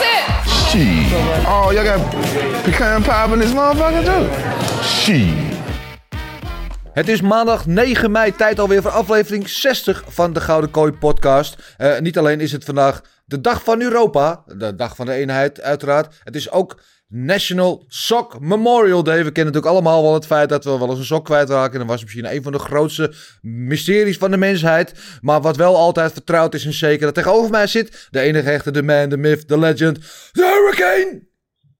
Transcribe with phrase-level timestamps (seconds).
[0.00, 0.48] it.
[0.48, 1.12] Shit.
[1.46, 2.00] Oh, y'all got
[2.64, 4.28] pecan pie in this motherfucker too?
[4.82, 5.50] Shit.
[6.92, 11.74] Het is maandag 9 mei, tijd alweer voor aflevering 60 van de Gouden Kooi podcast.
[11.76, 15.60] Eh, niet alleen is het vandaag de dag van Europa, de dag van de eenheid
[15.60, 16.14] uiteraard.
[16.24, 16.80] Het is ook
[17.12, 19.24] National Sock Memorial Day.
[19.24, 21.72] We kennen natuurlijk allemaal wel het feit dat we wel eens een sok kwijtraken.
[21.72, 24.94] En dat was misschien een van de grootste mysteries van de mensheid.
[25.20, 28.08] Maar wat wel altijd vertrouwd is en zeker dat tegenover mij zit.
[28.10, 29.96] De enige echte, de man, de myth, de legend,
[30.32, 31.28] de hurricane.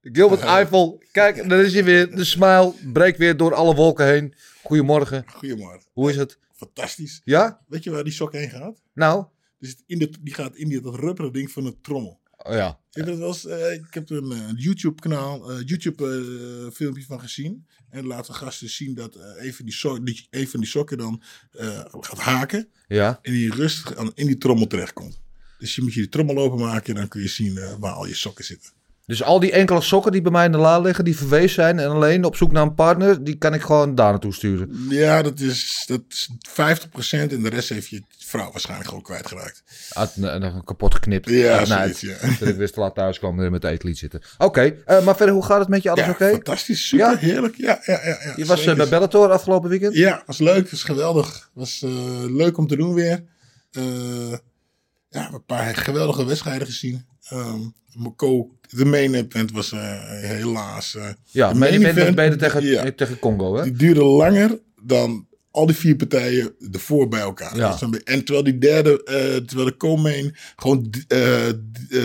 [0.01, 1.03] Gilbert Eiffel.
[1.13, 2.17] Kijk, daar is hij weer.
[2.17, 4.35] De smile breekt weer door alle wolken heen.
[4.63, 5.25] Goedemorgen.
[5.27, 5.89] Goedemorgen.
[5.93, 6.39] Hoe is het?
[6.57, 7.21] Fantastisch.
[7.25, 7.61] Ja?
[7.69, 8.83] Weet je waar die sok heen gaat?
[8.95, 9.25] Nou?
[9.59, 12.20] Dus in de, die gaat in die, dat rubberen ding van een trommel.
[12.43, 12.79] Oh ja.
[12.93, 17.67] Ik, dat was, eh, ik heb er een eh, YouTube-kanaal, eh, YouTube-filmpje van gezien.
[17.91, 20.99] En laten gasten zien dat eh, een, van die sok, die, een van die sokken
[20.99, 22.69] dan eh, gaat haken.
[22.89, 23.19] Ja.
[23.23, 25.21] En die rustig aan, in die trommel terechtkomt.
[25.59, 28.07] Dus je moet je die trommel openmaken en dan kun je zien eh, waar al
[28.07, 28.71] je sokken zitten.
[29.11, 31.79] Dus al die enkele sokken die bij mij in de la liggen, die verwees zijn
[31.79, 34.87] en alleen op zoek naar een partner, die kan ik gewoon daar naartoe sturen.
[34.89, 36.53] Ja, dat is, dat is 50%
[37.11, 39.63] en de rest heeft je vrouw waarschijnlijk gewoon kwijtgeraakt.
[39.93, 41.29] Uit, en dan kapot geknipt.
[41.29, 42.17] Ja, zoiets, ja.
[42.39, 44.23] Dat ik wist te laat thuis kwam en met het eetlied zitten.
[44.39, 45.91] Oké, eh, maar verder, hoe gaat het met je?
[45.91, 46.31] Alles Ja, oké?
[46.31, 47.17] fantastisch, super, Ja?
[47.17, 47.57] heerlijk.
[47.57, 49.95] Ja, ja, ja, ja, Je was eh, bij Bellator afgelopen weekend?
[49.95, 51.51] Ja, was leuk, was geweldig.
[51.55, 51.91] Was eh,
[52.27, 53.25] leuk om te doen weer.
[55.09, 57.07] Ja, een paar geweldige wedstrijden gezien.
[57.29, 57.61] Ehm
[58.71, 60.95] de main event was eh, helaas.
[60.95, 63.63] eh, Ja, de main event tegen, ja, tegen Congo, hè?
[63.63, 67.57] die duurde langer dan al die vier partijen ervoor bij elkaar.
[67.57, 67.71] Ja.
[67.71, 70.91] Dus en terwijl die derde, eh, terwijl de co-main gewoon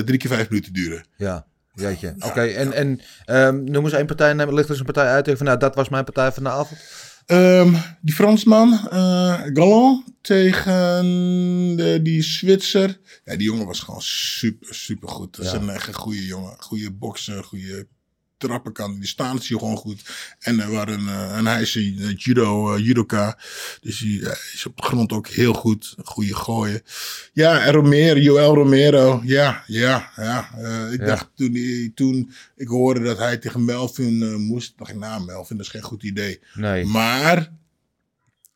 [0.05, 1.03] drie keer vijf minuten duurde.
[1.17, 2.15] Ja, jeetje.
[2.19, 5.27] Oké, en, en ehm, noem eens één partij, neem, ligt er eens een partij uit.
[5.27, 6.43] Even, nou, dat was mijn partij van
[7.25, 8.73] Ehm, die Fransman,
[9.53, 12.99] Galland, tegen de, die Zwitser.
[13.25, 15.35] Ja, die jongen was gewoon super, super goed.
[15.35, 15.57] Dat is Ja.
[15.57, 16.55] een echt een goede jongen.
[16.59, 17.87] Goede bokser, goede
[18.37, 18.99] trappen kan.
[18.99, 19.07] Die
[19.47, 20.01] hij gewoon goed.
[20.39, 23.37] En, waren, eh, en hij is een eh, judo, eh, judoka.
[23.81, 25.93] Dus hij eh, is op de grond ook heel goed.
[25.97, 26.81] Een goede gooien.
[27.33, 29.21] Ja, en Romero, Joel Romero.
[29.23, 30.49] Ja, ja, ja.
[30.57, 31.05] Eh, ik Ja.
[31.05, 34.73] dacht toen, toen ik hoorde dat hij tegen Melvin eh, moest.
[34.77, 36.39] dacht ik, nou Melvin, dat is geen goed idee.
[36.53, 36.85] Nee.
[36.85, 37.51] Maar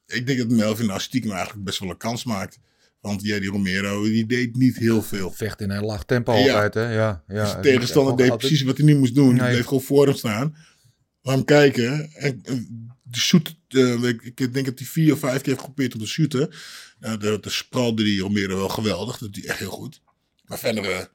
[0.08, 2.60] ik denk dat Melvin nou stiekem eigenlijk best wel een kans maakt.
[3.00, 5.32] Want die Romero, die deed niet heel veel.
[5.32, 6.54] Vecht in een laag tempo Ja.
[6.54, 6.94] altijd, hè?
[6.94, 7.44] Ja, ja.
[7.44, 9.30] Dus de tegenstander deed precies wat hij niet moest doen.
[9.30, 9.40] Nee.
[9.40, 10.56] Hij bleef gewoon voor hem staan.
[11.22, 12.12] Laat hem kijken.
[12.14, 15.94] En, en de shoot, eh, ik, denk dat hij vier of vijf keer heeft geprobeerd
[15.94, 16.50] om te shooten.
[17.00, 19.18] Nou, de, de spralde die Romero wel geweldig.
[19.18, 20.02] Dat hij echt heel goed.
[20.46, 21.06] Maar verder eh,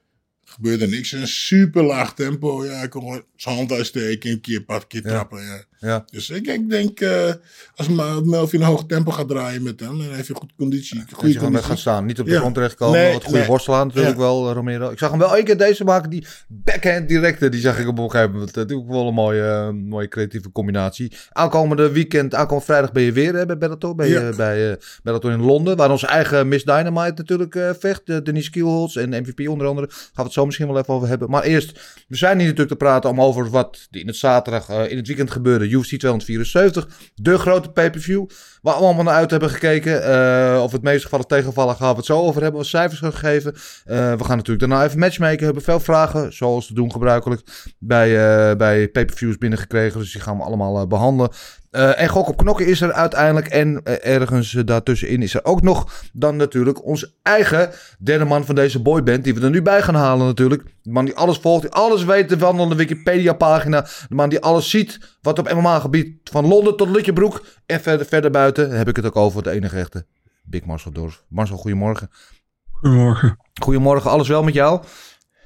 [0.45, 1.13] gebeurde niks.
[1.13, 2.65] Een super laag tempo.
[2.65, 4.31] Ja, hij kon gewoon zijn hand uitsteken.
[4.31, 5.43] Een keer, een paar keer trappen.
[5.43, 5.55] Ja.
[5.55, 5.65] Ja.
[6.11, 7.33] Dus ik, ik denk, eh,
[7.75, 7.89] als
[8.25, 10.99] Melvin een hoog tempo gaat draaien met hem, dan heeft hij goed conditie.
[11.13, 11.69] Goede gewoon conditie.
[11.69, 12.05] gaat staan.
[12.05, 12.39] Niet op de Ja.
[12.39, 12.99] grond terechtkomen.
[13.01, 13.47] Nee, wat goede nee.
[13.47, 14.21] worstelaar natuurlijk Ja.
[14.21, 14.91] wel, eh, Romero.
[14.91, 16.11] Ik zag hem wel één keer deze maken.
[16.11, 17.49] Die backhand directe.
[17.49, 18.55] Die zag ik op een gegeven moment.
[18.55, 21.13] Dat is ook wel een mooie, eh, mooie creatieve combinatie.
[21.33, 23.95] Aankomende weekend, aankomende vrijdag ben je weer hè, bij Bellator.
[23.95, 24.37] Ben je Ja.
[24.37, 25.77] bij Bellator in Londen.
[25.77, 28.03] Waar onze eigen Miss Dynamite natuurlijk vecht.
[28.05, 29.87] Uh, Denise Kielholz en MVP onder andere.
[29.91, 31.31] Gaan we het zo misschien wel even over hebben.
[31.31, 31.73] Maar eerst,
[32.09, 35.31] we zijn hier natuurlijk te praten om over wat in het zaterdag, in het weekend
[35.31, 35.69] gebeurde.
[35.77, 36.87] UFC 274.
[37.15, 38.27] De grote pay-per-view.
[38.65, 40.03] Waar we allemaal naar uit hebben gekeken.
[40.03, 42.61] Eh, of het meest gevallen tegenvallen gaan we het zo over hebben.
[42.61, 43.55] We cijfers gaan geven.
[43.85, 45.39] Eh, we gaan natuurlijk daarna even matchmaken.
[45.39, 47.43] We hebben veel vragen, zoals te doen gebruikelijk,
[47.79, 50.01] bij, eh, bij pay-per-views binnengekregen.
[50.01, 51.31] Dus die gaan we allemaal eh, behandelen.
[51.71, 53.47] Eh, en gok op knokken is er uiteindelijk.
[53.47, 58.83] En ergens daartussenin is er ook nog dan natuurlijk onze eigen derde man van deze
[58.83, 59.25] boyband.
[59.25, 60.63] Die we er nu bij gaan halen natuurlijk.
[60.83, 63.81] De man die alles volgt, die alles weet van de Wikipedia pagina.
[64.09, 67.45] De man die alles ziet wat op MMA gebied van Londen tot Lutjebroek.
[67.67, 70.07] En verder, verder buiten heb ik het ook over de enige echte
[70.43, 71.25] Big Marcel Dorf.
[71.29, 72.11] Marcel, goedemorgen.
[72.71, 73.37] Goedemorgen.
[73.63, 74.85] Goedemorgen, alles wel met jou?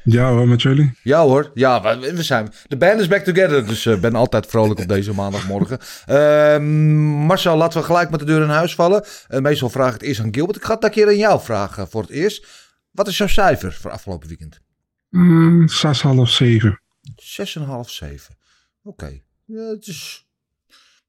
[0.04, 0.98] Ja hoor, met jullie.
[1.02, 2.52] Ja hoor, ja, we, we zijn.
[2.66, 5.78] De band is back together, dus ik ben altijd vrolijk op deze maandagmorgen.
[6.06, 6.64] Ehm,
[7.04, 9.04] Marcel, laten we gelijk met de deur in huis vallen.
[9.28, 10.56] Eh, meestal vraag ik het eerst aan Gilbert.
[10.56, 12.46] Ik ga het een keer aan jou vragen voor het eerst.
[12.90, 14.60] Wat is jouw cijfer voor afgelopen weekend?
[15.08, 16.80] Mm, zes, half zeven.
[17.16, 18.36] 6,5, 7.
[18.82, 19.20] Oké.
[19.44, 20.26] Ja, het is.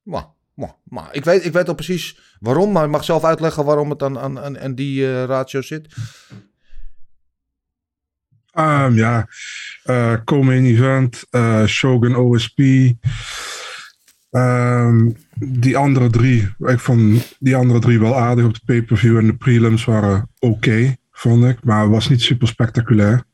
[0.02, 1.08] Maar, maar, maar.
[1.12, 4.18] Ik, weet, ik weet al precies waarom, maar ik mag zelf uitleggen waarom het aan,
[4.18, 5.94] aan, aan, aan die eh, ratio zit.
[8.50, 9.28] Ehm, ja,
[10.24, 12.60] co-main event, eh, Shogun OSP.
[14.30, 19.26] Ehm, die andere drie, ik vond die andere drie wel aardig op de pay-per-view en
[19.26, 21.64] de prelims waren oké, vond ik.
[21.64, 23.24] Maar het was niet super spectaculair.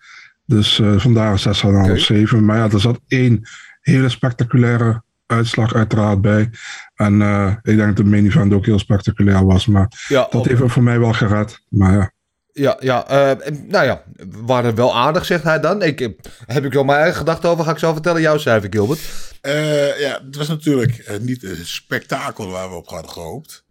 [0.47, 1.99] Dus eh, vandaar 6,5, Oké.
[1.99, 2.45] 7.
[2.45, 3.49] Maar ja, er zat één
[3.81, 6.51] hele spectaculaire uitslag uiteraard bij.
[6.95, 9.67] En eh, ik denk dat de main event ook heel spectaculair was.
[9.67, 11.61] Maar Ja, dat heeft hem voor mij wel gered.
[11.69, 12.15] Maar ja.
[12.57, 15.83] Ja, ja eh, nou ja, we waren wel aardig, zegt hij dan.
[15.83, 16.09] Ik, eh,
[16.47, 18.21] heb ik wel mijn eigen gedachten over, ga ik zo vertellen.
[18.21, 19.01] Jouw cijfer, Gilbert.
[19.41, 23.65] Eh, ja, het was natuurlijk niet het spektakel waar we op hadden gehoopt.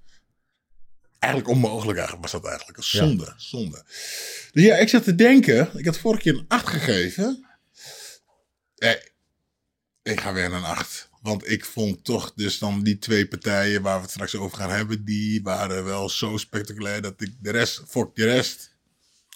[1.19, 2.77] Eigenlijk onmogelijk eigenlijk was dat eigenlijk.
[2.77, 3.83] Een zonde, zonde.
[4.51, 5.69] Dus ja, ik zat te denken.
[5.73, 7.45] Ik had vorige keer een 8 gegeven.
[8.75, 8.97] Nee,
[10.03, 11.09] ik ga weer naar een 8.
[11.25, 14.69] Want ik vond toch dus dan die twee partijen waar we het straks over gaan
[14.69, 18.75] hebben, die waren wel zo spectaculair dat ik de rest, fuck de rest.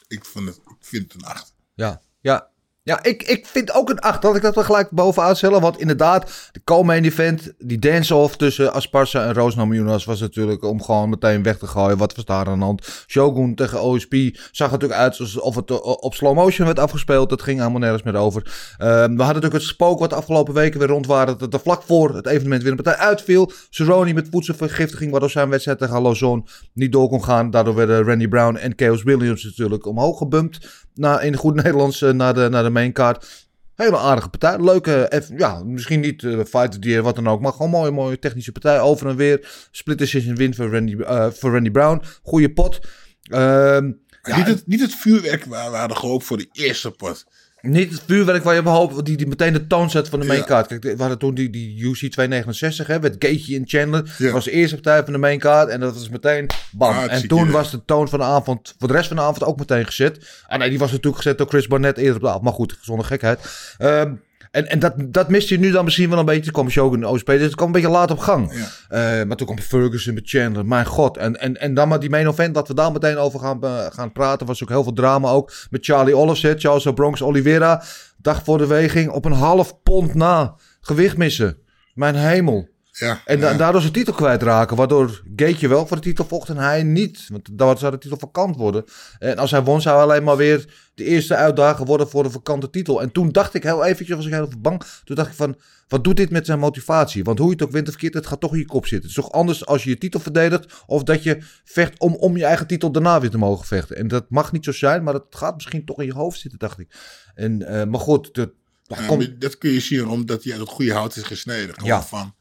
[0.08, 1.54] Ik, vond het, ik vind het een 8.
[1.74, 2.50] Ja, ja.
[2.90, 4.22] Ja, ik, ik vind ook een 8.
[4.22, 5.62] Dat ik dat er gelijk bovenaan stellen.
[5.62, 10.82] Want inderdaad, de co-main event, die dance-off tussen Asparza en Roos Namajunas was natuurlijk om
[10.82, 11.98] gewoon meteen weg te gooien.
[11.98, 13.04] Wat was daar aan de hand?
[13.08, 14.16] Shogun tegen OSP
[14.52, 17.30] zag natuurlijk uit alsof het eh, op slow motion werd afgespeeld.
[17.30, 18.42] Dat ging helemaal nergens meer over.
[18.78, 21.38] Ehm, we hadden natuurlijk het spook wat de afgelopen weken weer rond waren.
[21.38, 23.52] Dat er vlak voor het evenement weer een partij uitviel.
[23.70, 27.50] Cerrone met voedselvergiftiging, waardoor zijn wedstrijd tegen Lozon niet door kon gaan.
[27.50, 30.88] Daardoor werden Randy Brown en Chaos Williams natuurlijk omhoog gebumpt.
[30.94, 33.48] Na, in goed Nederlands eh, naar, de, naar de card.
[33.76, 34.64] Hele aardige partij.
[34.64, 37.42] Leuke, eff- ja, misschien niet eh fight die wat dan ook.
[37.42, 38.80] Maar gewoon mooie, mooie technische partij.
[38.80, 39.68] Over en weer.
[39.72, 42.02] Split decision win voor Randy, eh, voor Randy Brown.
[42.24, 42.80] Goeie pot.
[43.22, 43.92] Ehm,
[44.22, 47.26] ja, niet, het, niet het vuurwerk waar we hadden gehoopt voor de eerste pot.
[47.62, 50.26] Niet het vuurwerk waar je op hoopt, die, die meteen de toon zet van de
[50.26, 50.46] main Ja.
[50.46, 50.68] card.
[50.68, 54.16] Kijk, we hadden toen die, die UC 269, hè, met Gaethje en Chandler.
[54.18, 54.24] Ja.
[54.26, 56.90] Dat was de eerste partij van de main card en dat was meteen bam.
[56.90, 59.44] en Hartstikke toen was de toon van de avond, voor de rest van de avond
[59.44, 60.44] ook meteen gezet.
[60.48, 62.44] Ah nee, die was natuurlijk gezet door Chris Barnett eerder op de avond.
[62.44, 63.40] Maar goed, zonder gekheid.
[63.78, 64.14] Ehm,
[64.52, 66.42] en en dat, dat mist je nu dan misschien wel een beetje.
[66.42, 68.54] Toen kwam Shogun OSP, dus het kwam een beetje laat op gang.
[68.54, 69.20] Ja.
[69.20, 70.66] Eh, maar toen kwam Ferguson met Chandler.
[70.66, 71.18] Mijn god.
[71.18, 73.86] En, en, en dan maar die main event, dat we daar meteen over gaan, eh,
[73.90, 74.48] gaan praten.
[74.48, 75.54] Was ook heel veel drama ook.
[75.70, 77.84] Met Charlie Oliveset, Charles Bronx Oliveira.
[78.18, 80.56] Dag voor de weging op een half pond na.
[80.82, 81.58] Gewicht missen.
[81.94, 82.70] Mijn hemel.
[83.00, 83.58] Ja, En da- ja.
[83.58, 84.78] daardoor zijn titel kwijtraken.
[84.78, 87.26] Waardoor Gaetje wel voor de titel vocht en hij niet.
[87.28, 88.84] Want dan zou de titel vakant worden.
[89.20, 92.30] En als hij won zou hij alleen maar weer de eerste uitdager worden voor de
[92.30, 93.02] vakante titel.
[93.02, 94.84] En toen dacht ik heel eventjes, was ik heel even bang.
[95.04, 95.56] Toen dacht ik van,
[95.88, 97.24] wat doet dit met zijn motivatie?
[97.24, 99.10] Want hoe je het ook wint of verkeerd, het gaat toch in je kop zitten.
[99.10, 100.74] Het is toch anders als je je titel verdedigt.
[100.86, 103.96] Of dat je vecht om, om je eigen titel daarna weer te mogen vechten.
[103.96, 106.60] En dat mag niet zo zijn, maar dat gaat misschien toch in je hoofd zitten,
[106.60, 106.88] dacht ik.
[107.36, 108.52] En, eh, maar goed, de,
[108.84, 111.74] Ja, dat kun je zien omdat hij uit het goede hout is gesneden.
[111.74, 112.02] Gewoon Ja.
[112.02, 112.34] van,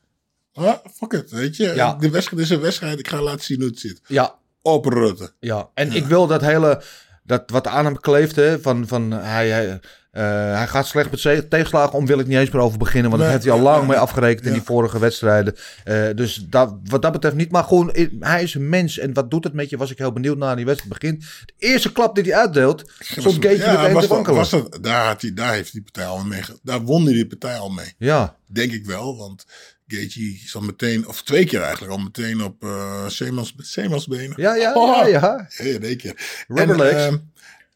[0.59, 1.73] ah, fuck it, weet je.
[1.75, 1.95] Ja.
[1.95, 4.01] De wedstrijd is een wedstrijd, ik ga laten zien hoe het zit.
[4.07, 5.31] ja, Oprotten.
[5.41, 6.83] Ja, en ik wil dat hele,
[7.25, 10.25] dat wat aan hem kleeft, hè, van, van hij, hij, eh,
[10.57, 13.31] hij gaat slecht met tegenslagen om, wil ik niet eens meer over beginnen, want daar
[13.31, 14.03] Nee, heeft hij al lang mee ja.
[14.03, 15.57] afgerekend in die vorige wedstrijden.
[15.85, 19.31] Eh, dus dat, wat dat betreft niet, maar gewoon, hij is een mens en wat
[19.31, 21.25] doet het met je, was ik heel benieuwd naar die wedstrijd begint.
[21.47, 24.39] De eerste klap die hij uitdeelt, Gaetje ja, meteen te wankelen.
[24.39, 26.43] was dat, daar, had hij, daar heeft die partij al mee.
[26.63, 27.95] Daar won hij die partij al mee.
[27.99, 29.47] Ja, Denk ik wel, want
[29.89, 33.07] Gaethje al meteen, of twee keer eigenlijk, al meteen op uh,
[34.37, 34.97] ja, ja, Oh.
[34.97, 35.49] ja, ja.
[35.59, 36.45] Ja, in één keer.
[36.49, 37.17] Rubber en, ehm,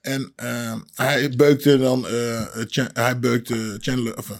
[0.00, 4.36] en ehm, hij beukte dan, eh, Chan- hij beukte Chandler, of uh,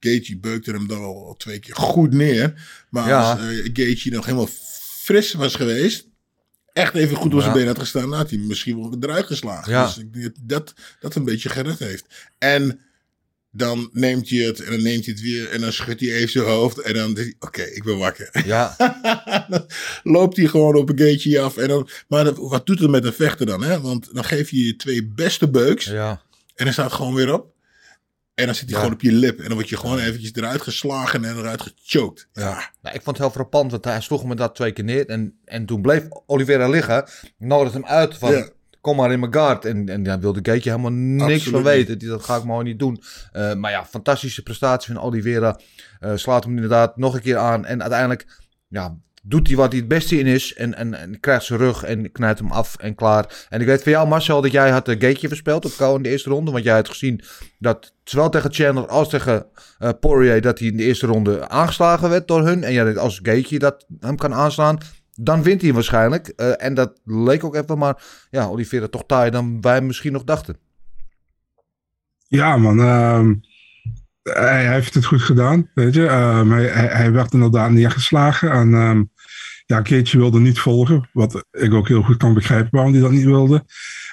[0.00, 2.54] Gaethje beukte hem dan al, twee keer goed neer.
[2.90, 3.30] Maar Ja.
[3.32, 4.48] als uh, Gaethje nog helemaal
[5.02, 6.06] fris was geweest,
[6.72, 7.58] echt even goed op zijn Ja.
[7.58, 9.72] been had gestaan, had hij misschien wel eruit geslagen.
[9.72, 9.86] Ja.
[9.86, 12.04] Dus ik denk dat dat een beetje gered heeft.
[12.38, 12.80] En
[13.54, 16.30] dan neemt hij het en dan neemt hij het weer en dan schudt hij even
[16.30, 18.30] zijn hoofd en dan denkt hij, oké, ik ben wakker.
[18.46, 18.74] ja.
[19.48, 19.66] dan
[20.02, 21.56] loopt hij gewoon op een gateje af.
[21.56, 23.62] En dan, maar dat- wat doet het met een vechter dan?
[23.62, 23.80] Hè?
[23.80, 25.84] Want dan geef je je twee beste beuks.
[25.84, 26.22] ja.
[26.54, 27.50] En dan staat het gewoon weer op.
[28.34, 28.78] En dan zit hij Ja.
[28.78, 29.38] gewoon op je lip.
[29.38, 32.26] En dan word je gewoon eventjes eruit geslagen en eruit gechoked.
[32.32, 32.70] Ja.
[32.82, 35.06] Nou, ik vond het heel frappant, want hij sloeg me dat twee keer neer.
[35.06, 38.32] En, en toen bleef Oliveira liggen, nodigde hem uit van...
[38.32, 38.48] Ja.
[38.82, 39.64] Kom maar in mijn guard.
[39.64, 41.98] En, en daar wilde Gaetje helemaal niks Absoluut van weten.
[41.98, 43.02] Die, dat ga ik maar niet doen.
[43.32, 45.58] Eh, maar ja, fantastische prestatie van Oliveira.
[46.00, 47.64] Eh, slaat hem inderdaad nog een keer aan.
[47.64, 48.26] En uiteindelijk
[48.68, 50.54] ja, doet hij wat hij het beste in is.
[50.54, 53.46] En, en, en krijgt zijn rug en knijpt hem af en klaar.
[53.48, 56.08] En ik weet van jou, Marcel, dat jij had gateje verspeeld op Kou in de
[56.08, 56.50] eerste ronde.
[56.50, 57.20] Want jij had gezien
[57.58, 59.46] dat zowel tegen Chandler als tegen
[59.78, 60.40] eh, Poirier...
[60.40, 62.64] dat hij in de eerste ronde aangeslagen werd door hun.
[62.64, 64.78] En jij denkt, als Gaethje dat hem kan aanslaan...
[65.24, 66.28] Dan wint hij waarschijnlijk.
[66.28, 70.24] Eh, en dat leek ook even, maar ja, Oliveira toch taai dan wij misschien nog
[70.24, 70.56] dachten.
[72.28, 72.80] Ja, man.
[72.80, 73.34] ehm,
[74.22, 76.06] hij, heeft het goed gedaan, weet je.
[76.06, 78.50] Ehm, hij, hij, werd inderdaad neergeslagen.
[78.50, 79.02] En ehm,
[79.66, 81.08] ja, Keetje wilde niet volgen.
[81.12, 83.64] Wat ik ook heel goed kan begrijpen waarom hij dat niet wilde.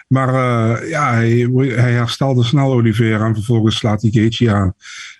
[0.08, 3.26] Maar eh, ja, hij, hij herstelde snel Oliveira.
[3.26, 4.74] En vervolgens slaat hij Keetje aan.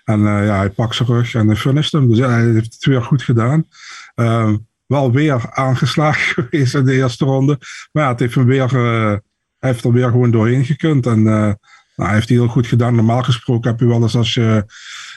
[0.04, 2.08] En eh, ja, hij pakt zijn rug en hij finished hem.
[2.08, 3.66] Dus ja, hij heeft het weer goed gedaan.
[4.14, 4.56] Ehm,
[4.90, 7.58] wel weer aangeslagen geweest in de eerste ronde.
[7.92, 9.16] Maar ja, het heeft hem weer, eh,
[9.58, 11.06] hij heeft er weer gewoon doorheen gekund.
[11.06, 11.52] En eh,
[11.96, 12.94] nou, hij heeft het heel goed gedaan.
[12.94, 14.64] Normaal gesproken heb je wel eens als je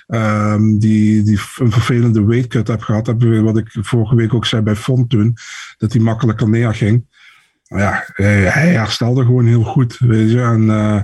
[0.07, 3.07] ehm, die, die een vervelende weightcut hebt gehad.
[3.07, 5.37] Heb je, wat ik vorige week ook zei bij Font toen.
[5.77, 7.05] Dat hij makkelijker neerging.
[7.67, 9.97] Maar ja, hij, hij herstelde gewoon heel goed.
[9.99, 10.41] Weet je.
[10.41, 11.01] En eh,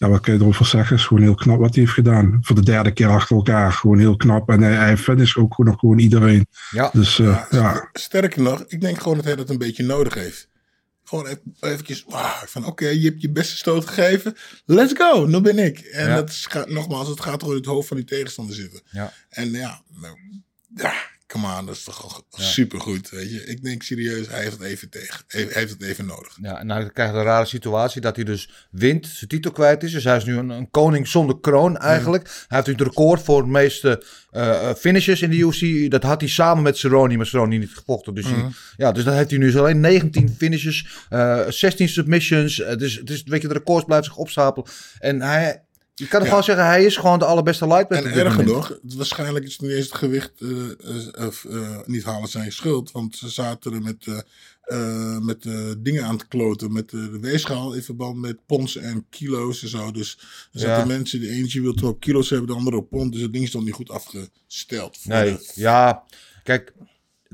[0.00, 0.96] ja, wat kun je erover zeggen?
[0.96, 2.38] is gewoon heel knap wat hij heeft gedaan.
[2.42, 3.72] Voor de derde keer achter elkaar.
[3.72, 4.48] Gewoon heel knap.
[4.48, 6.46] En hij, hij finisht ook gewoon, nog gewoon iedereen.
[6.70, 6.90] Ja.
[6.92, 10.48] Dus eh, ja, Sterker nog, ik denk gewoon dat hij dat een beetje nodig heeft.
[11.04, 14.36] Gewoon even, eventjes, wauw, van oké, je hebt je beste stoot gegeven.
[14.64, 15.78] Let's go, nu ben ik.
[15.78, 16.14] En Ja.
[16.14, 18.80] dat is, gaat, nogmaals, het gaat gewoon in het hoofd van die tegenstander zitten.
[18.90, 19.12] Ja.
[19.28, 20.16] En ja, nou,
[20.74, 20.92] ja,
[21.32, 23.44] come on, dat is toch al supergoed, weet je.
[23.46, 25.24] Ik denk serieus, hij heeft het even tegen.
[25.26, 26.38] Hij heeft het even nodig.
[26.42, 29.82] Ja, en dan krijg je een rare situatie dat hij dus wint, zijn titel kwijt
[29.82, 29.92] is.
[29.92, 32.24] Dus hij is nu een, een koning zonder kroon eigenlijk.
[32.24, 35.90] Hij heeft nu het record voor de meeste eh, eh, finishes in de UFC.
[35.90, 38.14] Dat had hij samen met Cerrone, maar Cerrone niet gevochten.
[38.14, 42.60] Dus, hij- ja, dus dat heeft hij nu zo alleen 19 finishes, eh 16 submissions.
[42.60, 44.68] Eh, dus, dus weet je, de records blijven zich opstapelen.
[44.98, 45.62] En hij,
[46.00, 46.28] je kan Ja.
[46.28, 48.06] gewoon zeggen, hij is gewoon de allerbeste lightweight.
[48.12, 50.48] En erger nog, waarschijnlijk is het niet eens het gewicht eh,
[51.24, 52.92] eh, eh, niet halen zijn schuld.
[52.92, 54.06] Want ze zaten er met,
[55.22, 55.42] met
[55.78, 56.72] dingen aan te kloten.
[56.72, 59.90] Met de weegschaal in verband met pons en kilo's en zo.
[59.90, 60.18] Dus
[60.52, 60.96] er zaten Ja.
[60.96, 63.12] mensen, de eentje wil op kilo's hebben, de andere op pond.
[63.12, 64.98] Dus het ding is dan niet goed afgesteld.
[64.98, 66.02] voor Nee, de- ja,
[66.44, 66.72] kijk,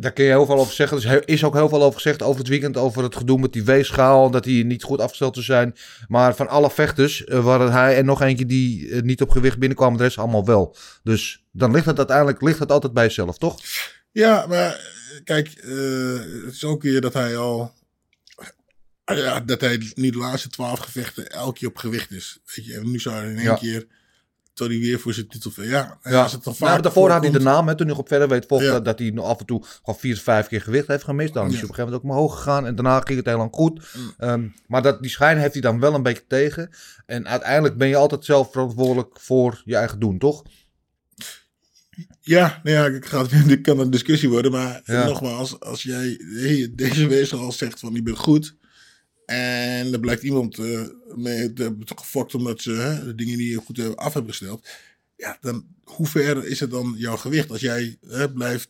[0.00, 1.02] daar kun je heel veel over zeggen.
[1.02, 3.64] Er is ook heel veel over gezegd over het weekend, over het gedoe met die
[3.64, 5.74] weegschaal, dat die niet goed afgesteld te zijn.
[6.08, 9.58] Maar van alle vechters eh, waren hij en nog eentje die eh, niet op gewicht
[9.58, 10.76] binnenkwamen, de rest allemaal wel.
[11.02, 13.60] Dus dan ligt het uiteindelijk ligt het altijd bij jezelf, toch?
[14.12, 17.72] Ja, maar eh, kijk, eh, het is ook weer dat hij al.
[19.04, 22.38] ah Ja, dat hij nu de laatste twaalf gevechten elke keer op gewicht is.
[22.54, 23.54] Weet je, en nu zou hij in één Ja.
[23.54, 23.86] keer.
[24.58, 25.52] Hij weer voor zijn titel.
[25.62, 28.08] Ja, Ja, als het dan nou, daarvoor had hij de naam, hè, toen hij op
[28.08, 28.80] verder weet Ja.
[28.80, 31.34] dat, hij af en toe gewoon vier, vijf keer gewicht heeft gemist.
[31.34, 33.36] Dan is hij op een gegeven moment ook omhoog gegaan en daarna ging het heel
[33.36, 33.88] lang goed.
[33.96, 34.14] Mm.
[34.18, 36.70] Ehm, maar dat, die schijn heeft hij dan wel een beetje tegen.
[37.06, 40.42] En uiteindelijk ben je altijd zelf verantwoordelijk voor je eigen doen, toch?
[42.20, 44.50] Ja, nou ja, ik ga, dit kan een discussie worden.
[44.52, 45.04] Maar Ja.
[45.04, 46.20] nogmaals, als jij
[46.75, 48.54] deze wezen al zegt van je bent goed.
[49.26, 50.83] En er blijkt iemand eh
[51.14, 54.68] mee te hebben gefokt omdat ze hè, de dingen niet goed af hebben gesteld.
[55.16, 58.68] Ja, dan hoe ver is het dan jouw gewicht als jij hè, blijft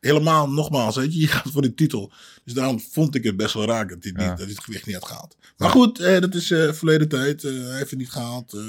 [0.00, 2.12] helemaal nogmaals, weet je, je gaat voor de titel.
[2.44, 4.86] Dus daarom vond ik het best wel raar dat hij, niet, dat hij het gewicht
[4.86, 5.36] niet had gehaald.
[5.56, 7.42] Maar goed, eh, dat is eh, verleden tijd.
[7.42, 8.52] Hij heeft het niet gehaald.
[8.52, 8.62] eh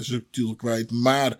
[0.00, 0.90] zijn titel kwijt.
[0.90, 1.38] Maar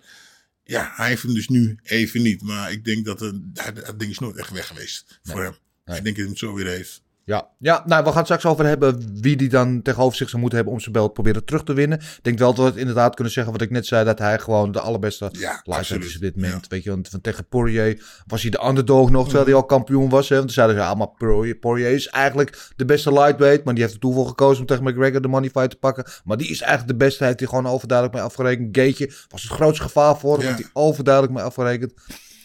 [0.63, 2.41] ja, hij heeft hem dus nu even niet.
[2.41, 5.55] Maar ik denk dat het, dat, ding is nooit echt weg geweest voor hem.
[5.85, 5.97] Nee.
[5.97, 7.01] Ik denk dat hij hem zo weer heeft.
[7.25, 10.39] Ja, ja nou, we gaan het straks over hebben wie die dan tegenover zich zou
[10.41, 11.97] moeten hebben om zijn belt proberen terug te winnen.
[11.99, 14.39] Ik denk wel dat we het inderdaad kunnen zeggen wat ik net zei, dat hij
[14.39, 16.53] gewoon de allerbeste Ja, is op dit moment.
[16.61, 16.67] Ja.
[16.69, 20.09] Weet je, want van tegen Poirier was hij de underdog nog, terwijl hij al kampioen
[20.09, 20.29] was.
[20.29, 20.35] Hè?
[20.35, 23.83] Want toen zeiden ze, ja, maar Poirier, Poirier is eigenlijk de beste lightweight, maar die
[23.83, 26.05] heeft er toen voor gekozen om tegen McGregor de money fight te pakken.
[26.23, 28.77] Maar die is eigenlijk de beste, hij heeft hij gewoon overduidelijk mee afgerekend.
[28.77, 30.47] Gaetje was het grootste gevaar voor hem, Ja.
[30.47, 31.93] heeft hij overduidelijk mee afgerekend.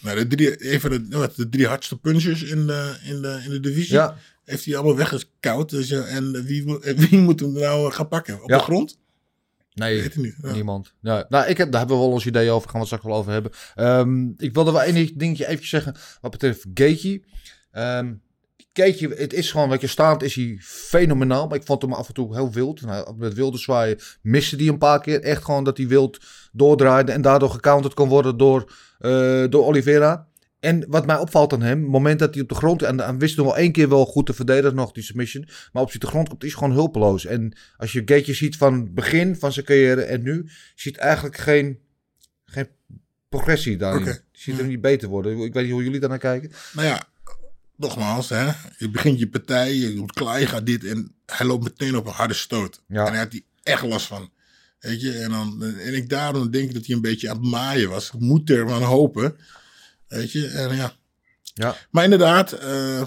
[0.03, 3.61] Nou, de drie, even de, de drie hardste punchers in de, in de, in de
[3.61, 3.95] divisie.
[3.95, 4.15] Ja,
[4.47, 5.71] Heeft hij allemaal weggekoud.
[5.71, 6.65] Dus, ja, en wie,
[7.09, 8.43] wie moet hem nou gaan pakken?
[8.43, 8.99] Op de grond?
[9.75, 10.01] nee.
[10.01, 10.37] Weet niet.
[10.43, 10.53] Ja.
[10.53, 10.93] Niemand.
[11.01, 12.71] Ja, nou, ik heb, daar hebben we wel ons idee over.
[12.71, 13.53] Gaan we het straks wel over hebben.
[13.75, 15.97] Ehm, ik wilde wel één dingetje even zeggen.
[16.21, 17.23] Wat betreft Gaethje.
[17.71, 18.13] Ehm
[18.77, 21.47] Gaethje, het is gewoon, wat je staand is hij fenomenaal.
[21.47, 22.81] Maar ik vond hem af en toe heel wild.
[22.81, 25.23] Nou, met wilde zwaaien miste hij een paar keer.
[25.23, 26.19] Echt gewoon dat hij wild
[26.53, 27.13] doordraaide.
[27.13, 30.27] En daardoor gecounterd kon worden door, eh, door Oliveira.
[30.67, 32.83] En wat mij opvalt aan hem, het moment dat hij op de grond...
[32.83, 35.49] en hij wist nog wel één keer wel goed te verdedigen nog, die submission.
[35.73, 37.27] Maar op de grond komt, is gewoon hulpeloos.
[37.27, 40.49] En als je Gaethje ziet van het begin van zijn carrière en nu...
[40.75, 41.79] ziet eigenlijk geen,
[42.45, 42.69] geen
[43.29, 44.05] progressie daarin.
[44.05, 45.39] Je ziet hem niet beter worden.
[45.39, 46.53] Ik weet niet hoe jullie daarnaar kijken.
[46.73, 47.03] Nou ja,
[47.77, 51.65] nogmaals, hè, je begint je partij, je doet klaar, je gaat dit en hij loopt
[51.65, 52.83] meteen op een harde stoot.
[52.89, 53.05] Ja.
[53.07, 54.31] En hij had die echt last van.
[54.79, 57.89] Weet je, en, dan, en ik daarom denk dat hij een beetje aan het maaien
[57.89, 58.07] was.
[58.07, 59.37] Ik moet er maar aan hopen.
[60.09, 60.93] Weet je, en ja,
[61.55, 61.77] Ja.
[61.91, 63.05] Maar inderdaad, eh,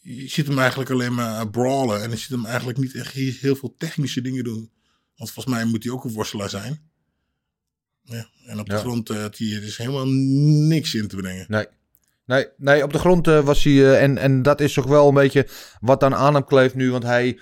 [0.00, 2.02] je ziet hem eigenlijk alleen maar brawlen.
[2.02, 4.70] En je ziet hem eigenlijk niet echt heel veel technische dingen doen.
[5.16, 6.90] Want volgens mij moet hij ook een worstelaar zijn.
[8.02, 8.78] Ja, en op de Ja.
[8.80, 11.46] grond eh, had hij er dus helemaal niks in te brengen.
[11.48, 11.66] Nee.
[12.26, 13.72] Nee, nee, op de grond eh, was hij.
[13.72, 15.48] eh, en, en dat is toch wel een beetje
[15.80, 16.90] wat dan aan hem kleeft nu.
[16.90, 17.38] Want hij.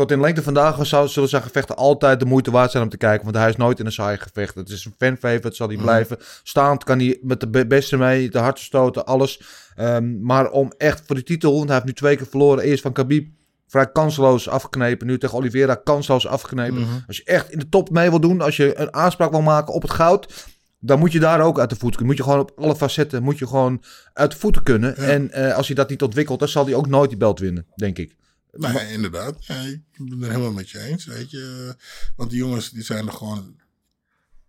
[0.00, 2.96] Tot in lengte vandaag zou, zullen zijn gevechten altijd de moeite waard zijn om te
[2.96, 3.24] kijken.
[3.24, 4.54] Want hij is nooit in een saai gevecht.
[4.54, 5.84] Het is een fanfavorite, zal hij Mhm.
[5.84, 6.16] blijven.
[6.42, 9.40] Staand kan hij met de be- beste mee, de hardste stoten, alles.
[9.76, 12.64] Ehm, maar om echt voor de titel, want hij heeft nu twee keer verloren.
[12.64, 13.28] Eerst van Khabib,
[13.66, 15.06] vrij kansloos afgeknepen.
[15.06, 16.80] Nu tegen Oliveira, kansloos afgeknepen.
[16.80, 16.90] Mhm.
[17.06, 19.74] Als je echt in de top mee wil doen, als je een aanspraak wil maken
[19.74, 20.46] op het goud,
[20.78, 22.16] dan moet je daar ook uit de voeten kunnen.
[22.16, 24.94] Moet je gewoon op alle facetten moet je gewoon uit de voeten kunnen.
[24.96, 25.02] Ja.
[25.02, 27.66] En eh, als hij dat niet ontwikkelt, dan zal hij ook nooit die belt winnen,
[27.76, 28.18] denk ik.
[28.52, 29.46] Nee, inderdaad.
[29.46, 31.04] Ja, ik ben het helemaal met je eens.
[31.04, 31.74] Weet je.
[32.16, 33.56] Want die jongens die zijn er gewoon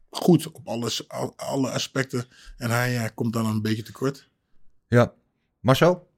[0.10, 2.25] goed op alles, al- alle aspecten.
[2.58, 4.29] En hij ja, komt dan een beetje tekort.
[4.88, 5.13] Ja.
[5.60, 6.10] Marcel?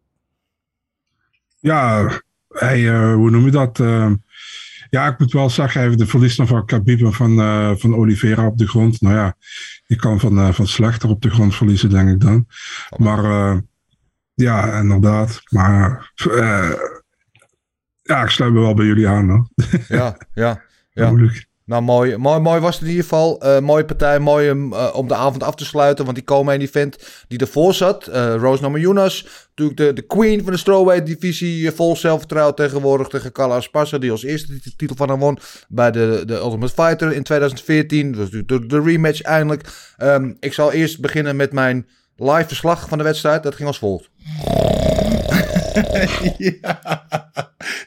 [1.59, 2.09] Ja,
[2.49, 3.79] hij, eh, hoe noem je dat?
[3.79, 4.11] Eh,
[4.89, 7.95] ja, ik moet wel zeggen, hij heeft de verlies van Khabib en van, eh, van
[7.95, 9.01] Oliveira op de grond.
[9.01, 9.37] Nou ja,
[9.85, 12.47] je kan van, eh, van slechter op de grond verliezen, denk ik dan.
[12.97, 13.59] Maar eh,
[14.33, 15.41] ja, inderdaad.
[15.49, 16.71] Maar eh,
[18.03, 19.29] ja, ik sluit me wel bij jullie aan.
[19.29, 19.47] Hoor.
[19.87, 21.09] Ja, ja, ja.
[21.09, 21.51] Moeilijk.
[21.65, 23.41] Nou, mooi, mooi, mooi was het in ieder geval.
[23.41, 26.03] Eh, mooie partij, mooi om, eh, om de avond af te sluiten.
[26.05, 28.07] Want die komen event die ervoor zat.
[28.07, 31.71] eh Rose Namajunas, natuurlijk de, de queen van de strawweight divisie.
[31.71, 33.97] vol zelfvertrouwen tegenwoordig tegen Carla Esparza.
[33.97, 38.11] Die als eerste de titel van haar won bij de, de Ultimate Fighter in 2014.
[38.11, 39.93] Dat was natuurlijk de, de rematch eindelijk.
[39.97, 43.43] Ehm, ik zal eerst beginnen met mijn live verslag van de wedstrijd.
[43.43, 44.09] Dat ging als volgt.
[46.61, 47.01] ja.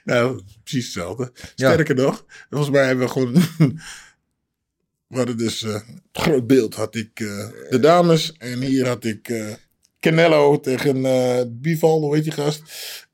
[0.05, 1.33] Nou, precies hetzelfde.
[1.55, 3.33] Sterker nog, volgens mij hebben we gewoon.
[5.09, 8.33] we hadden dus eh, het groot beeld had ik eh, de dames.
[8.33, 9.55] En hier had ik eh,
[10.01, 12.63] Canelo tegen eh Bival, hoe heet die gast?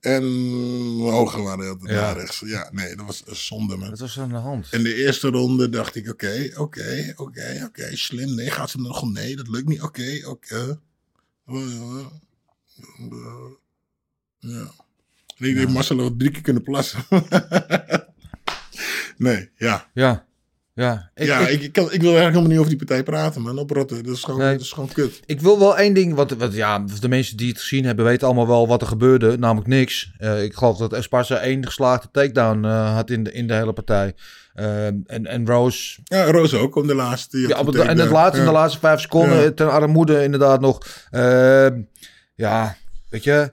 [0.01, 0.23] En
[1.03, 1.93] ogen waren heel Ja.
[1.93, 2.43] naar rechts.
[2.45, 3.91] Ja, nee, dat was een zonde, man.
[3.91, 4.69] Wat was aan de hand?
[4.71, 8.35] In de eerste ronde dacht ik, oké, oké, oké, oké, slim.
[8.35, 9.13] Nee, gaat ze nog?
[9.13, 9.83] Nee, dat lukt niet.
[9.83, 10.79] Oké, oké.
[14.43, 14.71] Eh, eh, eh, Ja.
[15.39, 17.01] En ik denk, Marcel had drie keer kunnen plassen.
[19.17, 19.87] nee, ja.
[19.95, 20.25] Ja,
[20.75, 21.11] ja.
[21.15, 23.59] Ik, ja, ik- ik, kan, ik wil eigenlijk helemaal niet over die partij praten, man.
[23.59, 24.53] Oprotten, dat is gewoon, Nee.
[24.53, 25.21] dat is gewoon kut.
[25.27, 28.27] Ik wil wel één ding, want, want ja, de mensen die het gezien hebben weten
[28.27, 30.13] allemaal wel wat er gebeurde, namelijk niks.
[30.19, 33.73] Eh, ik geloof dat Esparza één geslaagde takedown eh, had in de, in de hele
[33.73, 34.15] partij.
[34.55, 37.39] Ehm, en, en Rose, Ja, Roos ook om de laatste.
[37.39, 38.13] ja, op en het takedown.
[38.13, 40.87] laatste, in de laatste vijf seconden, ten armoede inderdaad nog.
[41.11, 41.81] Ehm,
[42.35, 42.77] ja,
[43.09, 43.53] weet je,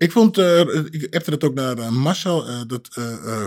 [0.00, 0.60] Ik vond, eh,
[0.90, 2.88] ik appte het ook naar eh, Marcel, eh, dat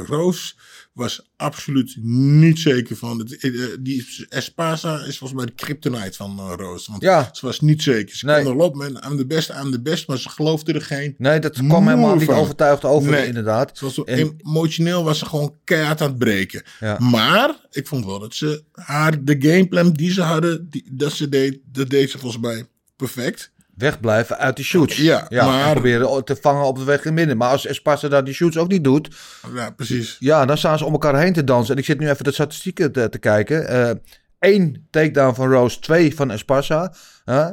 [0.05, 0.57] Roos
[0.93, 3.19] was absoluut niet zeker van.
[3.19, 6.87] Het, die Esparza is volgens mij de kryptonite van Roos.
[6.87, 7.29] Want Ja.
[7.31, 8.15] ze was niet zeker.
[8.15, 8.43] Ze Nee.
[8.43, 11.15] kon erop met aan de best, aan de best, maar ze geloofde er geen.
[11.17, 13.27] nee, dat kwam helemaal niet overtuigd over, Nee.
[13.27, 13.77] inderdaad.
[13.77, 16.63] Ze was zo En- emotioneel was ze gewoon keihard aan het breken.
[16.79, 16.99] Ja.
[16.99, 21.29] Maar ik vond wel dat ze haar, de gameplan die ze hadden, die, dat ze
[21.29, 23.51] deed, dat deed ze volgens mij perfect.
[23.75, 24.97] Wegblijven uit die shoots.
[24.97, 27.37] Ja, maar- proberen te vangen op de weg in midden.
[27.37, 29.15] Maar als Esparza daar die shoots ook niet doet,
[29.53, 30.15] Ja, precies.
[30.19, 31.73] Ja, dan staan ze om elkaar heen te dansen.
[31.73, 34.01] En ik zit nu even de statistieken te, te kijken.
[34.39, 36.93] Eén takedown van Rose, twee van Esparza.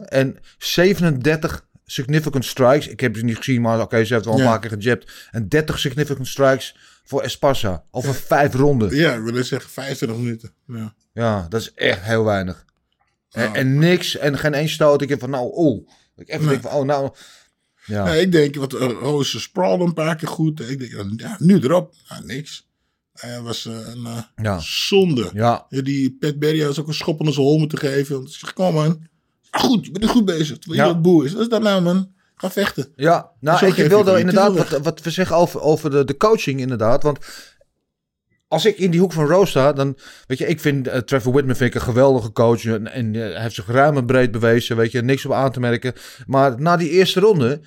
[0.05, 2.89] en 37 significant strikes.
[2.89, 4.47] Ik heb ze niet gezien, maar oké, ze heeft wel een Ja.
[4.51, 5.13] paar keer gejabt.
[5.31, 7.85] En 30 significant strikes voor Esparza.
[7.91, 8.97] Over vijf ronden.
[8.97, 10.53] Ja, ik wil zeggen 25 minuten.
[10.67, 10.95] Ja.
[11.13, 12.65] Ja, dat is echt heel weinig.
[13.31, 13.57] En, Oh.
[13.57, 15.03] en niks, en geen één stoot.
[15.03, 15.89] Ik heb van, nou, oh.
[16.21, 16.49] Ik even Nee.
[16.59, 17.11] denk van, oh, nou.
[17.85, 20.69] Ja, Ja, ik denk, wat uh, Roos sprawlde een paar keer goed.
[20.71, 21.95] Ik denk, ja, nu erop.
[22.09, 22.69] Ja, niks.
[23.13, 24.59] Hij was eh, een eh, Ja.
[24.59, 25.31] zonde.
[25.33, 28.15] ja, die Pat Berry had ook een schop onder zijn hol moeten geven.
[28.17, 29.09] Want ik zeg, kom man.
[29.51, 30.59] Ah, goed, je bent er goed bezig.
[30.59, 30.87] Terwijl Ja.
[30.89, 31.33] je wat boer is.
[31.33, 32.13] Wat is dat nou man?
[32.35, 32.93] Ga vechten.
[32.97, 37.03] Ja, nou, ik wilde inderdaad wat, wat we zeggen over, over de, de coaching, inderdaad.
[37.03, 37.19] Want
[38.51, 41.33] als ik in die hoek van Rose sta, dan weet je, ik vind eh, Trevor
[41.33, 42.65] Whitman vind ik een geweldige coach.
[42.65, 45.53] En, en eh, hij heeft zich ruim en breed bewezen, weet je, niks op aan
[45.53, 45.93] te merken.
[46.27, 47.61] Maar na die eerste ronde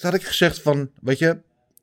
[0.00, 1.38] had ik gezegd van, weet je,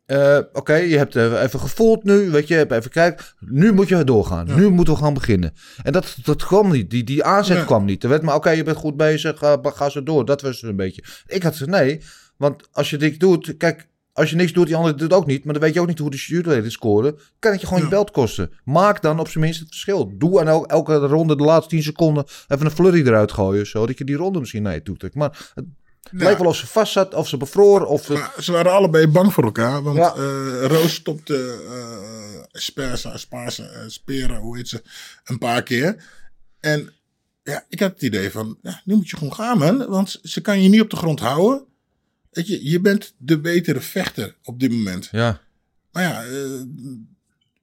[0.05, 3.25] eh, oké, je hebt even gevoeld nu, weet je, even kijken.
[3.39, 4.55] Nu moet je doorgaan.
[4.55, 5.53] Nu moeten we gaan beginnen.
[5.83, 6.89] En dat, dat kwam niet.
[6.89, 7.63] Die, die aanzet Ja.
[7.63, 8.03] kwam niet.
[8.03, 10.25] Er werd maar, oké, je bent goed bezig, ga, ga zo door.
[10.25, 11.03] Dat was het een beetje.
[11.27, 12.01] Ik had gezegd, nee,
[12.37, 15.25] want als je dit doet, kijk, als je niks doet, die andere doet het ook
[15.25, 15.43] niet.
[15.43, 17.19] Maar dan weet je ook niet hoe de juryleden scoren.
[17.39, 18.51] Kan het je gewoon je belt kosten.
[18.63, 20.12] Maak dan op zijn minst het verschil.
[20.17, 23.67] Doe aan el- elke ronde de laatste 10 seconden even een flurry eruit gooien.
[23.67, 25.15] Zodat je die ronde misschien naar je toe trekt.
[25.15, 25.65] Maar het
[26.12, 27.86] lijkt wel of ze vast zat, of ze bevroor.
[27.86, 29.84] Of ze waren allebei bang voor elkaar.
[29.84, 30.13] Want Ja.
[30.15, 34.82] eh, Roos stopte uh, Spersa, Sparsa, eh, Spera, hoe heet ze,
[35.23, 36.04] een paar keer.
[36.60, 36.93] En
[37.43, 39.86] ja, ik had het idee van, ja, nu moet je gewoon gaan, man.
[39.88, 41.65] Want ze kan je niet op de grond houden.
[42.36, 45.10] Weet je, je bent de betere vechter op dit moment.
[45.12, 45.41] Ja.
[45.91, 46.62] Maar ja, eh,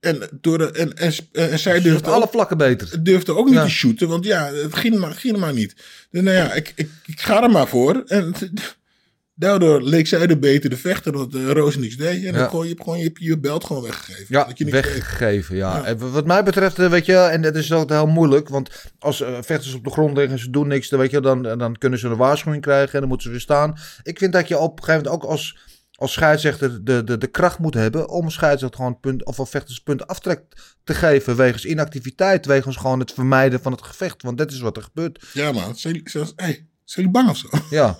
[0.00, 3.02] en, door de, en, en, en zij durfde alle vlakken beter.
[3.04, 3.64] durfde ook niet Ja.
[3.64, 4.08] te shooten.
[4.08, 5.74] Want ja, het ging maar, ging maar niet.
[6.10, 8.02] Dus nou ja, ik, ik, ik ga er maar voor.
[8.06, 8.34] En
[9.42, 12.24] daardoor leek zij de betere vechter, dat uh, Roos niks deed.
[12.24, 14.26] En dan gewoon, je gewoon je, hebt je belt gewoon weggegeven.
[14.28, 15.56] Ja, Dat je niks weggegeven.
[15.56, 15.76] Ja.
[15.76, 15.84] Ja.
[15.84, 18.48] En wat mij betreft, eh, weet je, en dat is ook heel moeilijk.
[18.48, 21.20] Want als eh, vechters op de grond liggen en ze doen niks, dan, weet je,
[21.20, 23.76] dan, dan kunnen ze een waarschuwing krijgen en dan moeten ze weer staan.
[24.02, 25.58] Ik vind dat je op een gegeven moment ook als,
[25.92, 29.78] als scheidsrechter de, de, de kracht moet hebben om scheidsrechter gewoon punt, of een vechters
[29.78, 30.40] punt aftrek
[30.84, 31.36] te geven.
[31.36, 34.22] Wegens inactiviteit, wegens gewoon het vermijden van het gevecht.
[34.22, 35.24] Want dat is wat er gebeurt.
[35.32, 35.76] Ja man,
[36.36, 37.48] hey, zijn jullie bang of zo?
[37.70, 37.96] Ja,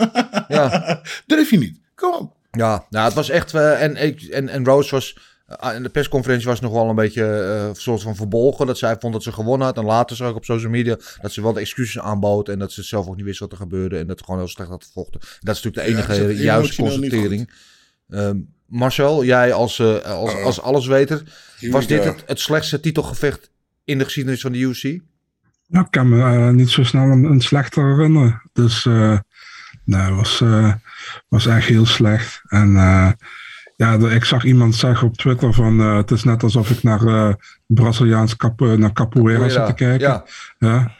[0.48, 1.00] ja.
[1.26, 1.80] Durf je niet?
[1.94, 2.36] Kom op.
[2.50, 3.54] Ja, nou, het was echt.
[3.54, 3.96] eh, en,
[4.30, 5.16] en, en Rose was.
[5.46, 8.66] eh, in de persconferentie was nog wel een beetje eh, een soort van verbolgen.
[8.66, 9.76] Dat zij vond dat ze gewonnen had.
[9.76, 12.48] En later zag ik op social media dat ze wel de excuses aanbood.
[12.48, 13.98] En dat ze zelf ook niet wist wat er gebeurde.
[13.98, 15.20] En dat het gewoon heel slecht had gevochten.
[15.40, 15.76] Dat is natuurlijk
[16.08, 17.50] de enige juiste constatering.
[18.08, 20.44] Ehm, Marcel, jij als, eh, als, Oh.
[20.44, 21.22] als allesweter.
[21.70, 23.50] Was dit het, het slechtste titelgevecht
[23.84, 24.98] in de geschiedenis van de UFC?
[25.72, 28.42] Ja, ik kan me eh, niet zo snel een, een slechter herinneren.
[28.52, 29.18] Dus eh
[29.84, 30.72] nee, het was, eh,
[31.28, 32.42] was echt heel slecht.
[32.48, 32.70] En
[33.76, 37.34] ja, ik zag iemand zeggen op Twitter van het is net alsof ik naar eh
[37.66, 40.08] Braziliaans cap, naar capoeira zit te kijken.
[40.08, 40.24] Ja,
[40.58, 40.90] Ja,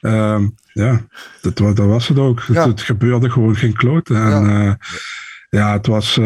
[0.00, 1.00] Ehm, ja
[1.40, 2.42] dat, dat was het ook.
[2.46, 2.68] Het, Ja.
[2.68, 4.10] het gebeurde gewoon geen kloot.
[4.10, 4.62] En Ja.
[4.62, 4.78] ja,
[5.50, 6.16] ja het was.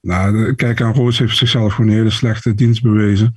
[0.00, 3.34] nou, kijk, aan Roos heeft zichzelf gewoon een hele slechte dienst bewezen.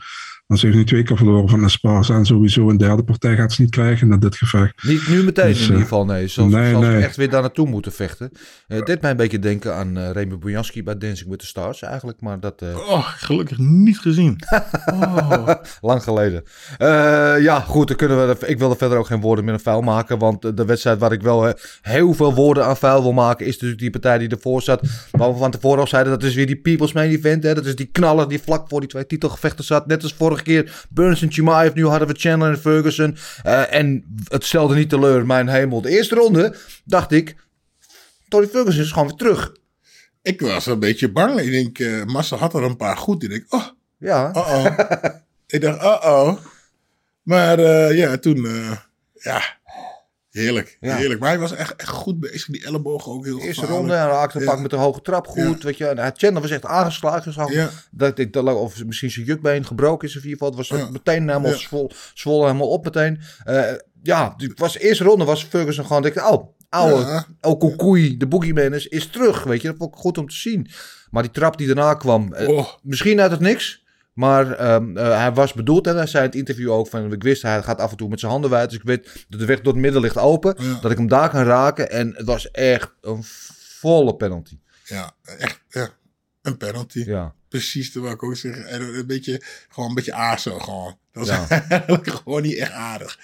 [0.49, 2.13] Want ze heeft nu twee keer verloren van Esparza.
[2.15, 4.83] En sowieso een derde partij gaat ze niet krijgen na dit gevecht.
[4.83, 6.27] Niet nu meteen Dus, in eh, ieder geval, nee.
[6.27, 8.31] Zelfs, nee, echt weer daar naartoe moeten vechten.
[8.67, 11.45] Eh, Het deed mij een beetje denken aan uh, Remy Bojanski bij Dancing with the
[11.45, 12.21] Stars eigenlijk.
[12.21, 12.61] Maar dat...
[12.61, 14.39] eh, Oh, gelukkig niet gezien.
[14.93, 15.49] Oh.
[15.81, 16.43] Lang geleden.
[16.77, 16.87] Eh,
[17.41, 17.87] ja, goed.
[17.87, 20.17] Dan kunnen we, ik wil er verder ook geen woorden meer aan vuil maken.
[20.19, 23.45] Want de wedstrijd waar ik wel eh, heel veel woorden aan vuil wil maken...
[23.45, 24.81] is natuurlijk die partij die ervoor zat.
[25.11, 27.43] Waar we van tevoren al zeiden, dat is weer die People's Main Event.
[27.43, 27.53] Hè?
[27.53, 29.87] Dat is die knaller die vlak voor die twee titelgevechten zat.
[29.87, 30.13] Net als
[30.45, 31.73] vorige keer Burns en Chimaev.
[31.73, 33.17] Nu hadden we Chandler en Ferguson.
[33.43, 35.81] Eh, en het stelde niet teleur, mijn hemel.
[35.81, 37.35] De eerste ronde dacht ik...
[38.27, 39.55] Tony Ferguson is gewoon weer terug.
[40.21, 41.39] Ik was een beetje bang.
[41.39, 43.23] Ik denk, eh Massa had er een paar goed.
[43.23, 43.65] Ik denk, oh,
[43.97, 44.79] Ja, oh, oh.
[45.55, 46.37] ik dacht, oh, oh.
[47.23, 48.47] Maar eh, ja, toen,
[49.13, 49.58] ja,
[50.39, 50.95] heerlijk, Ja.
[50.95, 51.19] heerlijk.
[51.19, 52.45] Maar hij was echt, echt goed bezig.
[52.45, 53.93] Die ellebogen ook heel eerste ronde.
[53.93, 54.49] Hij raakte een Ja.
[54.51, 55.63] pak met een hoge trap goed.
[55.63, 55.87] Weet je.
[55.87, 57.53] En hij- Chandler was echt aangeslagen.
[57.53, 57.69] Ja.
[57.91, 60.59] Dat ik, dat, of misschien zijn jukbeen gebroken is of in ieder geval.
[60.59, 63.19] Het was meteen helemaal zwol, zwollen helemaal op meteen.
[63.43, 63.63] Eh,
[64.03, 66.01] ja, die was de eerste ronde was Ferguson gewoon.
[66.01, 67.55] Denk ik, oh, oude, Ja.
[67.55, 69.43] koekoei, de boogeyman is, is terug.
[69.43, 70.67] Weet je, dat vond ik goed om te zien.
[71.11, 72.67] Maar die trap die daarna kwam, eh, Oh.
[72.83, 73.83] misschien uit het niks.
[74.19, 77.23] Maar ehm, eh, hij was bedoeld en hij zei in het interview ook van ik
[77.23, 78.69] wist hij gaat af en toe met zijn handen wijd.
[78.69, 80.55] Dus ik weet dat de weg door het midden ligt open.
[80.57, 80.79] Ja.
[80.81, 81.91] Dat ik hem daar kan raken.
[81.91, 83.23] En het was echt een
[83.79, 84.59] volle penalty.
[84.83, 85.89] Ja, echt, ja.
[86.41, 87.03] Een penalty.
[87.05, 87.33] Ja.
[87.49, 88.67] Precies, dat wou ik ook zeggen.
[88.67, 90.97] En een beetje, gewoon een beetje aardig gewoon.
[91.11, 91.49] Dat was Ja.
[91.69, 93.19] eigenlijk gewoon niet echt aardig.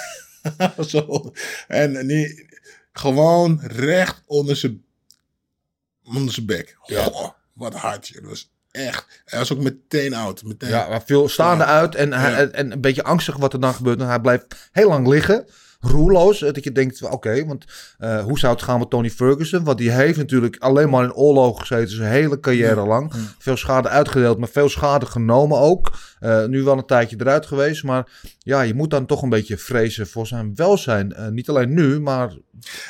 [0.88, 1.32] Zo.
[1.68, 2.58] En niet,
[2.92, 4.84] gewoon recht onder zijn,
[6.04, 6.76] onder zijn bek.
[6.78, 8.14] Goh, wat hard.
[8.14, 9.22] Dat was echt.
[9.24, 10.42] Hij was ook meteen oud.
[10.42, 10.68] Meteen.
[10.68, 11.70] Ja, viel staande Ja.
[11.70, 14.00] uit en, hij, en een beetje angstig wat er dan gebeurt.
[14.00, 15.44] En hij blijft heel lang liggen,
[15.80, 16.42] roerloos.
[16.42, 17.64] eh, Dat je denkt, oké, want
[17.98, 19.64] eh, hoe zou het gaan met Tony Ferguson?
[19.64, 23.12] Want die heeft natuurlijk alleen maar in oorlog gezeten zijn hele carrière lang.
[23.38, 25.98] Veel schade uitgedeeld, maar veel schade genomen ook.
[26.20, 28.06] Eh, nu wel een tijdje eruit geweest, maar
[28.38, 31.14] ja, je moet dan toch een beetje vrezen voor zijn welzijn.
[31.30, 32.36] Niet alleen nu, maar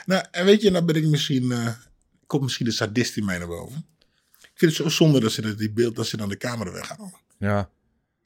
[0.07, 1.53] Nou, en weet je, nou ben ik misschien.
[2.27, 3.85] komt misschien de sadist in mij naar boven.
[4.57, 7.13] Ik vind het zo zonde dat ze die beeld, dat ze dan de camera weghalen.
[7.39, 7.69] ja.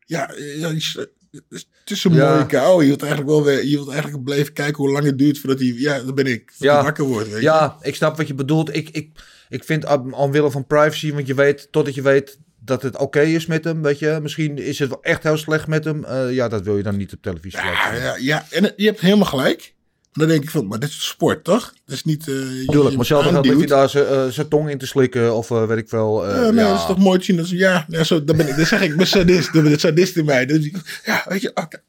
[0.04, 2.32] Ja, ja het is een Ja.
[2.32, 2.80] mooie kou.
[2.82, 5.58] Je wilt eigenlijk wel weer, je wilt eigenlijk blijven kijken hoe lang het duurt voordat
[5.58, 6.82] hij, ja, dat ben ik, voordat Ja.
[6.82, 7.26] wakker wordt.
[7.28, 7.42] Weet je?
[7.42, 8.74] Ja, ik snap wat je bedoelt.
[8.76, 9.10] Ik, ik,
[9.48, 13.46] ik vind omwille van privacy, want je weet, totdat je weet dat het oké is
[13.46, 14.18] met hem, weet je.
[14.22, 16.04] Misschien is het wel echt heel slecht met hem.
[16.04, 18.02] Eh, ja, dat wil je dan niet op televisie laten Ja, zien.
[18.02, 19.74] ja, ja, en je hebt helemaal gelijk.
[20.12, 21.74] Dan denk ik van, maar dit is sport, toch?
[21.84, 22.24] Dat is niet...
[22.24, 23.58] je- Tuurlijk, je maar zelf gaat aanduwt.
[23.58, 26.50] hij daar zijn, eh, zijn tong in te slikken of eh, weet ik eh, Ja,
[26.50, 26.70] nee, ja.
[26.70, 27.36] dat is toch mooi te zien.
[27.36, 29.52] Dat ze, ja, ja zo, dan, ben ik, dan zeg ik, ik ben sadist.
[29.52, 30.46] Dan ben ik sadist in mij.
[30.46, 30.70] Dus
[31.04, 31.82] ja, weet je, oké.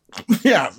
[0.43, 0.71] ja,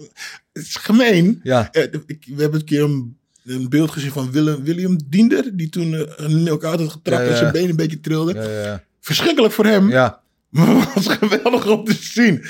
[0.52, 1.40] het is gemeen.
[1.42, 1.68] Ja.
[1.72, 5.56] Ik, we hebben een keer een, een beeld gezien van Willem, William Diender.
[5.56, 8.80] Die toen een knock-out had getrapt en zijn been een beetje trilde.
[9.00, 9.90] Verschrikkelijk voor hem.
[9.90, 10.20] ja.
[10.50, 12.44] Maar het was geweldig om te zien.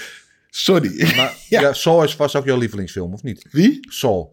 [0.51, 1.15] Sorry.
[1.17, 1.61] Maar Ja.
[1.61, 1.73] ja.
[1.73, 3.47] Saw is vast ook jouw lievelingsfilm, of niet?
[3.51, 3.79] Wie?
[3.91, 4.27] Saw.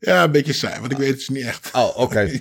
[0.00, 1.70] Ja, een beetje saai, want ik weet het niet echt.
[1.72, 2.30] Oh, oké.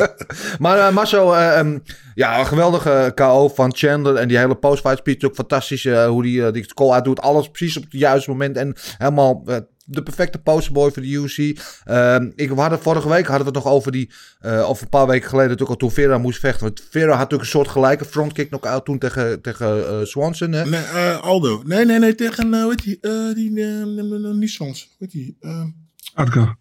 [0.58, 1.78] maar uh, Marcel, ehm,
[2.14, 4.16] ja, een geweldige KO van Chandler.
[4.16, 5.84] En die hele post-fight speech ook fantastisch.
[5.84, 7.20] eh, hoe die, die call uit doet.
[7.20, 8.56] Alles precies op het juiste moment.
[8.56, 9.44] En helemaal
[9.84, 11.58] de perfecte posterboy voor de UFC.
[11.84, 14.88] Ehm, ik, we hadden, vorige week hadden we het nog over die, eh, of een
[14.88, 16.62] paar weken geleden natuurlijk al toen Vera moest vechten.
[16.62, 20.52] Want Vera had natuurlijk een soort gelijke frontkick knock-out toen tegen, tegen Swanson.
[20.52, 20.64] Hè?
[20.64, 21.62] Nee, Aldo.
[21.64, 22.98] Nee, nee, nee, tegen, uh, weet die,
[23.34, 24.88] die, uh, niet Swans.
[24.98, 25.36] Weet die,
[26.16, 26.56] uh, Edgar.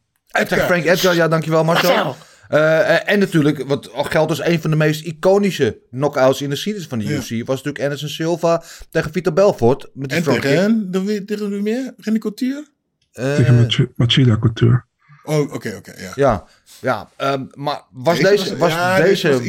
[0.47, 1.93] Tegen Frank Edgar, ja, dankjewel Marcel.
[1.95, 2.15] Marcel.
[2.51, 6.87] Uh, en natuurlijk, wat geldt als een van de meest iconische knockouts in de series
[6.87, 7.11] van de Ja.
[7.11, 9.87] UFC, was natuurlijk Anderson Silva tegen Vitor Belfort.
[9.93, 11.93] Met die en tegen, de, tegen wie meer?
[11.97, 12.67] René Couture?
[13.11, 14.83] Eh, Tegen Mach- Machida Couture.
[15.23, 16.11] Oh, oké, oké, ja.
[16.15, 16.43] Ja,
[16.81, 19.39] ja ehm, maar was Deze deze, was- was ja, deze was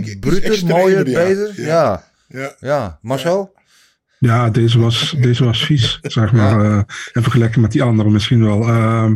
[0.41, 1.25] extremer, mooier, ja.
[1.25, 1.53] beter?
[1.57, 2.05] Ja.
[2.29, 2.53] Ja, ja.
[2.61, 2.99] Ja.
[3.03, 3.55] Marcel?
[4.19, 6.65] Ja, deze was, deze was vies, zeg maar.
[6.65, 6.81] eh
[7.13, 8.63] in vergelijking met die andere misschien wel.
[8.69, 9.15] Ehm,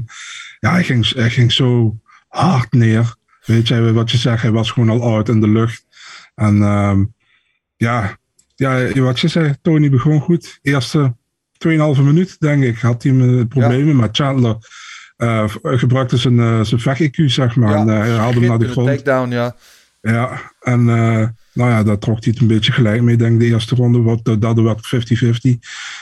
[0.59, 3.15] ja, hij ging, hij ging zo hard neer.
[3.45, 5.87] Weet je, wat je zegt, hij was gewoon al uit in de lucht.
[6.35, 7.05] En ehm,
[7.77, 8.19] ja,
[8.55, 10.59] ja, wat je zei, Tony begon goed.
[10.63, 11.15] Eerste
[11.69, 13.97] 2,5 minuut, denk ik, had hij me problemen.
[13.97, 14.57] Maar Chandler
[15.17, 17.75] eh, gebruikte zijn, eh zijn vecht-IQ, zeg maar.
[17.75, 18.89] En eh, hij haalde hem naar de grond.
[18.89, 19.57] takedown, ja.
[20.01, 20.85] Ja, en
[21.53, 23.15] nou ja, daar trok hij het een beetje gelijk mee.
[23.15, 25.07] Ik denk de eerste ronde, wat, dat werd
[25.55, 25.59] 50-50.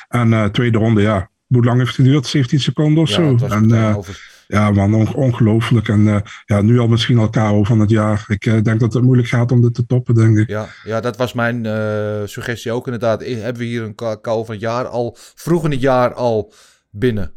[0.08, 2.26] En tweede ronde, ja, hoe lang heeft het geduurd?
[2.26, 3.46] 17 seconden of Ja, zo.
[3.46, 4.33] En, over.
[4.46, 5.88] Ja, man, on- ongelooflijk.
[5.88, 8.24] En eh, ja, nu al misschien al KO van het jaar.
[8.28, 10.48] Ik eh, denk dat het moeilijk gaat om dit te toppen, denk ik.
[10.48, 13.24] Ja, ja, dat was mijn eh, suggestie ook inderdaad.
[13.24, 16.52] Hebben we hier een kou van het jaar al, vroeg in het jaar al
[16.90, 17.32] binnen?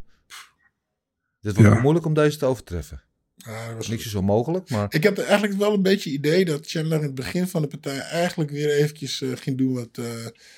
[1.41, 1.81] Dit wordt Ja.
[1.81, 3.01] moeilijk om deze te overtreffen.
[3.35, 6.45] Ja, dat was Niks is onmogelijk, maar Ik had eigenlijk wel een beetje het idee
[6.45, 10.05] dat Chandler in het begin van de partij eigenlijk weer eventjes ging doen wat eh,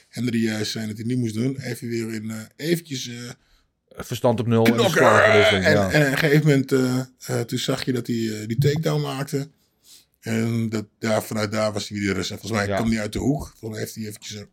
[0.10, 1.58] Henry juist zei dat hij niet moest doen.
[1.60, 3.16] Even weer in, eh, eventjes eh,
[4.06, 5.66] verstand op nul en een slagenwisseling.
[5.66, 5.90] En, Ja.
[5.92, 9.02] en op een gegeven moment, eh, eh, toen zag je dat hij eh, die takedown
[9.02, 9.50] maakte.
[10.20, 12.32] En dat, daar, vanuit daar was hij weer rust.
[12.32, 12.76] En volgens mij Ja.
[12.76, 13.42] kwam hij uit de hoek.
[13.48, 14.44] Volgens mij heeft hij eventjes eh,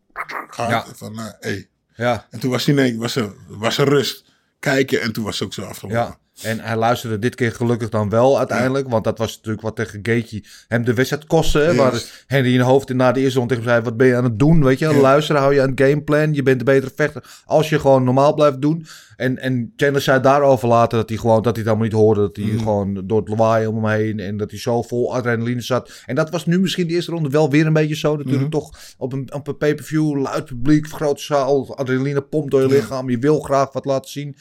[0.47, 0.69] gehad.
[0.71, 0.85] Ja.
[0.95, 1.67] Van, hey.
[1.95, 4.25] ja, En toen was hij, nee, was er, was er rust.
[4.59, 6.17] Kijken en toen was het ook zo afgelopen.
[6.41, 8.89] En hij luisterde dit keer gelukkig dan wel uiteindelijk.
[8.89, 11.73] Want dat was natuurlijk wat tegen Gaethje hem de wedstrijd kostte.
[11.75, 13.89] Waar Henry in hoofd na de eerste ronde tegen hem zei...
[13.89, 14.63] Wat ben je aan het doen?
[14.63, 16.33] Weet je, luisteren, hou je aan het gameplan.
[16.33, 18.85] Je bent de betere vechter als je gewoon normaal blijft doen.
[19.15, 22.21] En, en Chandler zei daarover later dat hij gewoon dat hij het allemaal niet hoorde.
[22.21, 22.57] Dat hij Mhm.
[22.57, 24.19] gewoon door het lawaai om hem heen.
[24.19, 25.91] En dat hij zo vol adrenaline zat.
[26.05, 28.11] En dat was nu misschien de eerste ronde wel weer een beetje zo.
[28.15, 28.51] Natuurlijk Mhm.
[28.51, 31.77] toch op een, op een pay-per-view, luid publiek, grote zaal.
[31.77, 33.09] Adrenaline pompt door je lichaam.
[33.09, 34.35] Je wil graag wat laten zien.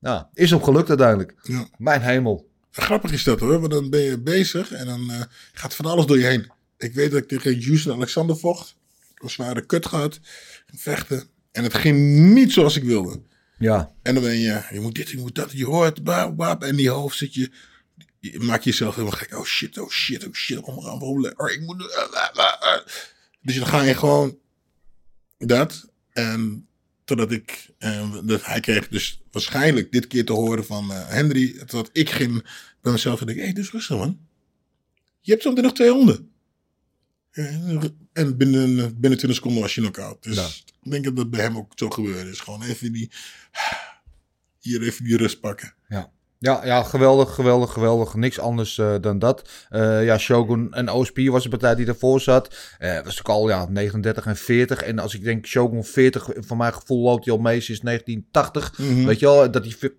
[0.00, 1.34] Nou, is hem gelukt uiteindelijk.
[1.42, 1.68] Ja.
[1.78, 2.48] Mijn hemel.
[2.70, 5.20] Grappig is dat hoor, want dan ben je bezig en dan eh,
[5.52, 6.52] gaat van alles door je heen.
[6.78, 8.76] Ik weet dat ik tegen Houston Alexander vocht.
[9.14, 10.20] Een zware kut gehad.
[10.66, 11.28] Vechten.
[11.52, 13.20] En het ging niet zoals ik wilde.
[13.58, 16.62] Ja, En dan ben je, je moet dit, je moet dat, je hoort, bap, bap,
[16.62, 17.50] en in die hoofd zit je,
[18.18, 19.38] je maak je jezelf helemaal gek.
[19.38, 21.38] Oh shit, oh shit, oh shit, rollen.
[21.38, 21.94] Oh, ik moet,
[22.32, 22.78] ah.
[23.42, 24.38] Dus dan ga je gewoon
[25.38, 25.88] dat.
[26.12, 26.68] En
[27.16, 31.52] totdat ik, eh, dat hij kreeg dus waarschijnlijk dit keer te horen van eh, Henry,
[31.58, 32.46] totdat ik ging
[32.82, 34.18] bij mezelf en denk, hé, hey, dus rustig man.
[35.20, 36.30] Je hebt zometeen nog twee honden.
[38.12, 40.22] En binnen, binnen 20 seconden was je knock-out.
[40.22, 40.46] Dus Ja.
[40.82, 42.24] ik denk dat dat bij hem ook zo gebeurde.
[42.30, 43.10] Dus gewoon even die,
[44.58, 45.74] hier even die rust pakken.
[45.88, 46.12] ja,
[46.64, 48.14] ja geweldig, geweldig, geweldig.
[48.14, 49.48] Niks anders eh, dan dat.
[49.68, 52.54] Eh, ja, Shogun en OSP was de partij die daarvoor zat.
[52.78, 54.82] Eh was ook al ja, 39 en 40.
[54.82, 58.78] En als ik denk Shogun 40, van mijn gevoel loopt hij al mee sinds 1980.
[58.78, 59.06] Mhm.
[59.06, 59.90] Weet je wel, dat hij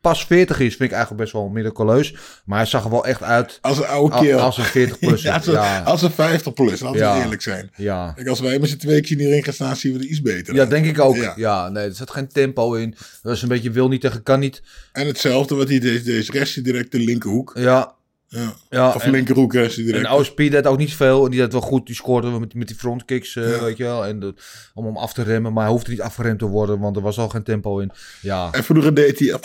[0.00, 2.14] pas 40 is, vind ik eigenlijk best wel miraculeus.
[2.44, 4.40] Maar hij zag er wel echt uit Als een oude kerel.
[4.40, 5.22] als een 40 plus.
[5.28, 7.16] Ja, als, een, ja, als een 50 plus, laten Ja.
[7.16, 7.70] we eerlijk zijn.
[7.76, 8.12] ja.
[8.16, 10.22] Kijk, als wij met z'n tweeën in die ring gaan staan, zien we er iets
[10.22, 10.70] beter Ja, uit.
[10.70, 11.16] denk ik ook.
[11.16, 11.32] Ja.
[11.36, 12.94] Ja, nee, er zat geen tempo in.
[13.22, 14.62] Dat is een beetje wil niet tegen kan niet.
[14.92, 17.52] En hetzelfde wat hij deed, deze rest direct de linkerhoek.
[17.54, 17.96] Ja,
[18.28, 18.52] Ja.
[18.70, 18.92] ja.
[18.94, 20.04] of en- linkerhoek rest direct.
[20.06, 21.24] En OSP deed ook niet veel.
[21.24, 21.86] En die deed wel goed.
[21.86, 23.40] Die scoorde met, met die frontkicks, Ja.
[23.60, 24.06] weet je wel.
[24.06, 24.36] En
[24.74, 25.52] om hem af te remmen.
[25.52, 26.78] Maar hij hoefde niet afgeremd te worden.
[26.78, 27.90] Want er was al geen tempo in.
[28.20, 29.38] Ja, En vroeger deed hij...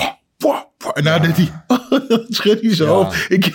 [0.44, 1.64] pwa, pwa, pwa, en nou deed hij...
[2.30, 3.00] Schudt hij zo.
[3.00, 3.12] Ja.
[3.36, 3.46] Ik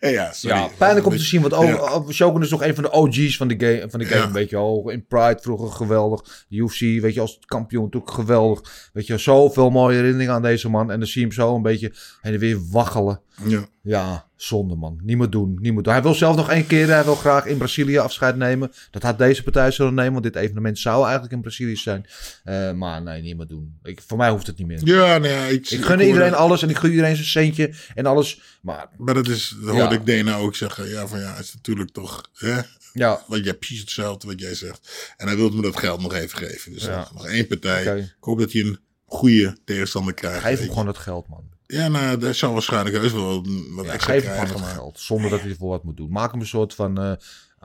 [0.00, 0.56] ja, sorry.
[0.56, 1.40] ja pijnlijk om te zien.
[1.40, 2.12] Want ook, Ja.
[2.12, 3.90] Shogun is nog een van de OG's van de game.
[3.90, 4.32] Van de game Ja.
[4.32, 4.90] Weet je wel.
[4.90, 6.44] In Pride vroeger geweldig.
[6.48, 8.90] UFC, weet je, als kampioen natuurlijk geweldig.
[8.92, 10.90] Weet je, zoveel mooie herinneringen aan deze man.
[10.90, 13.20] En dan zie je hem zo een beetje heen en weer waggelen.
[13.44, 13.68] Ja.
[13.82, 14.98] Ja, zonde man.
[15.02, 15.58] Niet meer doen.
[15.60, 15.92] Niet meer doen.
[15.92, 16.88] Hij wil zelf nog één keer.
[16.88, 18.72] Hij wil graag in Brazilië afscheid nemen.
[18.90, 20.12] Dat had deze partij zullen nemen.
[20.12, 22.06] Want dit evenement zou eigenlijk in Brazilië zijn.
[22.44, 23.78] Eh, maar nee, niet meer doen.
[23.82, 24.80] Ik, voor mij hoeft het niet meer.
[24.84, 26.62] Ja, nee, ik, Ik gun iedereen alles.
[26.62, 27.74] En ik gun iedereen zijn centje.
[27.94, 28.40] En alles.
[28.62, 29.80] Maar Maar dat is, dat Ja.
[29.80, 30.88] hoorde ik Dana ook zeggen.
[30.88, 32.30] Ja, van ja, het is natuurlijk toch...
[32.34, 32.60] Hè,
[32.92, 35.14] ja, want jij precies hetzelfde wat jij zegt.
[35.16, 36.72] En hij wilde me dat geld nog even geven.
[36.72, 37.08] Dus Ja.
[37.12, 37.98] nog- één partij.
[37.98, 40.40] Ik hoop dat hij een goede tegenstander krijgt.
[40.42, 41.44] geef hem gewoon het geld man.
[41.70, 44.46] Ja, nou, dat zou waarschijnlijk heus wel wat, Ja, extra geef hem krijgen.
[44.46, 45.00] gewoon het maar- geld.
[45.00, 46.10] Zonder dat hij ervoor wat moet doen.
[46.10, 47.12] Maak hem een soort van eh,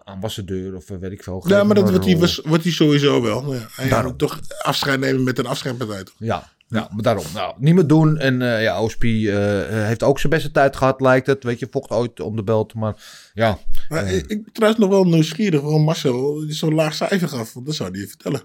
[0.03, 0.75] ambassadeur.
[0.75, 1.43] Of eh, weet ik veel.
[1.47, 3.53] Ja, maar dat wordt hij, was- wordt hij sowieso wel.
[3.53, 4.17] Ja, hij Daarom.
[4.17, 6.15] toch afscheid nemen met een afscheidpartij, toch?
[6.17, 7.25] Ja, Ja, maar daarom.
[7.33, 8.17] Nou, niet meer doen.
[8.17, 11.43] En eh, ja, eh, heeft ook zijn beste tijd gehad, lijkt het.
[11.43, 12.73] Weet je, vocht ooit om de belt.
[12.73, 13.57] Maar ja,
[13.89, 17.53] Maar ik, ik ben trouwens nog wel nieuwsgierig waarom Marcel zo'n laag cijfer gaf.
[17.53, 18.41] Want dat zou hij je vertellen.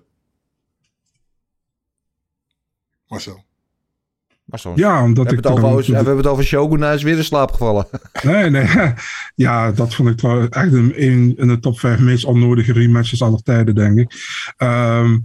[3.07, 3.44] Marcel.
[4.51, 4.79] Maar.
[4.79, 5.45] Ja, omdat we, ik...
[5.45, 6.81] hebben het over, we hebben het over Shogun.
[6.81, 7.87] Hij is weer in slaap gevallen.
[8.23, 8.67] Nee, nee.
[9.35, 13.23] Ja, dat vond ik trouwens echt een, een in de top 5 meest onnodige rematches
[13.23, 14.13] aller tijden, denk ik.
[14.57, 15.19] Ehm,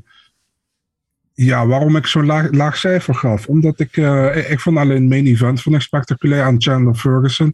[1.33, 3.47] ja, waarom ik zo'n laag, laag cijfer gaf?
[3.47, 6.95] Omdat ik, eh, ik, ik vond alleen het main event vond ik spectaculair aan Chandler
[6.95, 7.53] Ferguson.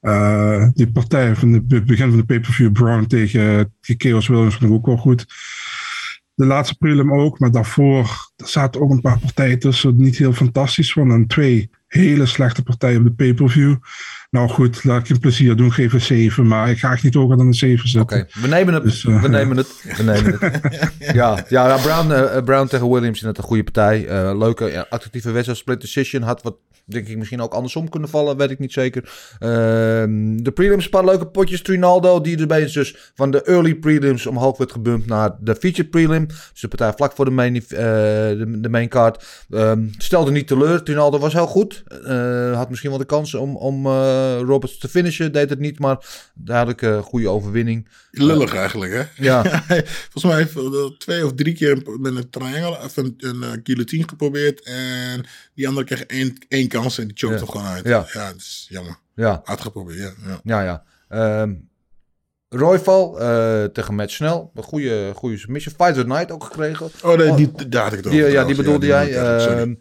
[0.00, 4.54] Eh, die partij van het be- begin van de pay-per-view Brown tegen, tegen Chaos Williams
[4.56, 5.26] vond ik ook wel goed.
[6.40, 10.32] De laatste prelim ook, maar daarvoor zaten ook een paar partijen tussen die niet heel
[10.32, 11.12] fantastisch waren.
[11.12, 13.76] En twee hele slechte partijen op de pay-per-view.
[14.30, 16.46] Nou goed, laat ik je een plezier doen, geef een 7.
[16.46, 18.18] Maar ik ga echt niet hoger dan een 7 zetten.
[18.20, 18.82] Oké, we nemen het.
[18.82, 19.82] Dus, eh, we nemen het.
[19.96, 20.92] We nemen het.
[21.14, 24.06] ja, ja nou, Brown, eh, Brown tegen Williams is net een goede partij.
[24.06, 25.58] Eh, leuke, ja, attractieve wedstrijd.
[25.58, 28.36] Split decision had wat, denk ik, misschien ook andersom kunnen vallen.
[28.36, 29.02] Weet ik niet zeker.
[29.38, 31.62] Ehm, de prelims, een paar leuke potjes.
[31.62, 35.90] Trinaldo, die erbij is dus van de early prelims omhoog werd gebumpt naar de featured
[35.90, 36.26] prelim.
[36.26, 39.44] Dus de partij vlak voor de main, eh, de, de main card.
[39.50, 40.82] Ehm, stelde niet teleur.
[40.82, 41.82] Trinaldo was heel goed.
[42.04, 45.32] Eh, had misschien wel de kans om, om eh, Roberts te finishen.
[45.32, 47.88] Deed het niet, maar duidelijk een goede overwinning.
[48.10, 49.02] Lullig eigenlijk, hè?
[49.24, 49.42] Ja.
[50.10, 53.50] Volgens mij heeft hij twee of drie keer met een triangle of een, een eh,
[53.62, 54.62] guillotine geprobeerd.
[54.64, 57.44] En die andere kreeg één, één kans en die choked Ja.
[57.44, 57.84] hem gewoon uit.
[57.84, 58.06] Ja.
[58.12, 58.96] ja, dat is jammer.
[59.14, 60.12] Ja, Uitgeprobeerd, ja.
[60.26, 60.40] ja.
[60.44, 60.82] ja, ja.
[61.08, 61.52] Ehm
[62.48, 64.48] Royval eh, tegen Matt Snell.
[64.54, 65.74] Een goede, goede submission.
[65.78, 66.90] Fight of the Night ook gekregen.
[67.02, 68.22] Oh, nee, Oh, die, daar had ik het over.
[68.22, 69.64] Die, ja, die bedoelde Ja, jij.
[69.64, 69.78] die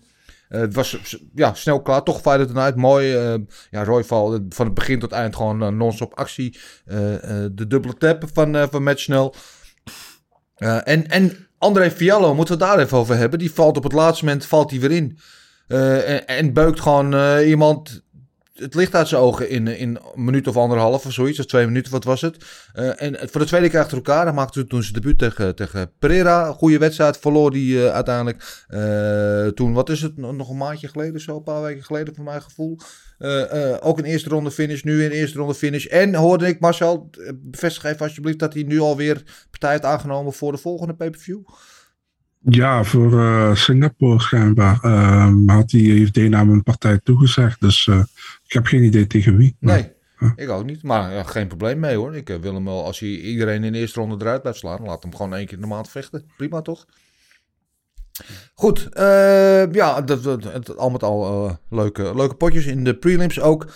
[0.50, 2.04] eh, het was ja, snel klaar.
[2.04, 2.76] Toch of the Night.
[2.76, 3.16] Mooi.
[3.16, 6.58] ehm, ja, Royval van het begin tot eind gewoon eh, non-stop actie.
[7.52, 9.34] De dubbele tap van, van.
[10.56, 13.40] Eh, en, en André Fiallo, moeten we daar even over hebben.
[13.40, 15.18] Die valt op het laatste moment valt hij weer in.
[15.68, 18.04] En, en beukt gewoon iemand
[18.60, 21.39] het licht uit zijn ogen in, in een minuut of anderhalf of zoiets.
[21.39, 22.45] Of twee minuten, wat was het?
[22.74, 24.24] Eh, en voor de tweede keer achter elkaar.
[24.24, 26.52] Hij maakte toen zijn debuut tegen, tegen Pereira.
[26.52, 27.17] Goede wedstrijd.
[27.17, 28.65] Verloor die eh, uiteindelijk.
[28.67, 30.17] Eh, toen, wat is het?
[30.17, 31.36] Nog een maandje geleden zo.
[31.36, 32.78] Een paar weken geleden voor mijn gevoel.
[33.80, 34.82] Ook een eerste ronde finish.
[34.82, 35.86] Nu een eerste ronde finish.
[35.86, 40.52] En hoorde ik Marcel, bevestig even alsjeblieft dat hij nu alweer partij heeft aangenomen voor
[40.52, 41.39] de volgende pay-per-view.
[42.41, 44.80] Ja, voor eh, Singapore schijnbaar.
[44.84, 47.62] Ehm, had hij, heeft Dana een partij toegezegd.
[47.62, 48.04] Dus eh,
[48.43, 49.56] ik heb geen idee tegen wie.
[49.60, 49.91] Maar- Nee,
[50.36, 50.84] ik ook niet.
[50.84, 52.15] Maar ja, geen probleem mee hoor.
[52.15, 54.84] Ik eh, wil hem wel, als hij iedereen in de eerste ronde eruit blijft slaan,
[54.84, 56.25] laat hem gewoon één keer in de maand vechten.
[56.38, 56.86] Prima toch?
[58.54, 58.89] Goed,
[59.71, 63.67] ja, dat, dat, het, al met al leuke, leuke potjes in de prelims ook.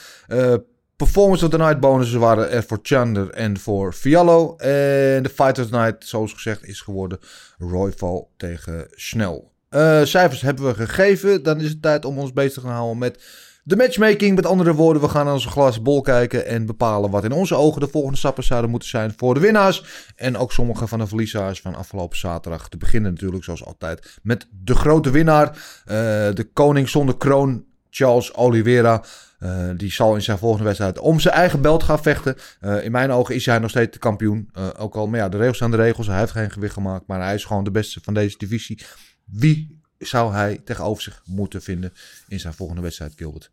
[1.03, 4.55] Performance of the Night bonussen waren er voor Chandler en voor Fiallo.
[4.55, 7.19] En de Fight of the Night, zoals gezegd, is geworden
[7.57, 9.43] Royval tegen Snell.
[9.69, 11.43] Eh, cijfers hebben we gegeven.
[11.43, 13.23] Dan is het tijd om ons bezig te houden met
[13.63, 14.35] de matchmaking.
[14.35, 17.55] Met andere woorden, we gaan naar onze glas bol kijken en bepalen wat in onze
[17.55, 19.83] ogen de volgende stappen zouden moeten zijn voor de winnaars.
[20.15, 22.69] En ook sommige van de verliezers van afgelopen zaterdag.
[22.69, 25.47] Te beginnen natuurlijk, zoals altijd, met de grote winnaar.
[25.47, 25.95] eh,
[26.33, 29.03] de koning zonder kroon, Charles Oliveira.
[29.43, 32.35] Eh, die zal in zijn volgende wedstrijd om zijn eigen belt gaan vechten.
[32.59, 34.49] Eh, in mijn ogen is hij nog steeds de kampioen.
[34.53, 36.07] Eh, ook al, maar ja, de regels zijn de regels.
[36.07, 38.81] Hij heeft geen gewicht gemaakt, maar hij is gewoon de beste van deze divisie.
[39.25, 41.93] Wie zou hij tegenover zich moeten vinden
[42.27, 43.51] in zijn volgende wedstrijd, Gilbert?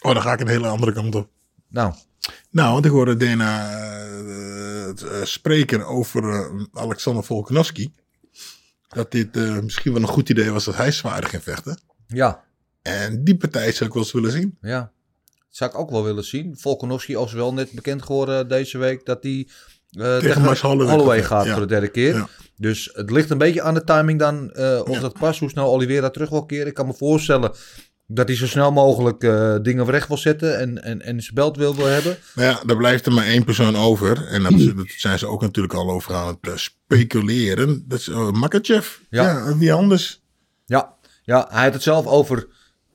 [0.00, 1.30] Oh, dan ga ik een hele andere kant op.
[1.68, 1.94] Nou,
[2.50, 3.72] Nou, want ik hoorde Dana
[5.24, 7.94] spreken over Alexander Volkanovski.
[8.88, 11.78] Dat dit misschien wel een goed idee was dat hij zwaarder ging vechten.
[12.06, 12.44] ja,
[12.82, 14.58] En die partij zou ik wel eens willen zien.
[14.60, 14.92] ja.
[15.54, 16.56] Zou ik ook wel willen zien.
[16.58, 19.48] Volkanovski is wel net bekend geworden deze week dat hij
[19.90, 21.52] eh, tegen, Holloway gaat, gaat ja.
[21.52, 22.14] voor de derde keer.
[22.14, 22.28] Ja.
[22.56, 25.00] Dus het ligt een beetje aan de timing dan eh, of Ja.
[25.00, 25.40] dat past.
[25.40, 26.66] Hoe snel Oliveira terug wil keren.
[26.66, 27.52] Ik kan me voorstellen
[28.06, 31.56] dat hij zo snel mogelijk eh, dingen recht wil zetten en, en, en zijn belt
[31.56, 32.16] wil, wil hebben.
[32.34, 34.26] Maar ja, daar blijft er maar één persoon over.
[34.26, 34.52] En dat,
[34.96, 37.84] zijn ze ook natuurlijk al over aan het speculeren.
[37.88, 38.96] Dat is uh, Makachev.
[39.10, 39.22] Ja.
[39.22, 39.56] Ja.
[39.58, 40.22] wie anders?
[40.64, 42.46] Ja, ja, hij had het zelf over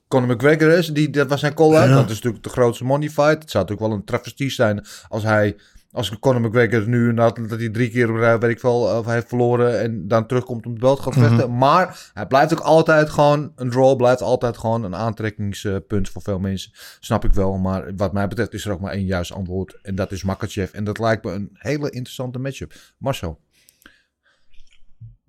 [0.10, 0.70] Conor McGregor.
[0.70, 1.90] Is, die, dat was zijn call-out.
[1.90, 1.96] Ja.
[1.96, 3.42] Dat is natuurlijk de grootste money fight.
[3.42, 5.58] Het zou natuurlijk wel een travestie zijn als hij...
[5.92, 9.28] Als Conor McGregor nu, nadat hij drie keer rij, weet ik wel, of hij heeft
[9.28, 11.58] verloren en dan terugkomt om de belt gaat vechten.
[11.58, 16.40] Maar hij blijft ook altijd gewoon, een draw blijft altijd gewoon een aantrekkingspunt voor veel
[16.40, 16.72] mensen.
[17.00, 19.80] Snap ik wel, maar wat mij betreft is er ook maar één juist antwoord.
[19.82, 20.74] En dat is Makachev.
[20.74, 22.74] En dat lijkt me een hele interessante matchup.
[22.98, 23.40] Marcel.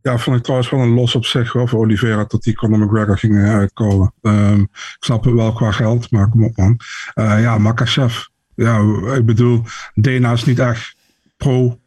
[0.03, 2.79] Ja, vond ik trouwens wel een los op zich hoor, voor Oliveira dat die Conor
[2.79, 4.13] McGregor ging eh, uitkomen.
[4.23, 6.81] Ehm, ik snap het wel qua geld, maar kom op man.
[7.15, 8.25] Eh, ja, Makachev.
[8.55, 8.79] Ja,
[9.15, 10.97] ik bedoel, Dana is niet echt
[11.37, 11.79] pro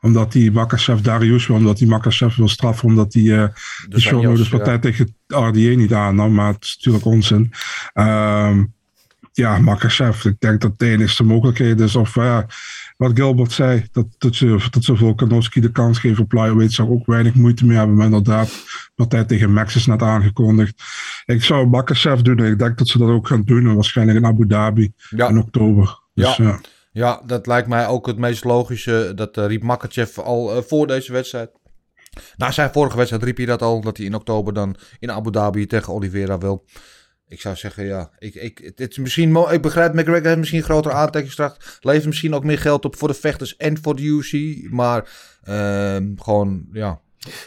[0.00, 3.46] Omdat die Makachev Darius wil, omdat die Makachev wil straffen, omdat die uh,
[3.88, 6.34] de short partij tegen RDA niet aannam.
[6.34, 7.52] Maar het is natuurlijk onzin.
[7.92, 8.64] Ehm,
[9.32, 11.96] ja, Makachev, ik denk dat de enige mogelijkheid is.
[11.96, 12.38] Of uh,
[12.96, 16.90] wat Gilbert zei, dat, dat, ze, dat ze Volkanovski de kans geven op flyweight, zou
[16.90, 17.96] ook weinig moeite mee hebben.
[17.96, 18.50] Maar inderdaad,
[18.94, 20.82] partij tegen Max is net aangekondigd.
[21.24, 22.38] Ik zou Makachev doen.
[22.38, 23.74] Ik denk dat ze dat ook gaan doen.
[23.74, 26.00] Waarschijnlijk in Abu Dhabi in oktober.
[26.14, 26.60] Dus, ja.
[26.92, 29.12] Ja, dat lijkt mij ook het meest logische.
[29.14, 31.50] Dat uh, riep Makachev al uh, voor deze wedstrijd.
[32.36, 33.80] Na zijn vorige wedstrijd riep hij dat al.
[33.80, 36.64] Dat hij in oktober dan in Abu Dhabi tegen Oliveira wil.
[37.32, 38.10] Ik zou zeggen, ja.
[38.18, 41.78] Ik, ik, het is misschien, ik begrijp, McGregor heeft misschien grotere aantrekkingskracht.
[41.80, 44.32] Levert misschien ook meer geld op voor de vechters en voor de UFC.
[44.70, 45.08] Maar
[45.48, 47.00] uh, gewoon, ja.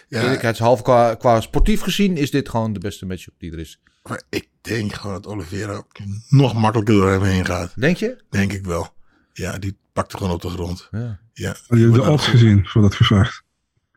[0.07, 0.21] ja.
[0.21, 3.79] Eerlijkheidshalve qua, qua sportief gezien is dit gewoon de beste matchup die er is.
[4.03, 5.83] Maar ik denk gewoon dat Oliveira
[6.29, 7.73] nog makkelijker door hem heen gaat.
[7.75, 8.23] Denk je?
[8.29, 8.87] Denk ik wel.
[9.33, 10.87] Ja, die pakte gewoon op de grond.
[10.91, 11.19] Ja.
[11.33, 13.43] ja je de odds gezien voor dat gevecht?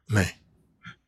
[0.07, 0.33] Nee.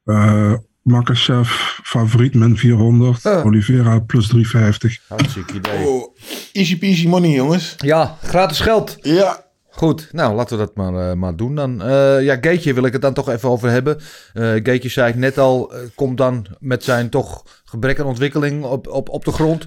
[0.04, 1.48] Uh, Makachev
[1.82, 3.24] favoriet min 400.
[3.24, 3.44] Uh.
[3.44, 5.00] Oliveira plus 350.
[5.08, 5.86] Hartstikke idee.
[5.86, 6.16] Oh,
[6.52, 7.74] easy peasy money, jongens.
[7.76, 8.96] Ja, gratis geld.
[9.00, 9.48] Ja.
[9.70, 11.88] Goed, nou laten we dat maar, uh, maar doen dan.
[11.88, 13.98] Uh, ja, Gaetje wil ik het dan toch even over hebben.
[14.34, 18.88] Uh, Gaetje zei ik net al, komt dan met zijn toch gebrek aan ontwikkeling op,
[18.88, 19.66] op, op de grond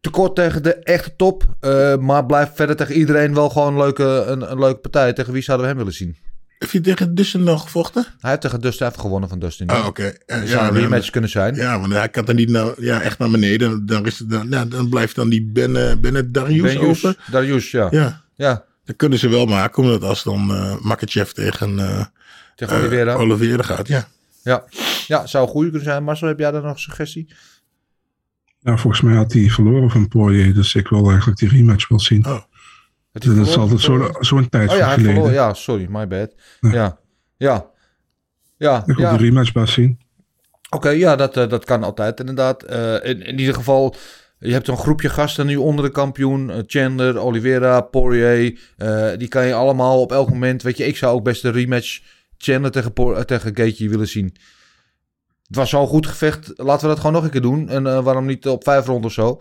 [0.00, 1.44] tekort tegen de echte top.
[1.60, 5.12] Uh, maar blijft verder tegen iedereen wel gewoon een leuke, een, een leuke partij.
[5.12, 6.16] Tegen wie zouden we hem willen zien?
[6.58, 8.06] Heeft hij tegen Dustin nog gevochten?
[8.20, 9.70] Hij heeft tegen Dustin even gewonnen van Dustin.
[9.70, 9.86] Oh, oké.
[9.86, 10.18] Okay.
[10.26, 11.54] Uh, dus ja, een rematch kunnen zijn.
[11.54, 13.86] Ja, want hij kan dan niet nou, ja, echt naar beneden.
[13.86, 17.16] Dan, is het, dan, ja, dan blijft dan die Ben, uh, ben Darius over.
[17.30, 17.88] Darius, ja.
[17.90, 18.22] ja.
[18.34, 18.64] Ja.
[18.84, 22.04] Dat kunnen ze wel maken, omdat als dan uh, Makachev tegen, uh,
[22.54, 23.14] tegen Oliveira.
[23.14, 24.08] Oliveira gaat, ja.
[24.42, 24.64] Ja.
[25.06, 26.04] ja, zou een goede kunnen zijn.
[26.04, 27.28] Marcel, heb jij daar nog een suggestie?
[28.60, 32.00] Ja, volgens mij had hij verloren van Poirier, dus ik wil eigenlijk die rematch wel
[32.00, 32.26] zien.
[32.26, 32.40] Oh.
[33.12, 35.12] Dat is altijd zo'n zo tijd oh, ja, geleden.
[35.12, 36.34] Verloor, ja, sorry, my bad.
[36.60, 36.98] Ja, ja.
[37.36, 37.70] Ja,
[38.56, 39.16] ja ik wil ja.
[39.16, 39.98] de rematch pas zien.
[40.70, 42.70] Oké, okay, ja, dat, uh, dat kan altijd inderdaad.
[42.70, 43.94] Uh, in, in ieder geval,
[44.38, 46.48] je hebt een groepje gasten nu onder de kampioen.
[46.48, 48.58] Uh, Chandler, Oliveira, Poirier.
[49.18, 50.62] die kan je allemaal op elk moment...
[50.62, 52.00] Weet je, ik zou ook best de rematch
[52.38, 52.92] Chandler tegen,
[53.26, 54.36] tegen Gaethje willen zien.
[55.46, 56.52] Het was zo'n goed gevecht.
[56.56, 57.68] Laten we dat gewoon nog een keer doen.
[57.68, 59.40] En waarom niet op vijf ronden of zo.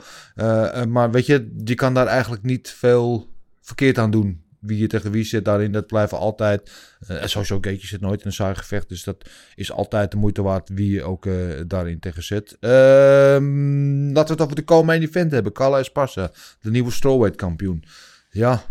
[0.88, 3.36] Maar weet je, je kan daar eigenlijk niet veel
[3.68, 4.46] verkeerd aan doen.
[4.60, 6.72] Wie je tegen wie zit daarin, dat blijven altijd...
[7.08, 8.90] en sowieso Gaetje zit nooit in een saai gevecht.
[8.90, 11.28] Dus dat is altijd de moeite waard wie je ook
[11.68, 12.58] daarin tegen zet.
[12.60, 15.52] Ehm, laten we het over de komende event hebben.
[15.52, 17.84] Carla Esparza, de nieuwe strawweight kampioen.
[18.30, 18.64] Ja,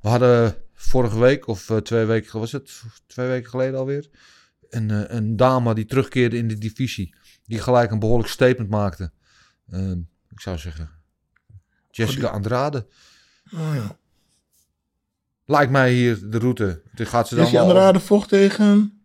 [0.00, 2.82] we hadden vorige week of twee weken, was het?
[3.06, 4.08] Twee weken geleden alweer
[4.70, 7.14] een, een dame die terugkeerde in de divisie.
[7.44, 9.10] Die gelijk een behoorlijk statement maakte.
[9.70, 9.90] Uh,
[10.30, 10.90] ik zou zeggen.
[11.90, 12.28] Jessica.
[12.28, 12.86] Andrade.
[13.54, 13.98] Oh ja.
[15.50, 16.82] Lijkt mij hier de route.
[16.94, 19.02] Die gaat ze dan Jessica Andrade vocht tegen...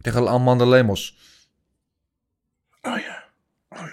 [0.00, 1.18] Tegen Amanda Lemos.
[2.82, 3.24] Oh ja.
[3.68, 3.88] Oh ja.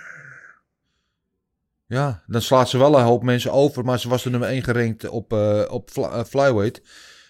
[1.86, 3.86] Ja, dan slaat ze wel een hoop mensen over.
[3.86, 6.82] Maar ze was de nummer 1 gerankt op, uh, op fly, uh, flyweight.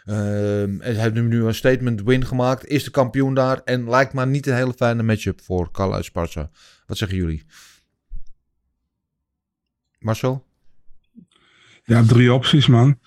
[0.06, 2.66] Uh, en hebben nu een statement win gemaakt.
[2.66, 3.62] Is de kampioen daar.
[3.64, 6.50] En lijkt maar niet een hele fijne matchup voor Carla Esparza.
[6.86, 7.46] Wat zeggen jullie?
[10.00, 10.46] Marcel?
[11.86, 13.00] Ja, drie opties, man.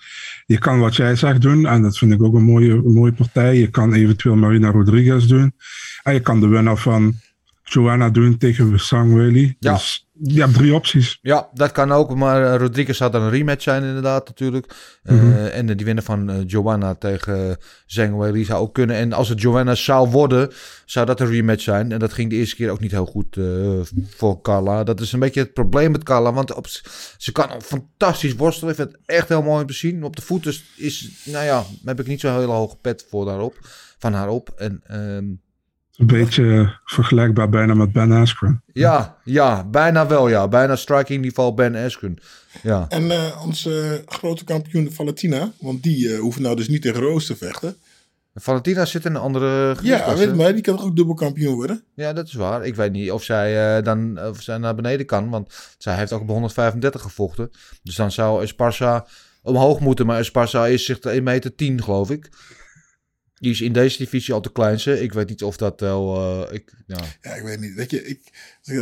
[0.45, 1.65] Je kan wat jij zegt doen.
[1.65, 3.57] En dat vind ik ook een mooie, een mooie partij.
[3.57, 5.53] Je kan eventueel Marina Rodriguez doen.
[6.03, 7.15] En je kan de winnaar van
[7.63, 9.55] Joanna doen tegen Sang Whaley.
[9.59, 9.73] Ja.
[9.73, 11.19] Dus je hebt drie opties.
[11.21, 12.15] Ja, dat kan ook.
[12.15, 14.75] Maar uh, Rodriguez zou dan een rematch zijn inderdaad natuurlijk.
[15.03, 15.45] Mm -hmm.
[15.45, 18.95] En uh, die winnen van uh, Joanna tegen Zhang Weili zou ook kunnen.
[18.95, 20.51] En als het Joanna zou worden,
[20.85, 21.91] zou dat een rematch zijn.
[21.91, 23.37] En dat ging de eerste keer ook niet heel goed
[24.15, 24.83] voor Carla.
[24.83, 26.33] Dat is een beetje het probleem met Carla.
[26.33, 26.67] Want op,
[27.17, 28.69] ze kan fantastisch worstelen.
[28.69, 30.03] Ik vind het echt heel mooi om te zien.
[30.03, 33.57] Op de voeten is, nou ja, heb ik niet zo'n hele hoge pet voor daarop,
[33.97, 34.49] van haar op.
[34.55, 34.81] En...
[35.99, 38.63] Een beetje vergelijkbaar bijna met Ben Askren.
[38.73, 40.47] Ja, ja, bijna wel ja.
[40.47, 42.17] Bijna striking niveau Ben Askren.
[42.63, 42.85] Ja.
[42.89, 47.25] En uh, onze grote kampioen Valentina, want die uh, hoeft nou dus niet tegen Roos
[47.25, 47.75] te vechten.
[48.33, 51.83] Valentina zit in een andere Ja, weet maar, die kan ook dubbel kampioen worden?
[51.93, 52.65] Ja, dat is waar.
[52.65, 56.11] Ik weet niet of zij uh, dan of zij naar beneden kan, want zij heeft
[56.11, 57.49] ook op 135 gevochten.
[57.83, 59.05] Dus dan zou Esparza
[59.41, 62.29] omhoog moeten, maar Esparza is zich 1 meter 10 geloof ik.
[63.39, 65.01] Die is in deze divisie al te kleinste.
[65.01, 66.15] Ik weet niet of dat wel...
[66.15, 66.97] Uh, ik, ja.
[67.21, 67.73] ja, ik weet niet.
[67.73, 68.19] Weet je, ik,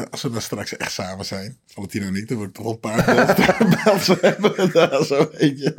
[0.09, 2.73] als we dan straks echt samen zijn, Valentino en ik, dan word ik toch wel
[2.73, 4.71] een paar belts hebben.
[4.71, 5.75] Daar zo eentje.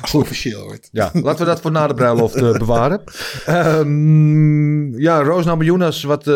[0.00, 0.88] Als het officieel wordt.
[0.92, 3.02] Ja, laten we dat voor na de bruiloft uh, bewaren.
[3.48, 6.34] Um, ja, Roos Namajunas, wat uh,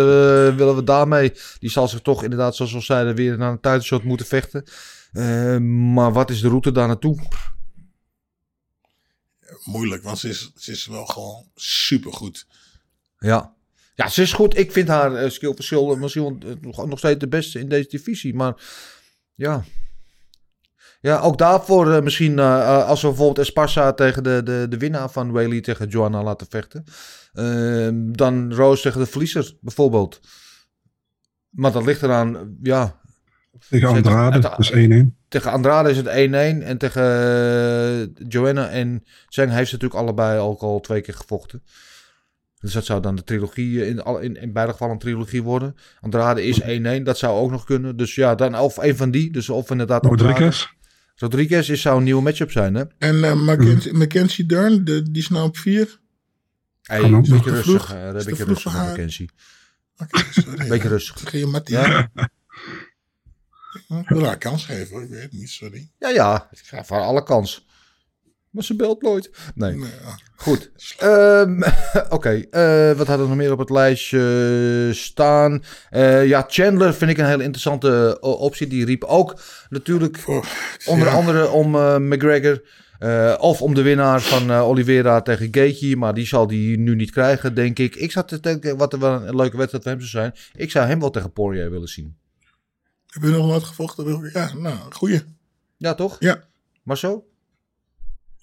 [0.57, 1.33] willen we daarmee?
[1.59, 4.65] Die zal zich toch inderdaad, zoals we zeiden, weer naar een tijdshot moeten vechten.
[5.13, 5.57] Uh,
[5.95, 7.19] maar wat is de route daar naartoe?
[9.65, 12.47] Moeilijk, want ze is, ze is wel gewoon supergoed.
[13.19, 13.55] Ja.
[13.95, 14.59] Ja, ze is goed.
[14.59, 17.89] Ik vind haar uh, skillverschil misschien wel, eh, nog, nog steeds de beste in deze
[17.89, 18.35] divisie.
[18.35, 18.55] Maar
[19.35, 19.65] ja.
[21.01, 25.11] Ja, ook daarvoor eh, misschien uh, als we bijvoorbeeld Esparza tegen de, de, de winnaar
[25.11, 26.85] van Whaley tegen Joanna laten vechten.
[27.33, 30.21] Ehm, dan Rose tegen de verliezer bijvoorbeeld.
[31.51, 33.01] Maar dat ligt eraan, ja.
[33.69, 35.22] Tegen Andrade, dat is 1-1.
[35.33, 36.11] Tegen Andrade is het 1-1.
[36.67, 41.63] En tegen uh, Joanna en Zeng heeft ze natuurlijk allebei ook al twee keer gevochten.
[42.61, 45.77] Dus dat zou dan de trilogie, in, in, in beide gevallen een trilogie worden.
[46.01, 47.97] Andrade is 1-1, dat zou ook nog kunnen.
[47.97, 49.31] Dus ja, dan of een van die.
[49.31, 50.67] Dus of inderdaad Rodriguez.
[51.15, 52.85] Rodriguez is, zou een nieuwe matchup zijn, hè?
[52.99, 56.01] En uh, Mackenzie, Mackenzie Dern, de, die is nou op 4.
[56.83, 59.31] Hey, een beetje rustig, uh, een beetje rustig, Mackenzie.
[59.97, 61.33] Okay, sorry, beetje rustig.
[61.69, 62.11] Ja.
[63.89, 65.03] Ik wil haar kans geven, hoor.
[65.03, 65.91] ik weet het niet, sorry.
[65.99, 67.67] Ja, ja, ik geef haar alle kans.
[68.53, 69.31] Maar ze belt nooit.
[69.55, 69.75] Nee.
[69.75, 70.19] Nee, ja.
[70.37, 70.71] Goed.
[71.03, 71.63] Um,
[72.09, 72.47] Oké, okay.
[72.91, 75.63] uh, wat hadden we nog meer op het lijstje staan?
[75.91, 78.67] Uh, ja, Chandler vind ik een hele interessante uh, optie.
[78.67, 80.45] Die riep ook natuurlijk Oh,
[80.87, 81.15] onder ja.
[81.15, 82.63] andere om uh, McGregor.
[83.39, 85.97] Of om de winnaar van Oliveira tegen Gaethje.
[85.97, 87.95] Maar die zal die nu niet krijgen, denk ik.
[87.97, 90.35] Ik zat te denken wat er wel een leuke wedstrijd voor hem zou zijn.
[90.55, 92.17] Ik zou hem wel tegen Poirier willen zien.
[93.13, 94.31] Heb je nog wat gevochten?
[94.33, 95.23] Ja, nou, goeie.
[95.77, 96.17] Ja, toch?
[96.19, 96.45] Ja.
[96.83, 97.25] Maar zo?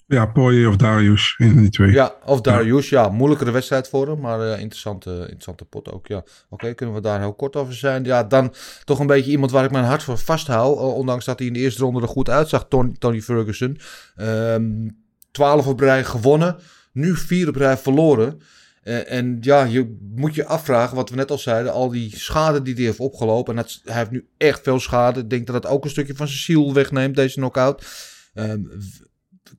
[0.06, 1.92] Ja, Poirier of Darius, van die twee.
[1.92, 2.88] Ja, of Darius.
[2.88, 6.06] Ja, moeilijkere wedstrijd voor hem, maar uh, interessante, interessante pot ook.
[6.06, 6.16] Ja.
[6.16, 8.04] Oké, okay, kunnen we daar heel kort over zijn?
[8.04, 8.54] Ja, dan
[8.84, 10.76] toch een beetje iemand waar ik mijn hart voor vasthoud.
[10.76, 13.78] Uh, ondanks dat hij in de eerste ronde er goed uitzag, Tony, Tony Ferguson.
[14.16, 14.98] Um,
[15.30, 16.56] 12 op rij gewonnen,
[16.92, 18.40] nu 4 op rij verloren.
[18.84, 22.62] Uh, en ja, je moet je afvragen, wat we net al zeiden, al die schade
[22.62, 23.56] die hij heeft opgelopen.
[23.56, 25.20] En dat, hij heeft nu echt veel schade.
[25.20, 27.86] Ik denk dat dat ook een stukje van zijn ziel wegneemt, deze knockout.
[28.34, 28.70] Um,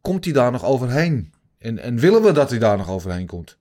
[0.01, 1.34] komt hij daar nog overheen?
[1.57, 3.57] En, en willen we dat hij daar nog overheen komt?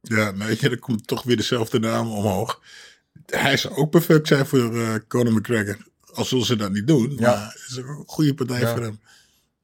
[0.00, 2.60] Ja, nee, er komt toch weer dezelfde naam omhoog.
[3.26, 5.76] Hij zou ook perfect zijn voor uh, Conor McGregor.
[6.12, 7.16] Al zullen ze dat niet doen.
[7.18, 7.30] Ja.
[7.30, 8.74] Maar het is een goede partij ja.
[8.74, 9.00] voor hem.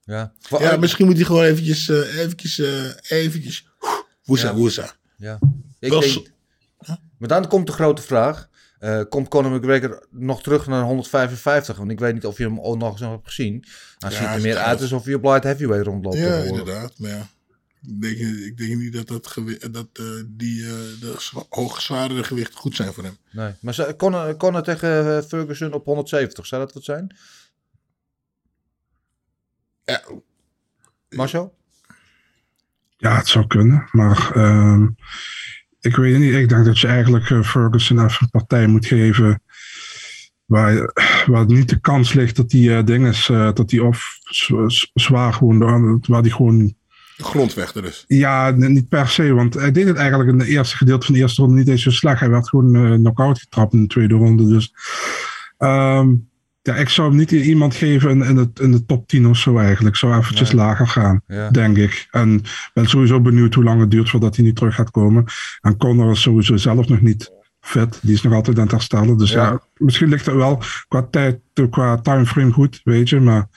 [0.05, 3.66] Ja, ja misschien moet hij gewoon eventjes, uh, eventjes, uh, eventjes,
[4.25, 4.55] woesa, ja.
[4.55, 4.97] woesa.
[5.16, 5.39] Ja,
[5.79, 6.05] ik denk,
[6.79, 6.97] huh?
[7.18, 8.51] maar dan komt de grote vraag.
[8.81, 11.77] Uh, komt Conor McGregor nog terug naar 155?
[11.77, 13.64] Want ik weet niet of je hem ook nog eens hebt gezien.
[13.99, 16.16] Hij ja, ziet er meer uit alsof hij op light heavyweight rondloopt.
[16.16, 16.99] Ja, inderdaad.
[16.99, 17.29] Maar ja,
[17.83, 19.35] ik denk, ik denk niet dat, dat,
[19.70, 20.70] dat uh, die uh,
[21.01, 21.14] de
[21.49, 23.16] hoogzwaardere gewicht goed zijn voor hem.
[23.31, 27.16] Nee, maar Conor, Conor tegen Ferguson op 170, zou dat wat zijn?
[29.85, 30.03] Ja.
[31.09, 31.55] Marcel?
[33.03, 33.88] Ja, het zou kunnen.
[33.92, 34.82] Maar uh,
[35.80, 36.34] ik weet niet.
[36.34, 39.42] Ik denk dat je eigenlijk uh, Ferguson even een partij moet geven.
[40.44, 40.92] Waar,
[41.26, 43.28] waar niet de kans ligt dat die uh, ding is.
[43.28, 44.18] Uh, dat die of
[44.94, 46.00] zwaar gewoon.
[46.07, 46.74] Waar die gewoon.
[47.16, 48.05] De grondvechter dus.
[48.07, 49.32] Ja, niet per se.
[49.32, 51.82] Want hij deed het eigenlijk in de eerste gedeelte van de eerste ronde niet eens
[51.82, 52.20] zo slecht.
[52.20, 54.48] Hij werd gewoon uh, knock-out getrapt in de tweede ronde.
[54.48, 54.74] Dus.
[55.59, 56.30] Um,
[56.63, 59.37] ja, ik zou hem niet iemand geven in, in, het, in de top 10 of
[59.37, 59.97] zo eigenlijk.
[59.97, 60.65] Zou eventjes nee.
[60.65, 61.51] lager gaan, ja.
[61.51, 62.09] denk ik.
[62.11, 62.43] En
[62.75, 65.25] ben sowieso benieuwd hoe lang het duurt voordat hij niet terug gaat komen.
[65.61, 67.99] En Conor is sowieso zelf nog niet fit.
[68.03, 69.17] Die is nog altijd aan het herstellen.
[69.17, 71.41] Dus ja, ja misschien ligt het wel qua tijd,
[71.71, 73.21] qua timeframe goed, weet je.
[73.21, 73.49] Maar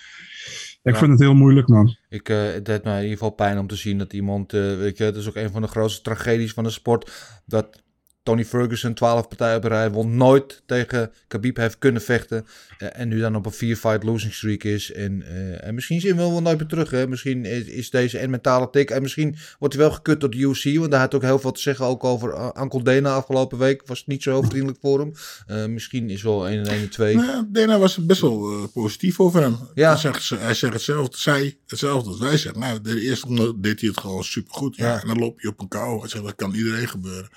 [0.84, 1.00] ik ja.
[1.00, 1.96] vind het heel moeilijk, man.
[2.10, 4.78] Ik, uh, het deed mij in ieder geval pijn om te zien dat iemand, uh,
[4.78, 7.12] weet je, het is ook een van de grootste tragedies van de sport,
[7.46, 7.84] dat
[8.26, 12.46] Tony Ferguson, 12 partijen op rij, won nooit tegen Khabib heeft kunnen vechten.
[12.80, 14.92] Uh, en nu dan op een 4-fight losing streak is.
[14.92, 16.90] En, uh, en misschien zien we hem wel nooit meer terug.
[16.90, 17.08] Hè?
[17.08, 18.90] Misschien is, is, deze een mentale tik.
[18.90, 20.78] En misschien wordt hij wel gekut de UFC.
[20.78, 23.82] Want daar had ook heel veel te zeggen ook over uh, Uncle Dana afgelopen week.
[23.86, 25.14] Was niet zo vriendelijk voor hem.
[25.48, 27.16] Uh, misschien is wel 1 en 1 en 2.
[27.16, 29.58] Nou, Dana was best wel positief over hem.
[29.74, 29.90] Ja.
[29.90, 32.62] Hij, zegt, hij zegt hetzelfde, zij hetzelfde als wij zeggen.
[32.62, 34.76] Nou, de eerste deed hij het gewoon supergoed.
[34.76, 34.86] Ja.
[34.86, 35.02] ja.
[35.02, 36.00] En dan loop je op een kou.
[36.00, 37.30] Hij zegt, dat kan iedereen gebeuren.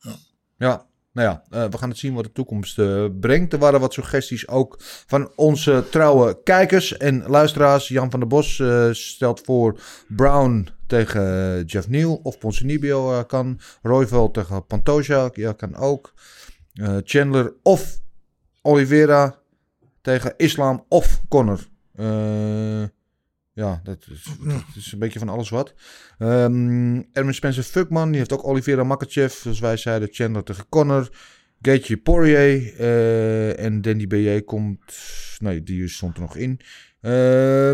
[0.00, 0.16] Ja.
[0.56, 3.52] Ja, nou ja, uh, we gaan het zien wat de toekomst uh, brengt.
[3.52, 7.88] Er waren wat suggesties ook van onze trouwe kijkers en luisteraars.
[7.88, 13.60] Jan van der Bos uh, stelt voor Brown tegen Jeff Neal of Ponzinibbio kan.
[13.82, 16.12] Royval tegen Pantoja, ja, kan ook.
[17.04, 18.00] Chandler of
[18.62, 19.38] Oliveira
[20.00, 21.68] tegen Islam of Connor.
[23.56, 25.74] Ja, dat is, dat is, een beetje van alles wat.
[26.18, 29.34] Um, Erwin Spencer Fuckman, die heeft ook Oliveira Makachev.
[29.34, 31.08] Zoals wij zeiden, Chandler tegen Connor.
[31.60, 32.80] Gaethje Poirier.
[32.80, 34.40] Uh, en Danny B.J.
[34.40, 34.78] komt...
[35.38, 36.50] Nee, die stond er nog in.
[36.50, 37.10] Uh,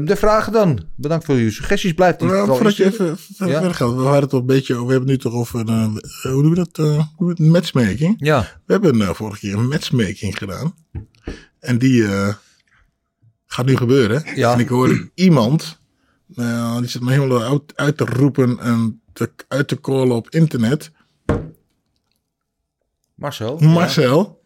[0.06, 0.84] de vragen dan.
[0.96, 1.92] Bedankt voor jullie suggesties.
[1.92, 3.72] Blijft die nou, Voordat je even verder ja?
[3.72, 3.94] gaat.
[3.94, 4.74] We hadden het een beetje...
[4.74, 5.68] We hebben het nu toch over...
[5.68, 5.84] Uh,
[6.22, 6.78] hoe doen we dat?
[6.78, 8.14] Uh, hoe matchmaking.
[8.18, 8.60] Ja.
[8.66, 10.74] We hebben vorige keer een matchmaking gedaan.
[11.60, 12.04] En die...
[13.52, 14.22] gaat nu gebeuren.
[14.34, 14.52] Ja.
[14.52, 15.80] En ik hoorde iemand
[16.26, 20.30] Nou, die zit me helemaal uit, uit te roepen en te, uit te callen op
[20.30, 20.90] internet.
[23.14, 23.58] Marcel?
[23.58, 24.42] Marcel.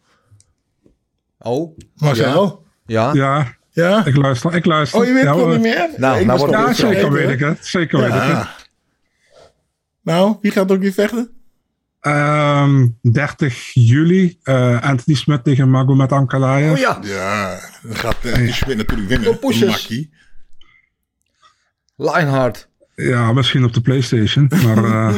[1.39, 1.77] Oh.
[1.95, 2.65] Marcel.
[2.85, 3.13] Ja.
[3.13, 4.05] Ja, Ja?
[4.05, 4.53] ik luister.
[4.55, 4.99] Ik luister.
[4.99, 5.53] Oh, je weet ja, het nog hoor.
[5.53, 5.89] niet meer?
[5.97, 7.65] Nou, Ik nou wordt Ja, niet zeker weet ik het.
[7.65, 8.47] Zeker weet ik het.
[10.01, 11.31] Nou, wie gaat ook weer vechten?
[12.07, 16.71] Ehm, 30 juli, eh, Anthony Smith tegen Magomed Ankalaev.
[16.71, 16.99] Oh ja.
[17.01, 19.37] Ja, dan gaat uh, natuurlijk winnen.
[19.41, 20.13] Makkie.
[21.95, 22.69] Lionheart.
[22.95, 24.51] Ja, misschien op de Playstation.
[24.63, 25.17] Maar eh,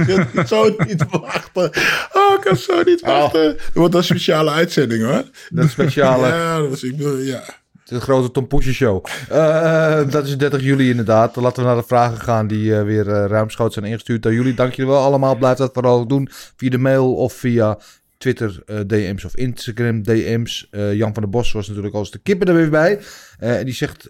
[0.08, 1.70] ik kan zo niet wachten.
[2.12, 3.58] Oh, ik kan zo niet wachten.
[3.58, 5.24] Er wordt een speciale uitzending hoor.
[5.48, 6.26] Dat speciale.
[6.26, 7.42] Ja, dat was, ik bedoel, ja.
[7.90, 9.04] De grote Tom Poesje show.
[9.28, 11.36] Eh, dat is 30 juli inderdaad.
[11.36, 14.54] Laten we naar de vragen gaan die eh, weer eh, ruimschoots zijn ingestuurd door jullie.
[14.54, 15.36] Dank jullie wel allemaal.
[15.36, 17.78] Blijf dat vooral doen via de mail of via
[18.18, 20.68] Twitter DM's of Instagram DM's.
[20.70, 23.00] Jan van der Bos was natuurlijk als de kippen er weer bij.
[23.38, 24.08] En die zegt,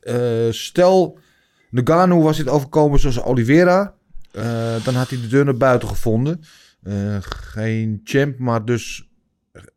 [0.50, 1.18] stel
[1.70, 3.94] Nagano was dit overkomen zoals Oliveira.
[4.84, 6.40] dan had hij de deur naar buiten gevonden.
[7.20, 9.09] Geen champ, maar dus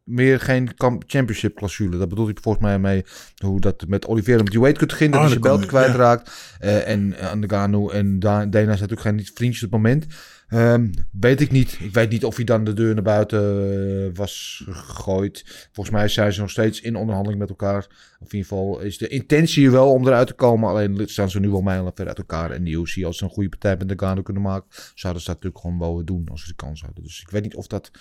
[0.04, 0.70] meer geen
[1.08, 1.98] championship clausule.
[1.98, 3.04] Dat bedoelt hij volgens mij mee
[3.38, 5.20] hoe dat met Oliveira met die weight kunt beginnen.
[5.20, 6.32] Oh, dat hij zijn belt kwijtraakt.
[6.60, 10.06] Eh en uh, Nagano en Da- Dana zijn natuurlijk geen vriendjes op het moment.
[10.48, 11.78] Ehm, weet ik niet.
[11.80, 15.68] Ik weet niet of hij dan de deur naar buiten eh, was gegooid.
[15.72, 17.88] Volgens mij zijn ze nog steeds in onderhandeling met elkaar.
[18.20, 20.70] Of in ieder geval is de intentie wel om eruit te komen.
[20.70, 22.52] Alleen staan ze nu wel mijlen ver uit elkaar.
[22.52, 25.44] En de UFC, als ze een goede partij met Nagano kunnen maken, zouden ze dat
[25.44, 27.04] natuurlijk gewoon wel doen als ze de kans hadden.
[27.04, 27.92] Dus ik weet niet of dat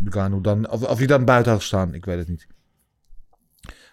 [0.00, 1.94] Nagano dan, of, of hij dan buiten had gestaan.
[1.94, 2.46] Ik weet het niet.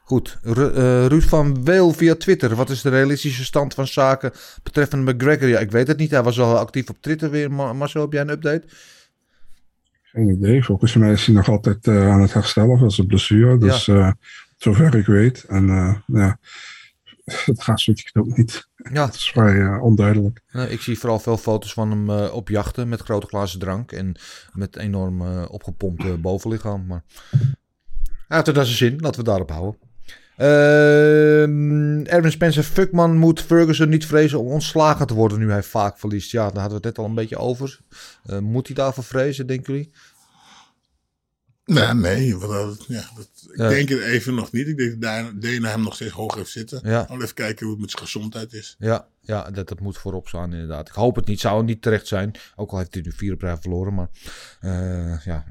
[0.10, 2.56] Goed, Ru uh, Ruud van Weel via Twitter.
[2.56, 4.32] Wat is de realistische stand van zaken
[4.64, 5.48] betreffende McGregor?
[5.48, 6.12] Ja, ik weet het niet.
[6.12, 7.52] Hij was al actief op Twitter weer.
[7.52, 8.64] Mar Marcel, heb jij een update?
[10.04, 10.64] Geen idee.
[10.64, 13.58] Volgens mij is hij nog altijd uh, aan het herstellen van zijn blessure.
[13.58, 13.96] Dus ja.
[13.96, 14.12] uh,
[14.58, 15.44] zover ik weet.
[15.44, 15.68] En
[16.08, 16.40] ja,
[17.46, 18.69] het gaat zoiets ook niet.
[18.92, 19.06] Ja.
[19.06, 20.42] Het is vrij uh, onduidelijk.
[20.70, 23.92] Ik zie vooral veel foto's van hem uh, op jachten met grote glazen drank.
[23.92, 24.16] En
[24.54, 26.86] met enorm uh, opgepompte bovenlichaam.
[26.86, 27.04] Maar
[28.28, 29.00] hij had er zijn zin.
[29.00, 29.80] Laten we daarop houden.
[30.38, 36.00] Uh, Erwin Spencer, Fuckman moet Ferguson niet vrezen om ontslagen te worden nu hij vaak
[36.00, 36.32] verliest.
[36.32, 37.80] Ja, daar hadden we het net al een beetje over.
[38.40, 39.94] Moet hij daarvoor vrezen, denken jullie?
[41.70, 42.38] Nee, nee.
[42.38, 43.70] Dat, ja, dat, ik ja.
[43.70, 44.68] denk het even nog niet.
[44.68, 46.80] Ik denk dat Dana hem nog steeds hoog heeft zitten.
[46.84, 47.06] Ja.
[47.10, 48.76] Al even kijken hoe het met zijn gezondheid is.
[48.80, 50.88] Ja, ja dat, dat moet voorop staan inderdaad.
[50.88, 51.40] Ik hoop het niet.
[51.40, 52.32] Zou het niet terecht zijn.
[52.56, 53.94] Ook al heeft hij nu vier op rij verloren.
[53.94, 54.10] Maar
[54.62, 55.46] uh, ja,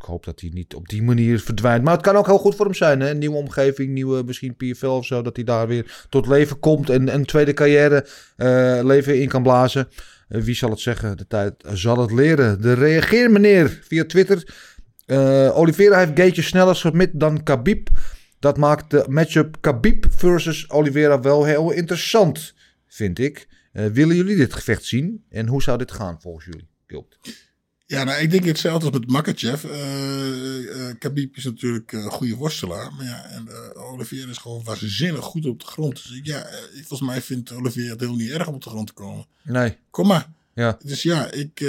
[0.00, 1.84] ik hoop dat hij niet op die manier verdwijnt.
[1.84, 3.00] Maar het kan ook heel goed voor hem zijn.
[3.00, 3.14] Hè?
[3.14, 5.22] Nieuwe omgeving, nieuwe misschien PFL of zo.
[5.22, 8.06] Dat hij daar weer tot leven komt en een tweede carrière
[8.36, 9.88] uh, leven in kan blazen.
[10.28, 11.16] Uh, wie zal het zeggen?
[11.16, 12.62] De tijd zal het leren.
[12.62, 14.66] De reageer meneer via Twitter.
[15.08, 17.88] Uh, Oliveira heeft Gaetje sneller submit dan Khabib.
[18.38, 22.54] Dat maakt de matchup Khabib versus Oliveira wel heel interessant,
[22.86, 23.48] vind ik.
[23.72, 25.24] Uh, willen jullie dit gevecht zien?
[25.28, 26.68] En hoe zou dit gaan volgens jullie?
[26.86, 27.46] Gilbert?
[27.86, 29.64] Ja, nou, ik denk hetzelfde als met Makachev.
[29.64, 32.92] Uh, uh, Khabib is natuurlijk een goede worstelaar.
[32.94, 36.08] Maar ja, en Oliveira is gewoon waanzinnig goed op de grond.
[36.08, 38.92] Dus ja, volgens mij vindt Oliveira het heel niet erg om op de grond te
[38.92, 39.26] komen.
[39.42, 39.76] Nee.
[39.90, 40.32] Kom maar.
[40.54, 40.78] Ja.
[40.84, 41.60] Dus ja, ik...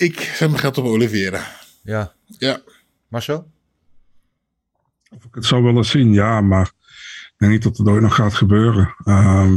[0.00, 1.42] ik zet mijn geld op Oliveira.
[1.82, 2.12] Ja.
[2.24, 2.60] Ja.
[3.08, 3.50] Marcel?
[5.10, 6.72] Of ik het zou willen zien, ja, maar
[7.26, 8.94] ik denk niet dat het ooit nog gaat gebeuren.
[9.04, 9.54] Um,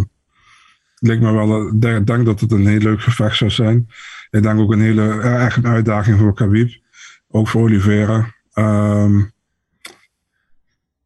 [0.96, 3.90] het lijkt me wel, ik denk dat het een heel leuk gevecht zou zijn.
[4.30, 6.82] Ik denk ook een hele, echt een uitdaging voor Khabib.
[7.28, 8.34] Ook voor Oliveira.
[8.54, 9.32] Um,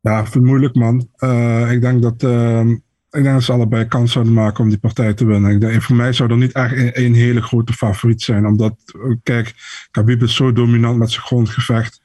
[0.02, 1.10] ja, ik vind het moeilijk, man.
[1.20, 2.76] Uh, ik denk dat, uh,
[3.10, 5.52] ik denk dat ze allebei kans zouden maken om die partij te winnen.
[5.52, 8.46] Ik denk, voor mij zou er niet echt een, een hele grote favoriet zijn.
[8.46, 8.76] Omdat,
[9.24, 9.54] kijk,
[9.92, 12.02] Khabib is zo dominant met zijn grondgevecht.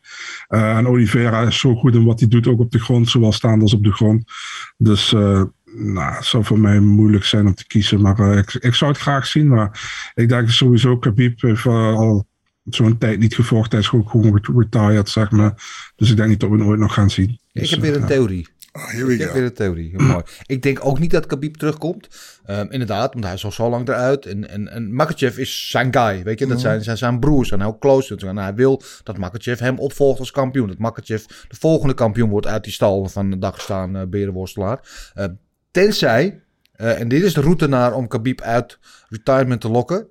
[0.49, 3.33] Uh, en Oliveira is zo goed in wat hij doet, ook op de grond, zowel
[3.33, 4.33] staand als op de grond.
[4.77, 5.43] Dus uh,
[5.75, 8.01] nou, het zou voor mij moeilijk zijn om te kiezen.
[8.01, 9.49] Maar uh, ik, ik zou het graag zien.
[9.49, 9.81] Maar
[10.15, 12.27] ik denk sowieso, Khabib heeft al
[12.65, 13.71] zo'n tijd niet gevochten.
[13.71, 15.55] Hij is gewoon, gewoon retired, zeg maar.
[15.97, 17.39] Dus ik denk niet dat we het ooit nog gaan zien.
[17.53, 18.49] Dus, ik heb weer een theorie.
[18.73, 19.25] Oh, here we ik go.
[19.25, 19.99] heb weer een theorie.
[19.99, 20.23] Mooi.
[20.47, 22.09] Ik denk ook niet dat Khabib terugkomt.
[22.47, 24.27] Um, inderdaad, want hij is al zo lang eruit.
[24.27, 26.23] En, en, en Makachev is zijn guy.
[26.23, 27.51] Weet je, dat zijn, zijn, zijn broers.
[27.51, 28.17] En heel close.
[28.17, 30.69] En hij wil dat Makachev hem opvolgt als kampioen.
[30.69, 35.13] Dat Makachev de volgende kampioen wordt uit die stal van de Dagestan uh, berenworstelaar.
[35.19, 35.25] Uh,
[35.71, 36.43] tenzij,
[36.77, 40.09] uh, en dit is de route naar om Khabib uit retirement te lokken.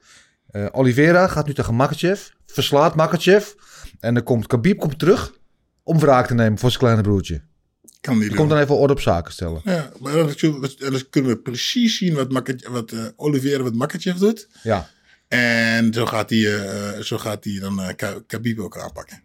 [0.51, 2.27] Uh, Oliveira gaat nu tegen Makachev.
[2.45, 3.47] Verslaat Makachev.
[3.99, 5.33] En dan komt Khabib komt terug
[5.83, 7.49] om wraak te nemen voor zijn kleine broertje.
[8.01, 9.61] Kan niet Je komt dan even orde op zaken stellen.
[9.63, 10.35] Ja, maar dan,
[10.77, 14.47] dan kunnen we precies zien wat, Makachev, wat uh, Oliveira met Makachev doet.
[14.63, 14.89] Ja.
[15.27, 17.87] En zo gaat hij, uh, zo gaat hij dan uh,
[18.27, 19.23] Khabib ook aanpakken.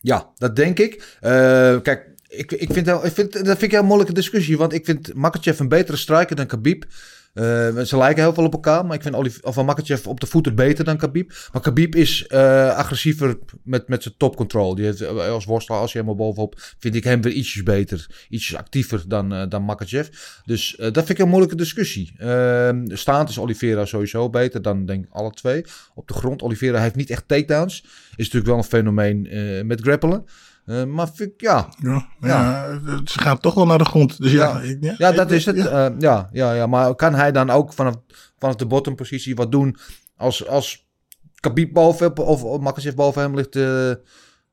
[0.00, 1.18] Ja, dat denk ik.
[1.22, 4.56] Uh, kijk, ik, ik, vind, ik vind, dat vind ik een heel moeilijke discussie.
[4.56, 6.84] Want ik vind Makachev een betere striker dan Khabib.
[7.32, 8.86] Eh, ze lijken heel veel op elkaar.
[8.86, 11.32] Maar ik vind Oliv of Makachev op de voeten beter dan Khabib.
[11.52, 14.74] Maar Khabib is eh, agressiever met, met zijn top control.
[14.74, 16.54] Die eh, als worstelaar, als je helemaal bovenop...
[16.78, 18.06] vind ik hem weer ietsjes beter.
[18.28, 20.08] Ietsjes actiever dan, eh dan Makachev.
[20.44, 22.12] Dus dat vind ik een moeilijke discussie.
[22.18, 25.64] Ehm staand is Oliveira sowieso beter dan denk ik alle twee.
[25.94, 27.84] Op de grond, Oliveira heeft niet echt takedowns.
[28.16, 29.28] Is natuurlijk wel een fenomeen
[29.66, 30.24] met grappelen.
[30.66, 32.78] Eh, maar ik, ja, Ja, ja.
[33.04, 34.18] ze gaan toch wel naar de grond.
[34.18, 35.56] Dus ja, ja, ja, dat is het.
[35.56, 35.94] ja.
[35.98, 36.28] Ja.
[36.32, 37.94] ja, ja, maar kan hij dan ook vanaf,
[38.38, 39.76] vanaf de bottompositie wat doen
[40.16, 40.86] als, als
[41.40, 44.00] Khabib boven of, of boven hem ligt te,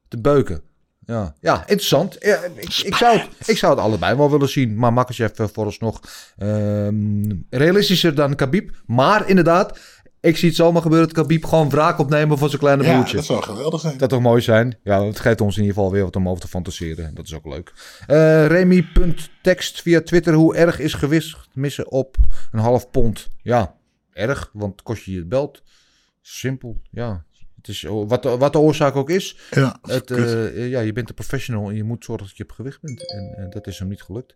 [0.08, 0.62] te beuken?
[1.10, 2.16] Ja, ja interessant.
[2.20, 4.76] Ja, ik, ik, zou het, ik zou het allebei wel willen zien.
[4.76, 6.02] Maar Makachev eh, vooralsnog
[6.38, 8.72] ehm realistischer dan Khabib.
[8.86, 9.80] Maar inderdaad,
[10.22, 13.16] ik zie het zomaar gebeuren dat Khabib gewoon wraak opnemen voor zijn kleine Ja, broertje.
[13.16, 13.98] dat zou geweldig zijn.
[13.98, 14.78] Dat toch mooi zijn?
[14.84, 17.16] Ja, het geeft ons in ieder geval weer wat om over te fantaseren.
[17.16, 17.74] Dat is ook leuk.
[18.08, 20.34] Eh Remy.text via Twitter.
[20.34, 22.18] Hoe erg is gewicht missen op
[22.52, 23.28] een half pond?
[23.42, 23.76] Ja,
[24.14, 25.64] erg, want kost je je belt.
[26.22, 27.24] Simpel, ja.
[27.56, 29.38] Het is, oh, wat, de- wat de oorzaak ook is.
[29.52, 32.52] Ja, Het, eh, ja, je bent een professional en je moet zorgen dat je op
[32.52, 33.12] gewicht bent.
[33.12, 34.36] En, en dat is hem niet gelukt.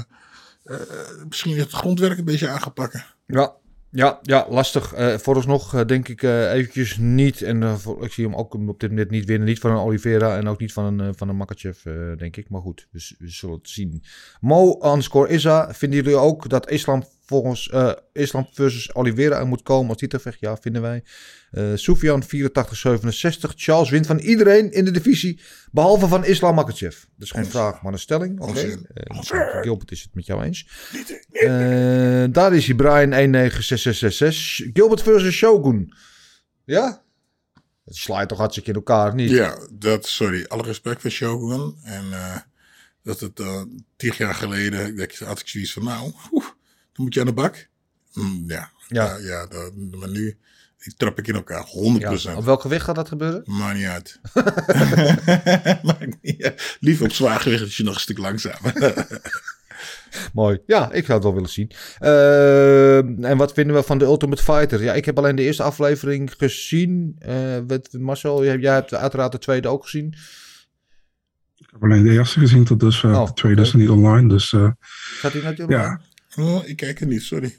[0.63, 0.79] eh,
[1.27, 3.05] misschien het grondwerk een beetje aangepakken.
[3.25, 3.53] Ja,
[3.91, 4.93] ja, ja lastig.
[4.93, 7.41] Eh vooralsnog eh, denk ik eh, eventjes niet.
[7.41, 9.47] En voor- ik zie hem ook op dit moment niet winnen.
[9.47, 11.83] Niet van een Oliveira en ook niet van een, van een Makachev,
[12.17, 12.49] denk ik.
[12.49, 14.03] Maar goed, dus we zullen het zien.
[14.41, 15.73] Mo underscore Isa.
[15.73, 20.39] Vinden jullie ook dat Islam volgens eh, Islam versus Oliveira er moet komen als titelvecht?
[20.39, 21.03] Ja, vinden wij.
[21.51, 23.53] Eh Soufian 8467.
[23.55, 25.39] Charles wint van iedereen in de divisie.
[25.71, 26.95] Behalve van Islam Makachev.
[26.95, 28.39] Dat is geen vraag, maar een stelling.
[28.39, 28.49] Oké.
[28.49, 28.85] Onzin.
[28.93, 30.67] Eh, Gilbert is het met jou eens.
[32.31, 34.69] Daar is hij, Brian 196666.
[34.73, 35.93] Gilbert versus Shogun.
[36.65, 37.03] Ja?
[37.85, 39.29] Het slaat toch hartstikke in elkaar, niet?
[39.29, 40.45] Ja, dat, sorry.
[40.47, 41.75] Alle respect voor Shogun.
[41.83, 42.03] En
[43.03, 43.35] dat het
[43.95, 46.11] tien jaar geleden, dat had ik zoiets van, nou,
[46.95, 47.67] dan moet je aan de bak.
[48.13, 49.05] Mm, ja, Ja.
[49.05, 49.17] ja.
[49.17, 50.37] ja dat, maar nu
[50.83, 52.21] die trap ik in elkaar, 100%.
[52.21, 53.41] Ja, Op welk gewicht gaat dat gebeuren?
[53.45, 54.19] Maakt niet uit.
[55.87, 56.77] Maakt niet uit.
[56.79, 58.73] Liever op zwaar gewicht is je nog een stuk langzamer.
[60.33, 60.59] Mooi.
[60.65, 61.71] Ja, ik zou het wel willen zien.
[61.97, 62.97] Eh,
[63.29, 64.83] en wat vinden we van de Ultimate Fighter?
[64.83, 67.15] Ja, ik heb alleen de eerste aflevering gezien.
[67.19, 70.15] Eh, wat, Marcel, jij, jij hebt uiteraard de tweede ook gezien.
[71.55, 73.15] Ik heb alleen de eerste gezien tot dusver.
[73.15, 74.29] Oh, de tweede is niet online.
[74.29, 74.69] Dus, eh,
[75.19, 75.79] Gaat hij natuurlijk?
[75.79, 76.01] ja,
[76.35, 77.57] oh, ik kijk er niet, sorry.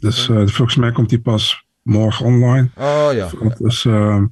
[0.00, 2.68] dus eh, volgens mij komt die pas morgen online.
[2.76, 3.30] Oh ja.
[3.58, 4.22] Dus eh,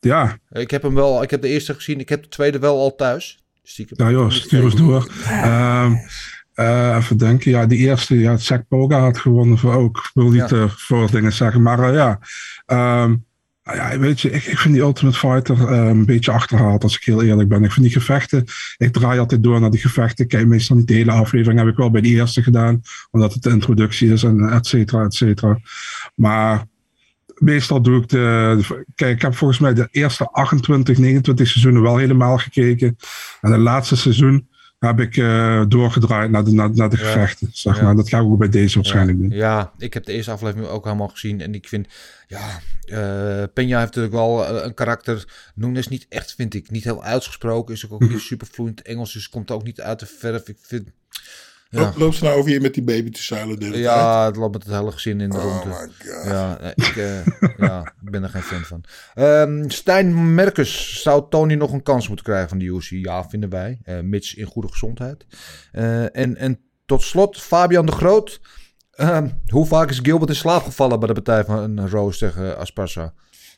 [0.00, 2.00] ja, Ik heb hem wel, ik heb de eerste gezien.
[2.00, 3.42] Ik heb de tweede wel al thuis.
[3.62, 4.06] Stiekem.
[4.06, 5.08] ja joh, stuur eens door.
[5.26, 5.92] Ehm,
[6.54, 9.96] eh, even denken, ja, die eerste, ja, Zack Poga had gewonnen voor ook.
[9.96, 10.56] Ik wil niet Ja.
[10.56, 12.18] eh, voor dingen zeggen, maar eh, ja.
[12.66, 13.16] Ehm,
[13.76, 16.96] nou ja, weet je, ik, ik vind die Ultimate Fighter eh, een beetje achterhaald, als
[16.96, 17.64] ik heel eerlijk ben.
[17.64, 18.44] Ik vind die gevechten,
[18.76, 20.26] ik draai altijd door naar die gevechten.
[20.26, 23.42] Kijk meestal niet de hele aflevering, heb ik wel bij die eerste gedaan, omdat het
[23.42, 25.58] de introductie is en et cetera, et cetera.
[26.14, 26.64] Maar
[27.34, 31.82] meestal doe ik de, de- Kijk, ik heb volgens mij de eerste 28, 29 seizoenen
[31.82, 32.96] wel helemaal gekeken.
[33.40, 34.48] En het laatste seizoen
[34.78, 37.04] heb ik eh, doorgedraaid naar de, naar, naar de Ja.
[37.04, 37.48] gevechten.
[37.52, 37.82] Zeg Ja.
[37.82, 37.96] maar.
[37.96, 39.30] Dat ga ik ook bij deze waarschijnlijk doen.
[39.30, 41.40] Ja, ik heb de eerste aflevering ook helemaal gezien.
[41.40, 41.86] En ik vind,
[42.26, 42.60] ja,
[43.50, 45.24] Peña heeft natuurlijk wel eh, een karakter.
[45.54, 46.70] Nunes niet echt, vind ik.
[46.70, 47.74] Niet heel uitgesproken.
[47.74, 49.12] Is ook, ook niet super vloeiend Engels.
[49.12, 50.48] Dus komt ook niet uit de verf.
[50.48, 50.88] Ik vind,
[51.70, 53.86] ja, Loop, loop ze nou over hier met die baby te zuilen de hele tijd?
[53.86, 55.90] ja het loopt met het hele gezin in de Oh my god.
[56.24, 57.26] Ja, ik, eh,
[57.66, 58.84] ja, ik ben er geen fan van.
[59.14, 62.90] Ehm Stijn Merkes, zou Tony nog een kans moeten krijgen van de UFC?
[62.90, 63.78] Ja, vinden wij.
[63.82, 65.26] eh, mits in goede gezondheid.
[65.72, 68.40] Eh, en, en tot slot, Fabian de Groot.
[68.90, 73.14] Ehm, hoe vaak is Gilbert in slaap gevallen bij de partij van Roos tegen Asparsa?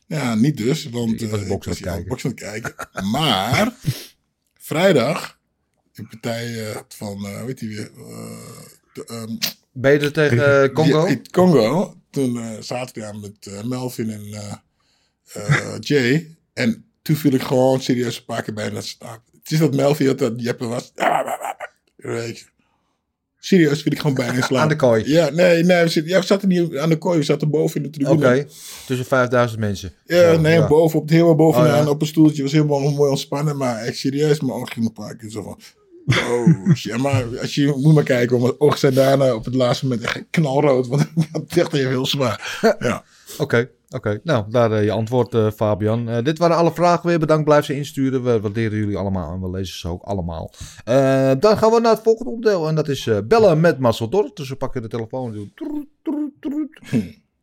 [0.07, 2.75] Ja, niet dus, want Ik was boksen aan het kijken.
[3.13, 3.73] Maar
[4.59, 5.39] vrijdag,
[6.09, 8.37] partij eh, van, eh weet je weer, eh,
[8.93, 9.37] de, ehm,
[9.73, 11.09] Beter tegen eh, Congo?
[11.09, 11.95] Ja, Congo.
[12.11, 14.53] Toen eh, zaten we daar met eh, Melvin en eh,
[15.33, 16.37] eh, Jay.
[16.53, 19.23] En toen viel ik gewoon serieus een paar keer bijna slaap.
[19.43, 20.93] Het is dat Melvin had dat Jeppe was.
[21.97, 22.45] Weet je.
[23.43, 24.63] Serieus viel ik gewoon bijna in slaap.
[24.63, 25.03] Aan de kooi?
[25.13, 25.83] Ja, nee, nee.
[25.83, 27.19] We zitten, ja, we zaten niet aan de kooi.
[27.19, 28.47] We zaten boven in de Oké, tribune.
[28.87, 29.93] tussen 5000 mensen.
[30.07, 30.67] Ja, nee, ja.
[30.67, 31.91] boven, op het helemaal bovenaan, Oh, ja.
[31.91, 32.43] op een stoeltje.
[32.43, 35.59] was helemaal mooi ontspannen, maar echt serieus, mijn ogen gingen een paar keer zo van...
[36.07, 36.97] Oh, shit.
[36.97, 40.05] maar als je moet maar kijken, want mijn ogen zijn daarna op het laatste moment
[40.05, 42.59] echt knalrood, want het echt even heel zwaar.
[42.79, 43.05] Ja.
[43.39, 44.21] Oké, oké.
[44.25, 46.09] Nou, daar eh, je antwoord, eh, Fabian.
[46.09, 47.19] Eh, dit waren alle vragen weer.
[47.19, 48.23] Bedankt, blijf ze insturen.
[48.23, 50.53] We waarderen jullie allemaal en we lezen ze ook allemaal.
[50.85, 54.09] Eh, dan gaan we naar het volgende onderdeel en dat is eh, bellen met Marcel
[54.09, 54.37] Dorp.
[54.37, 55.89] Dus we pakken de telefoon en doen...
[56.41, 56.81] troet.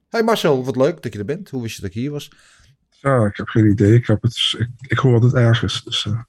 [0.09, 1.49] Hey Marcel, wat leuk dat je er bent.
[1.49, 2.31] Hoe wist je dat ik hier was?
[3.01, 3.93] Ja, ik heb geen idee.
[3.93, 5.83] Ik, heb het, ik, ik hoor het ergens.
[5.83, 6.19] Dus eh,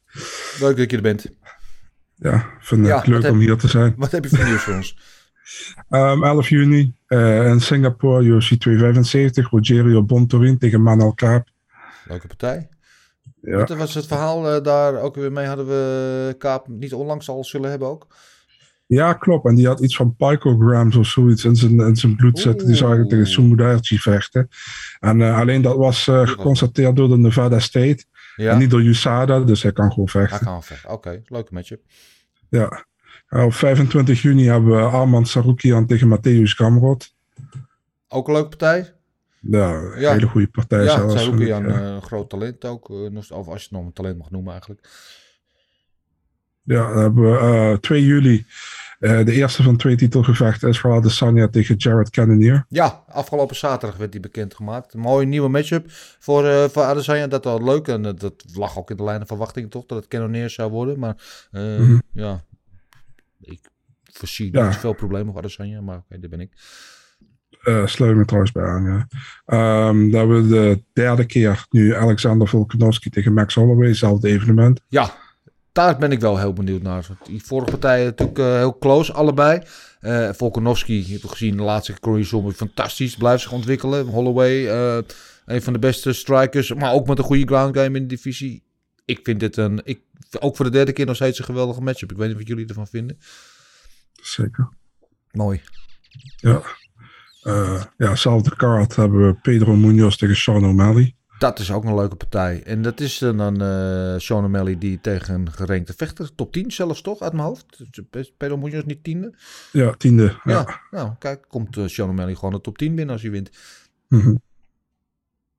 [0.61, 1.27] Leuk dat je er bent.
[2.19, 3.95] Ja, ik vind het Ja, leuk wat heb- om hier te zijn.
[3.97, 4.97] Wat heb je voor nieuws voor ons?
[5.89, 11.49] Ehm 11 juni eh, in Singapore, UFC 275, Rogerio Bontorin tegen Manel Kaap.
[12.05, 12.69] Leuke partij.
[13.41, 13.57] Ja.
[13.57, 15.47] Wat was het verhaal eh, daar ook weer mee?
[15.47, 18.07] Hadden we Kaap niet onlangs al zullen hebben ook?
[18.87, 19.47] ja, klopt.
[19.47, 22.67] En die had iets van picograms of zoiets in zijn, in zijn bloed zitten.
[22.67, 24.49] Die eigenlijk tegen Sumudaerchi vechten.
[25.01, 28.05] En eh, alleen dat was geconstateerd door de Nevada State.
[28.39, 28.53] Ja.
[28.53, 30.37] En niet door USADA, dus hij kan gewoon vechten.
[30.39, 30.91] Hij kan vechten.
[30.91, 31.81] Oké, leuke matchup.
[32.49, 32.85] Ja.
[33.29, 37.15] Eh, op 25 juni hebben we Arman Sarukian tegen Matthäus Gamrot.
[38.09, 38.95] Ook een leuke partij?
[39.41, 40.13] Ja, een Ja.
[40.13, 41.15] hele goede partij Ja, zelfs.
[41.15, 41.97] Saruki vind ik, een ja.
[41.97, 42.91] eh, groot talent ook.
[42.91, 44.89] eh, of als je het nog een talent mag noemen eigenlijk.
[46.63, 48.47] Ja, dan hebben we eh, 2 juli.
[48.99, 52.65] Eh, de eerste van twee titelgevechten is de Sanya tegen Jared Cannonier.
[52.69, 54.95] Ja, afgelopen zaterdag werd die bekendgemaakt.
[54.95, 55.85] Een mooie nieuwe matchup
[56.19, 57.27] voor, eh voor Adesanya.
[57.27, 57.89] Dat was leuk.
[57.89, 60.71] En eh, dat lag ook in de lijn van verwachting toch, dat het Cannoneer zou
[60.71, 60.99] worden.
[60.99, 61.99] Maar Mhm.
[62.13, 62.45] ja,
[63.41, 63.61] ik
[64.13, 64.65] voorzie Ja.
[64.65, 65.81] niet zoveel problemen voor Adesanya.
[65.81, 66.53] Maar oké, daar ben ik.
[67.63, 69.07] Eh sluit me trouwens bij aan, ja.
[70.11, 73.89] Dan hebben we de derde keer nu Alexander Volkanovski tegen Max Holloway.
[73.89, 74.81] Hetzelfde evenement.
[74.89, 75.15] Ja,
[75.79, 77.07] daar ben ik wel heel benieuwd naar.
[77.25, 79.63] Die vorige partijen natuurlijk eh, heel close, allebei.
[80.01, 83.17] Eh Volkanovski, je hebt gezien de laatste Corey Zombie, fantastisch.
[83.17, 84.07] Blijft zich ontwikkelen.
[84.07, 84.99] Holloway, eh,
[85.45, 86.75] een van de beste strikers.
[86.75, 88.63] Maar ook met een goede ground game in de divisie.
[89.05, 90.01] Ik vind dit een, ik,
[90.41, 92.11] ook voor de derde keer nog steeds een geweldige matchup.
[92.11, 93.19] Ik weet niet wat jullie ervan vinden.
[94.13, 94.69] Zeker.
[95.31, 95.61] Mooi.
[96.37, 96.63] Ja.
[97.43, 101.17] Eh ja, hetzelfde card hebben we Pedro Munoz tegen Sean O'Malley.
[101.39, 102.63] Dat is ook een leuke partij.
[102.63, 106.71] En dat is dan een eh Sean O'Malley die tegen een gerenkte vechter, top 10
[106.71, 107.67] zelfs toch, uit mijn hoofd.
[108.37, 109.35] Pedro Munoz niet tiende.
[109.73, 110.25] Ja, tiende.
[110.45, 110.81] Ja, Ja.
[110.91, 113.51] nou kijk, komt eh, Sean O'Malley gewoon de top 10 binnen als hij wint.
[114.09, 114.35] Mhm.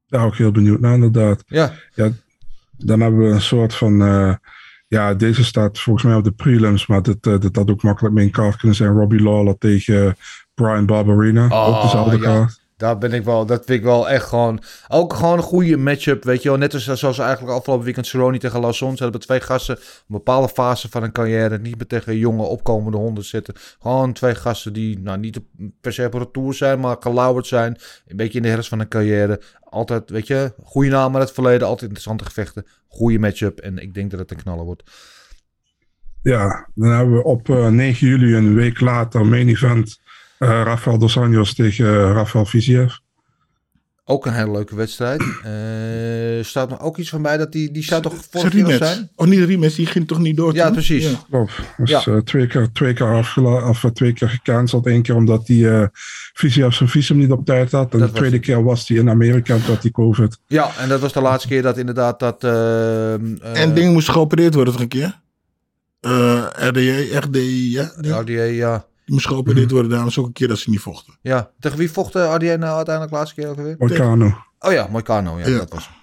[0.08, 1.44] Daar ook heel benieuwd naar, inderdaad.
[1.48, 1.74] Ja.
[1.96, 2.12] ja
[2.78, 4.02] dan hebben we een soort van.
[4.02, 4.34] eh,
[4.88, 8.14] ja, deze staat volgens mij op de prelims, maar dit, eh, dit had ook makkelijk
[8.16, 8.92] mee in kaart kunnen zijn.
[8.92, 10.16] Robbie Lawler tegen
[10.54, 11.44] Brian Barberina.
[11.44, 12.28] ook dezelfde Oh, ja.
[12.28, 12.59] kaart.
[12.80, 16.24] Daar ben ik wel, dat vind ik wel echt gewoon, ook gewoon een goede matchup,
[16.24, 16.58] weet je wel.
[16.58, 18.98] Net als, zoals eigenlijk afgelopen weekend Cerrone tegen Lawson.
[18.98, 22.98] Ze hebben twee gasten, een bepaalde fase van een carrière, niet meer tegen jonge opkomende
[22.98, 23.54] honden zitten.
[23.82, 25.40] Gewoon twee gasten die, nou niet
[25.82, 27.78] per se op retour zijn, maar gelauwerd zijn.
[28.08, 29.42] Een beetje in de herfst van een carrière.
[29.64, 32.66] Altijd, weet je, goede naam uit het verleden, altijd interessante gevechten.
[32.88, 34.84] Goede matchup en ik denk dat het een knaller wordt.
[36.22, 40.00] Ja, dan hebben we op eh, 9 juli, een week later, main event.
[40.40, 42.94] Eh, Rafael Dos Anjos tegen eh, Rafael Viziev.
[44.06, 45.22] Ook een hele leuke wedstrijd.
[45.44, 48.78] Eh staat er ook iets van bij dat die, die zou toch vorig een jaar
[48.78, 49.10] zijn?
[49.16, 50.54] Of niet rematch, die ging toch niet door?
[50.54, 50.74] Ja, toen?
[50.74, 51.10] precies.
[51.10, 51.18] Ja.
[51.30, 51.52] Klopt.
[51.78, 52.22] Dus Ja.
[52.22, 54.86] twee, keer, twee, keer afgela- of, twee keer gecanceld.
[54.86, 55.88] Eén keer omdat die eh
[56.34, 57.94] Viziev zijn visum niet op tijd had.
[57.94, 60.40] En Dat de tweede keer was hij in Amerika had hij COVID.
[60.48, 62.44] Ja, en dat was de laatste keer dat inderdaad dat...
[62.44, 65.20] En ding moest geopereerd worden toch een keer?
[66.00, 67.92] Eh RDA, RDI, ja?
[68.02, 68.86] RDA, ja.
[69.12, 71.18] Moest geopereerd worden, daarom is ook een keer dat ze niet vochten.
[71.22, 71.51] ja.
[71.60, 73.76] Tegen wie vocht RDA nou uiteindelijk de laatste keer ook alweer?
[73.78, 74.38] Moicano.
[74.60, 75.39] Oh ja, Moicano.
[75.39, 75.57] Ja, Ja.
[75.57, 75.97] dat was hem.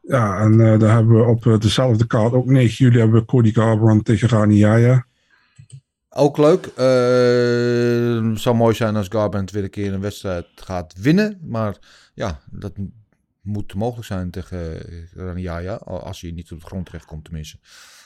[0.00, 3.26] Ja, en eh dan hebben we op eh, dezelfde kaart, ook 9 juli, hebben we
[3.26, 5.06] Cody Garbrandt tegen Rani Jaya.
[6.08, 6.66] Ook leuk.
[6.66, 11.38] Eh, het zou mooi zijn als Garbrandt weer een keer een wedstrijd gaat winnen.
[11.42, 11.76] Maar
[12.14, 12.72] ja, dat
[13.40, 14.58] moet mogelijk zijn tegen
[14.92, 15.74] uh, Raniaya.
[15.74, 17.58] Als hij niet op de grond terecht komt tenminste.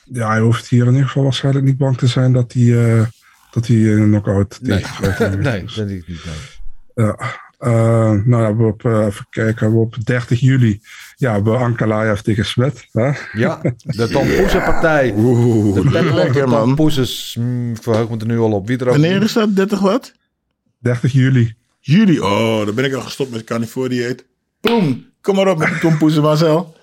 [0.05, 2.63] Ja, hij hoeft hier in ieder geval waarschijnlijk niet bang te zijn dat hij,
[2.99, 3.07] eh,
[3.51, 6.25] dat hij een knock-out Nee, tegen nee dat denk ik niet.
[6.25, 7.07] Nee.
[7.07, 7.17] Ja.
[7.61, 10.81] Eh, nou, we op, eh, even kijken, op 30 juli,
[11.17, 12.87] ja, hebben we Ankalaev tegen Smet.
[12.93, 13.11] Hè?
[13.33, 15.15] Ja, de Tom Poesen partij.
[15.17, 16.75] Oeh, De lekker man.
[16.75, 17.37] Poesens.
[17.41, 18.67] Mm, verheug me er nu al op.
[18.67, 19.57] Wie er ook Wanneer is dat?
[19.57, 20.13] 30 wat?
[20.79, 21.55] 30 juli.
[21.81, 24.25] Juli, oh, dan ben ik al gestopt met carnivore dieet.
[24.61, 26.77] Boom, kom maar op met die tompoezen Marcel.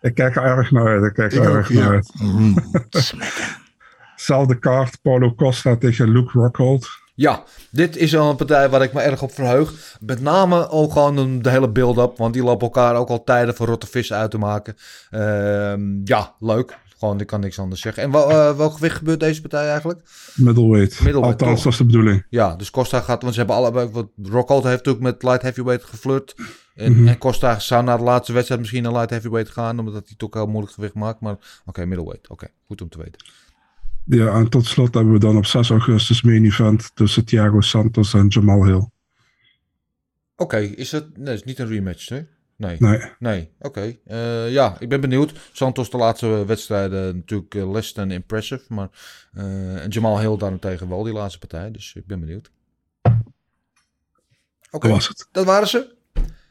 [0.00, 1.04] Ik kijk er erg naar uit.
[1.04, 1.90] Ik kijk er Ik ook, erg naar ja.
[1.90, 2.10] uit.
[2.14, 2.54] Mm.
[4.24, 6.88] Zelfde kaart, Paulo Costa tegen Luke Rockhold.
[7.14, 9.96] Ja, dit is al een partij waar ik me erg op verheug.
[10.00, 12.16] Met name ook gewoon de hele build-up.
[12.16, 14.76] Want die lopen elkaar ook al tijden voor rotte vis uit te maken.
[15.10, 16.78] Ehm, ja, leuk.
[16.98, 18.02] Gewoon, ik kan niks anders zeggen.
[18.02, 20.00] En wel, eh, welk gewicht gebeurt deze partij eigenlijk?
[20.34, 21.00] Middleweight.
[21.00, 22.26] Middleweight, Althans, dat is de bedoeling.
[22.30, 25.84] Ja, dus Costa gaat, want ze hebben allebei, wat Rockhold heeft natuurlijk met light heavyweight
[25.84, 26.34] geflirt.
[26.74, 27.08] En, Mhm.
[27.08, 30.34] en Costa zou na de laatste wedstrijd misschien naar light heavyweight gaan, omdat hij toch
[30.34, 31.20] heel moeilijk gewicht maakt.
[31.20, 32.28] Maar oké, middleweight.
[32.28, 33.26] Oké, goed om te weten.
[34.06, 38.14] Ja, en tot slot hebben we dan op 6 augustus main event tussen Thiago Santos
[38.14, 38.88] en Jamal Hill.
[40.36, 42.22] Oké, is dat, nee, het is niet een rematch, hè?
[42.56, 42.76] Nee.
[42.78, 43.00] Nee.
[43.18, 43.96] Nee, oké.
[44.04, 45.32] Eh, ja, ik ben benieuwd.
[45.52, 48.64] Santos de laatste wedstrijden natuurlijk eh, less than impressive.
[48.68, 48.88] Maar
[49.32, 51.70] eh, en Jamal Hill daarentegen wel die laatste partij.
[51.70, 52.50] Dus ik ben benieuwd.
[54.70, 55.28] Oké, Dat was het.
[55.32, 55.93] dat waren ze.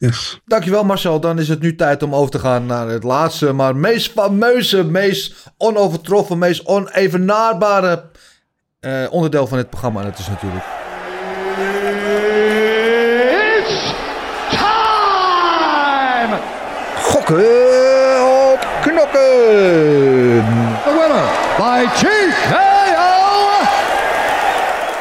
[0.04, 0.40] Yes.
[0.46, 1.20] Dankjewel Marcel.
[1.20, 4.84] Dan is het nu tijd om over te gaan naar het laatste, maar meest fameuze,
[4.84, 8.04] meest onovertroffen, meest onevenaarbare
[8.80, 10.00] eh, onderdeel van het programma.
[10.00, 10.64] En dat is natuurlijk...
[14.50, 16.38] Time!
[17.02, 17.46] Gokken
[18.52, 19.22] op knokken!
[20.84, 22.62] The winner by TKO!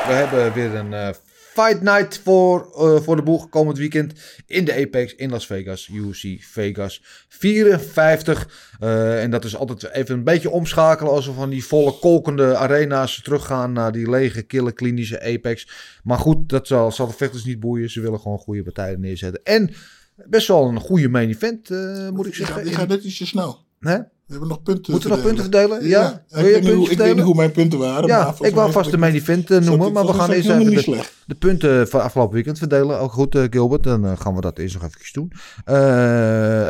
[0.06, 1.08] We hebben weer een eh,
[1.52, 4.12] fight night voor, eh, voor de boeg komend weekend
[4.46, 5.88] in de Apex in Las Vegas.
[5.88, 8.74] UFC Vegas 54.
[8.80, 12.56] Eh, en dat is altijd even een beetje omschakelen als we van die volle kolkende
[12.56, 15.68] arena's teruggaan naar die lege, kille, klinische Apex.
[16.02, 17.90] Maar goed, dat zal, zal de vechters niet boeien.
[17.90, 19.40] Ze willen gewoon goede partijen neerzetten.
[19.44, 19.70] En
[20.14, 22.64] best wel een goede main event, eh, moet ik zeggen.
[22.64, 23.64] die gaat net ietsje snel.
[23.80, 23.98] Hè?
[24.32, 25.88] We hebben nog punten Moeten we nog punten verdelen.
[25.88, 26.10] Ja?
[26.10, 28.08] Ik, Wil je weet hoe, puntjes ik weet niet hoe mijn punten waren.
[28.08, 31.34] Ja, ik wou vast de main event eh, noemen, maar we gaan eerst even de,
[31.34, 32.98] punten van afgelopen weekend verdelen.
[32.98, 33.82] Ook goed, eh, Gilbert.
[33.82, 35.32] Dan eh, gaan we dat eerst nog even doen.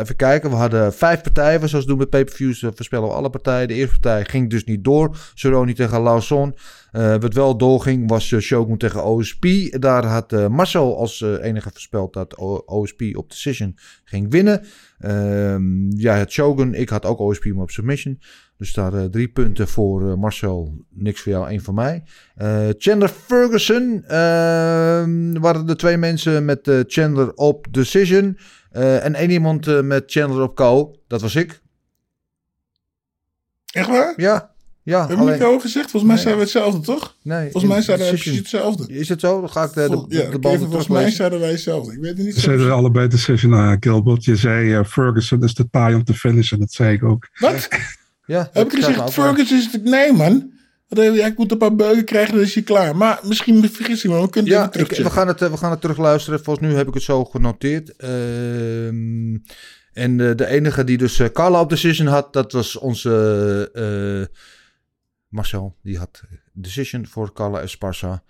[0.01, 0.51] Even kijken.
[0.51, 1.69] We hadden vijf partijen.
[1.69, 3.69] Zoals we doen met pay-per-views voorspellen we alle partijen.
[3.69, 5.17] De eerste partij ging dus niet door.
[5.35, 6.55] Cerrone tegen Lawson.
[6.93, 9.47] Eh wat wel doorging was eh, Shogun tegen OSP.
[9.71, 14.65] Daar had eh, Marcel als enige voorspeld dat O- OSP op decision ging winnen.
[14.99, 16.75] Ehm jij had Shogun.
[16.75, 18.21] Ik had ook OSP maar op submission.
[18.57, 20.85] Dus daar drie punten voor Marcel.
[20.91, 22.03] Niks voor jou, één voor mij.
[22.79, 24.05] Chandler Ferguson.
[24.07, 28.39] ehm, waren de twee mensen met Chandler op decision.
[28.71, 30.95] En één iemand met Chandler op KO.
[31.07, 31.61] Dat was ik.
[33.73, 34.13] Echt waar?
[34.17, 34.52] Ja.
[34.85, 35.35] Ja, Hebben we alleen...
[35.35, 35.91] niet al gezegd?
[35.91, 36.23] Volgens mij Nee.
[36.35, 37.17] zeiden we hetzelfde, toch?
[37.23, 38.93] Nee, Volgens mij zeiden we precies hetzelfde.
[38.93, 39.41] Is het zo?
[39.41, 41.93] Dan ga ik de, de, Vol- de, ja, de banden volgens mij zeiden wij hetzelfde.
[41.93, 44.25] Ik weet het niet Ze zeiden allebei decision aan Gilbert.
[44.25, 46.59] Je zei eh, Ferguson is de taai om te finishen.
[46.59, 47.29] Dat zei ik ook.
[47.39, 47.69] Wat?
[48.27, 49.85] Ja, Heb ik gezegd, Ferguson is het...
[49.85, 50.51] Nee, man.
[50.89, 52.97] Je- ja, Ik moet een paar beuken krijgen, dan is hij klaar.
[52.97, 55.57] Maar misschien vergis ik me, maar we kunnen het Ja, we, gaan het, eh, we
[55.57, 56.45] gaan het terugluisteren.
[56.45, 57.97] Volgens nu heb ik het zo genoteerd.
[57.97, 59.37] Ehm,
[59.93, 64.37] en eh, de enige die dus Carla op decision had, dat was onze eh,
[65.33, 65.77] Marcel.
[65.83, 66.23] Die had
[66.53, 68.23] decision voor Carla Esparza.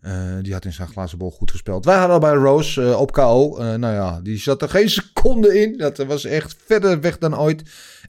[0.00, 1.84] Eh, die had in zijn glazen bol goed gespeeld.
[1.84, 3.56] Wij hadden bij Rose eh, op KO.
[3.58, 5.76] Eh, nou ja, die zat er geen seconde in.
[5.78, 7.62] Dat was echt verder weg dan ooit.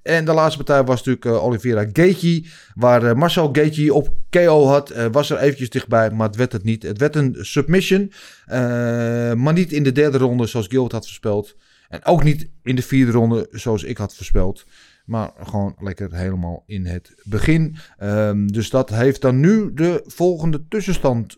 [0.04, 2.46] En de laatste partij was natuurlijk eh, Oliveira Gaethje.
[2.76, 4.90] Waar eh, Marcel Gaethje op KO had.
[4.90, 6.84] eh, was er eventjes dichtbij, maar het werd het niet.
[6.84, 8.12] Het werd een submission.
[8.46, 8.58] eh,
[9.34, 11.56] maar niet in de derde ronde zoals Gilbert had voorspeld.
[11.90, 14.66] En ook niet in de vierde ronde zoals ik had voorspeld.
[15.06, 17.76] Maar gewoon lekker helemaal in het begin.
[17.98, 21.38] Ehm, dus dat heeft dan nu de volgende tussenstand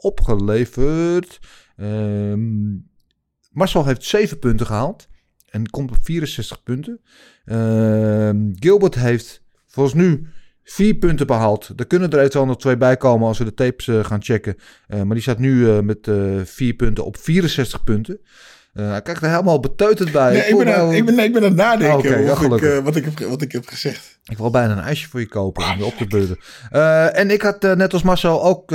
[0.00, 1.38] opgeleverd.
[1.76, 2.72] Ehm,
[3.50, 5.08] Marcel heeft 7 punten gehaald.
[5.48, 7.00] En komt op 64 punten.
[7.44, 10.26] Ehm, Gilbert heeft volgens nu
[10.64, 11.72] 4 punten behaald.
[11.76, 14.56] Er kunnen er eventueel nog twee bij komen als we de tapes eh, gaan checken.
[14.86, 16.10] Eh, maar die staat nu eh, met
[16.44, 18.20] 4 punten op 64 punten.
[18.72, 20.32] Eh, hij kijkt er helemaal beteuterd bij.
[20.32, 22.62] Nee, Ik ben, aan, ik, ben, nee, ik ben aan het nadenken ja, of ik,
[22.62, 24.18] eh, wat, ik heb, wat ik heb gezegd.
[24.24, 26.38] Ik wil bijna een ijsje voor je kopen om je op te beurden.
[26.70, 28.70] Eh, en ik had net als Marcel ook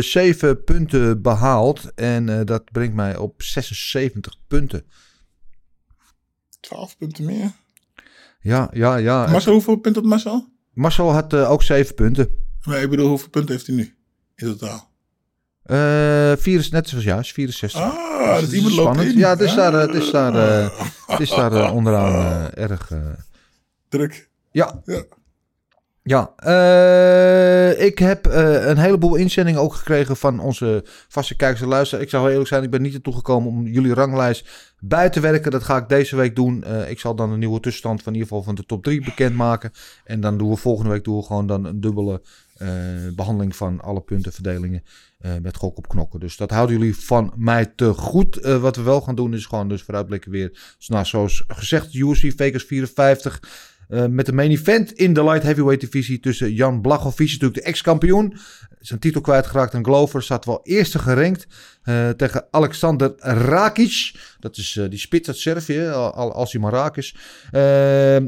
[0.00, 1.94] 7 punten behaald.
[1.94, 4.84] En dat brengt mij op 76 punten.
[6.60, 7.52] 12 punten meer.
[8.40, 9.26] Ja, ja, ja.
[9.30, 10.48] Marcel, hoeveel punten had Marcel?
[10.72, 12.28] Marcel had ook 7 punten.
[12.64, 13.94] Maar ik bedoel, hoeveel punten heeft hij nu?
[14.34, 14.91] In totaal.
[16.42, 17.80] Vier is net zoals juist, 64.
[17.80, 19.12] Ah, Dus dus iemand is loopt spannend.
[19.14, 19.18] in.
[19.18, 20.86] Ja, het is daar, eh, het is daar, eh, Ah.
[21.06, 22.90] het is daar onderaan erg...
[23.88, 24.28] Druk.
[24.50, 24.82] Ja.
[24.84, 25.02] Ja.
[26.04, 26.22] Ja,
[27.78, 32.04] ik heb een heleboel inzendingen ook gekregen van onze vaste kijkers en luisteraars.
[32.04, 34.48] Ik zou heel eerlijk zijn, ik ben niet ertoe gekomen om jullie ranglijst
[34.80, 35.50] bij te werken.
[35.50, 36.64] Dat ga ik deze week doen.
[36.88, 39.72] Ik zal dan een nieuwe tussenstand van in ieder geval van de top 3 bekendmaken.
[40.04, 42.22] En dan doen we volgende week doen we gewoon dan een dubbele
[42.56, 42.68] eh,
[43.16, 44.82] behandeling van alle puntenverdelingen
[45.22, 46.20] eh, met gok op knokken.
[46.20, 48.36] Dus dat houden jullie van mij te goed.
[48.36, 50.74] Eh, wat we wel gaan doen is gewoon dus vooruitblikken weer.
[50.78, 53.40] Zoals gezegd, UFC Vegas 54.
[53.88, 57.66] eh, met de main event in de light heavyweight divisie tussen Jan Blachowicz, natuurlijk de
[57.68, 58.36] ex-kampioen.
[58.80, 60.22] Zijn titel kwijtgeraakt aan Glover.
[60.22, 61.46] Zat wel eerste gerankt
[62.16, 64.14] tegen Alexander Rakic.
[64.40, 67.14] Dat is die spits uit Servië, al, al- als hij maar raak is.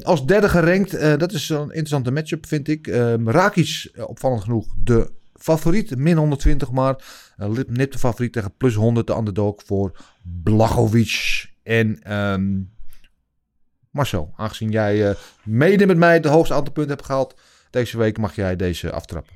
[0.02, 1.18] Als derde gerankt.
[1.18, 2.86] dat is een interessante matchup, vind ik.
[2.86, 5.10] Eh, Rakic, opvallend genoeg, de
[5.44, 5.96] favoriet.
[5.96, 6.96] Min 120 maar.
[7.38, 9.06] Uh, Nip de favoriet tegen plus 100.
[9.06, 9.92] De underdog voor
[10.42, 11.46] Blachowicz.
[11.62, 12.60] En ehm,
[13.90, 17.34] Marcel, aangezien jij eh, mede met mij het hoogste aantal punten hebt gehaald
[17.70, 19.34] deze week, mag jij deze aftrappen.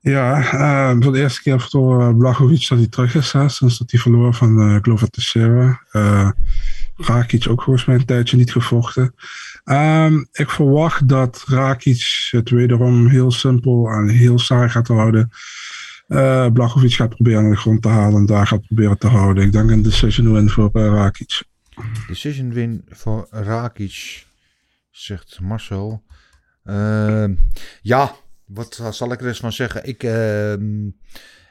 [0.00, 3.32] Ja, eh, voor de eerste keer voor uh, Blachowicz dat hij terug is.
[3.32, 5.80] Hè, sinds dat hij verloor van uh, Glover Teixeira.
[5.92, 6.30] Uh,
[6.96, 9.14] Rakic ook volgens mij een tijdje niet gevochten.
[9.64, 15.30] Um, ik verwacht dat Rakic het wederom heel simpel en heel saai gaat houden.
[16.08, 19.44] Uh, Blachowicz gaat proberen aan de grond te halen en daar gaat proberen te houden.
[19.44, 21.42] Ik denk een decision win voor uh, Rakic.
[22.08, 24.26] Decision win voor Rakic,
[24.90, 26.02] zegt Marcel.
[26.64, 27.24] Uh,
[27.82, 28.14] ja,
[28.44, 29.86] wat zal ik er eens van zeggen?
[29.88, 30.52] Ik, uh,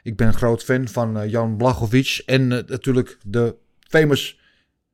[0.02, 2.18] ik ben een groot fan van uh, Jan Blachowicz.
[2.18, 3.56] En natuurlijk de
[3.88, 4.40] famous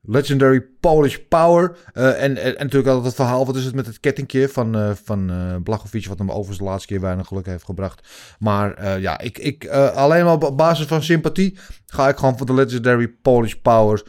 [0.09, 1.77] legendary Polish power.
[1.93, 5.31] en, en, en, natuurlijk altijd het verhaal, wat is het met het kettingje van, van
[5.63, 6.07] Blachowicz...
[6.07, 8.09] wat hem overigens de laatste keer weinig geluk heeft gebracht.
[8.39, 12.55] Maar ja, ik, ik, alleen maar op basis van sympathie ga ik gewoon voor de
[12.55, 14.03] legendary Polish power.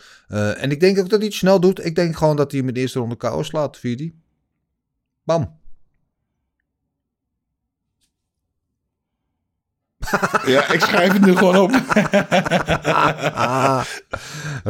[0.58, 1.86] en ik denk ook dat hij het snel doet.
[1.86, 4.12] Ik denk gewoon dat hij hem in de eerste ronde KO slaat, vier
[5.24, 5.59] Bam.
[10.45, 11.72] Ja, ik schrijf het nu gewoon op.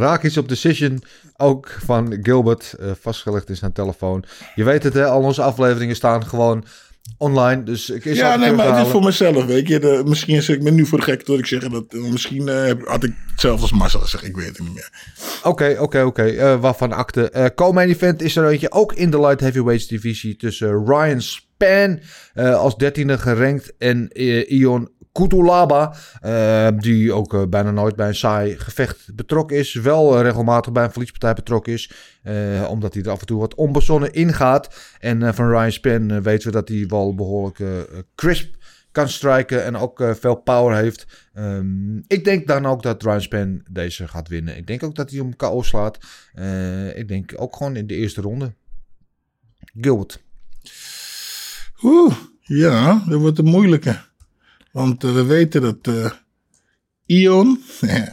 [0.04, 1.04] Rakic op decision,
[1.38, 4.24] ook van Gilbert, uh, vastgelegd in zijn telefoon.
[4.56, 6.66] Je weet het, hè, al onze afleveringen staan gewoon
[7.18, 7.64] online.
[7.64, 9.80] Dus ik is ja, nee, maar het is voor mezelf, weet je.
[9.80, 11.94] De, misschien zit ik me nu voor de gek door ik zeg dat.
[11.94, 14.90] Misschien uh, had ik hetzelfde als Marcel gezegd, ik weet het niet meer.
[15.44, 16.32] Oké, oké, oké.
[16.32, 17.32] Uh, waarvan akte.
[17.36, 22.00] Uh, Co-main event is er eentje ook in de light heavyweights divisie tussen Ryan Span
[22.36, 24.08] als dertiende gerankt en
[24.48, 25.96] Ion Kutulaba,
[26.26, 29.74] uh, die ook uh, bijna nooit bij een saai gevecht betrokken is.
[29.74, 31.92] Wel uh, regelmatig bij een verliespartij betrokken is.
[32.68, 34.96] omdat hij er af en toe wat onbezonnen ingaat.
[35.00, 37.60] En van Ryan Span weten we dat hij wel behoorlijk
[38.16, 38.56] crisp
[38.92, 39.64] kan strijken.
[39.64, 41.30] En ook veel power heeft.
[41.34, 44.58] Um, ik denk dan ook dat Ryan Span deze gaat winnen.
[44.58, 45.98] Ik denk ook dat hij hem KO slaat.
[46.96, 48.54] ik denk ook gewoon in de eerste ronde.
[49.82, 50.24] Gilbert.
[51.84, 54.09] Oeh, ja, dat wordt een moeilijke.
[54.72, 56.12] Want uh, we weten dat uh,
[57.06, 57.64] Ion,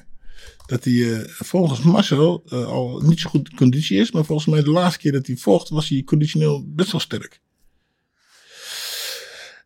[0.67, 4.11] dat hij uh, volgens Marcel al niet zo goed in conditie is.
[4.11, 7.41] Maar volgens mij de laatste keer dat hij vocht was hij conditioneel best wel sterk.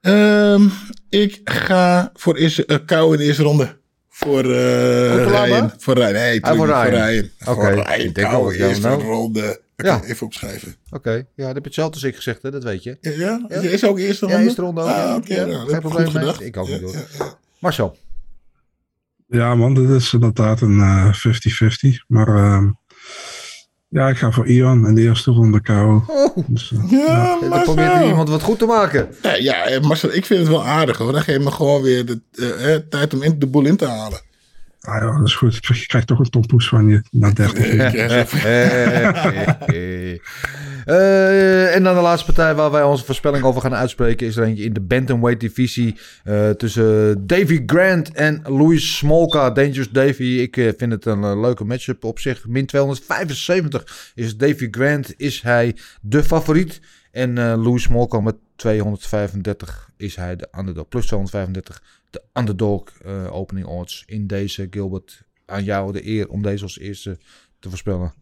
[0.03, 0.73] Um,
[1.09, 3.79] ik ga voor eerste, uh, kou in de eerste ronde.
[4.09, 5.73] Voor uh, Ryan.
[5.79, 6.13] Voor Ryan.
[6.13, 6.87] Nee, ah, voor Ryan.
[6.87, 7.29] Ryan.
[7.41, 7.51] Oké.
[7.51, 7.75] Okay.
[7.75, 7.95] Voor.
[7.95, 9.03] Ik denk kou in de eerste nou.
[9.03, 9.61] ronde.
[9.85, 10.03] Ja.
[10.03, 10.75] Even opschrijven.
[10.91, 12.51] Oké, ja, dat heb je hetzelfde als ik gezegd, hè?
[12.51, 12.97] dat weet je.
[13.01, 13.11] Ja?
[13.11, 13.45] ja?
[13.49, 13.57] Ja.
[13.61, 14.47] Is ook eerste Ja, ronde?
[14.47, 14.87] eerste ronde ook.
[14.89, 15.17] Ah, ja.
[15.17, 15.35] oké.
[15.35, 16.23] Ja, nou, dat geen heb ik probleem goed mee.
[16.23, 16.41] gedacht.
[16.41, 16.93] Ik ook Ja, niet hoor.
[16.93, 17.39] ja, ja.
[17.59, 17.97] Marcel.
[19.27, 22.05] Ja, man, dit is inderdaad een eh, 50-50.
[22.07, 22.71] maar ehm,
[23.89, 26.05] ja, ik ga voor Ian in de eerste ronde KO.
[26.07, 29.09] Oh, Dus, eh, Ja, dan maar probeert er iemand wat goed te maken.
[29.23, 31.13] Ja, ja, eh, Marcel, ik vind het wel aardig hoor.
[31.13, 33.77] Dan geef je me gewoon weer de eh, eh, tijd om in, de boel in
[33.77, 34.21] te halen.
[34.81, 35.55] Ah, ja, dat is goed.
[35.55, 38.29] Ik krijg, je krijgt toch een tompoes van je na 30 uur.
[40.85, 44.27] Eh, en dan de laatste partij waar wij onze voorspelling over gaan uitspreken...
[44.27, 45.99] is er eentje in de bantamweight divisie...
[46.25, 49.51] eh, tussen Davy Grant en Louis Smolka.
[49.51, 50.23] Dangerous Davy.
[50.23, 52.47] Ik eh, vind het een leuke matchup op zich.
[52.47, 55.15] Min 275 is Davy Grant.
[55.17, 56.81] Is hij de favoriet?
[57.11, 60.89] En eh, Louis Smolka met 235 is hij de underdog.
[60.89, 64.67] Plus 235 de underdog eh, opening odds in deze.
[64.71, 67.19] Gilbert, aan jou de eer om deze als eerste
[67.59, 68.15] te voorspellen.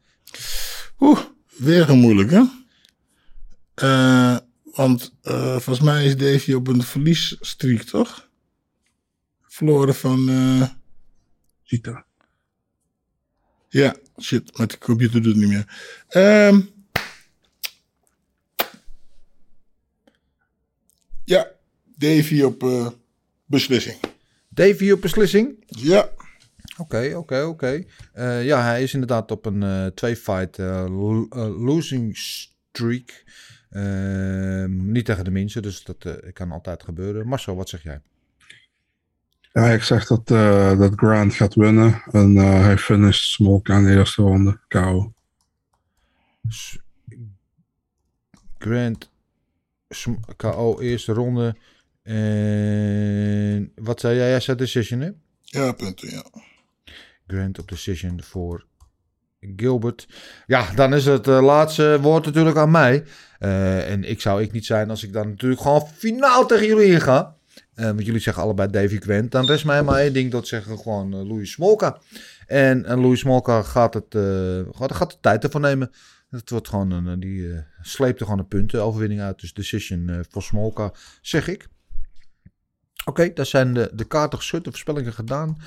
[1.01, 1.21] Oeh,
[1.57, 2.51] weer een moeilijke.
[3.75, 8.29] Eh, want eh, volgens mij is Davy op een verliesstreak, toch?
[9.43, 10.29] Verloren van...
[10.29, 10.69] eh,
[11.63, 12.07] Zita.
[13.69, 15.67] ja, shit, met de computer doet het niet meer.
[16.09, 16.61] Ehm,
[21.25, 21.51] ja,
[21.85, 22.63] Davy op
[23.49, 23.97] beslissing.
[24.49, 25.65] Davy op beslissing.
[25.67, 26.09] Ja,
[26.77, 27.85] Oké, oké, oké.
[28.13, 33.25] Eh, Ja, hij is inderdaad op een eh, twee-fight eh, lo- eh, losing streak.
[33.71, 37.27] Ehm, niet tegen de minste, dus dat eh, kan altijd gebeuren.
[37.29, 38.01] Marcel, wat zeg jij?
[39.53, 42.03] Ja, ik zeg dat, eh, dat Grant gaat winnen.
[42.11, 44.61] En eh, hij finisht Smolk aan de eerste ronde.
[44.69, 45.13] KO.
[48.59, 49.11] Grant
[50.37, 51.57] KO eerste ronde.
[52.09, 54.29] En wat zei jij?
[54.29, 55.11] Jij zei decision, hè?
[55.43, 56.25] Ja, punten, ja.
[57.27, 58.67] Grant op decision voor
[59.57, 60.09] Gilbert.
[60.47, 63.05] Ja, dan is het eh, laatste woord natuurlijk aan mij.
[63.39, 66.93] Eh, en ik zou ik niet zijn als ik dan natuurlijk gewoon finaal tegen jullie
[66.93, 67.37] inga.
[67.75, 69.31] Eh, want jullie zeggen allebei Davy Grant.
[69.31, 71.99] Dan rest mij maar één ding, dat zeggen gewoon Louis Smolka.
[72.47, 74.17] En, en Louis Smolka gaat, het,
[74.71, 75.91] gaat, gaat de tijd ervan nemen.
[76.31, 79.41] Het wordt gewoon een, die sleept er gewoon een puntenoverwinning uit.
[79.41, 81.69] Dus decision voor Smolka, zeg ik.
[83.09, 85.59] Oké, daar zijn de, de kaarten geschud, de voorspellingen gedaan.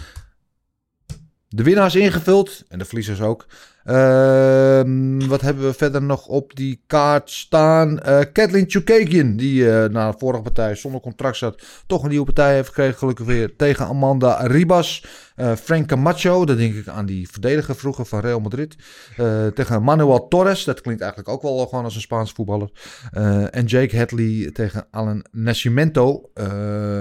[1.47, 3.45] De winnaars ingevuld en de verliezers ook.
[3.84, 7.99] Ehm, wat hebben we verder nog op die kaart staan?
[7.99, 12.26] Eh Kathleen Chukagian, die eh, na de vorige partij zonder contract zat, toch een nieuwe
[12.26, 12.98] partij heeft gekregen.
[12.98, 15.06] Gelukkig weer tegen Amanda Ribas.
[15.36, 18.76] Eh Frank Camacho, dat denk ik aan die verdediger vroeger van Real Madrid.
[19.53, 22.70] Tegen Manuel Torres, dat klinkt eigenlijk ook wel gewoon als een Spaanse voetballer.
[23.52, 26.30] En Jake Hadley tegen Alan Nascimento.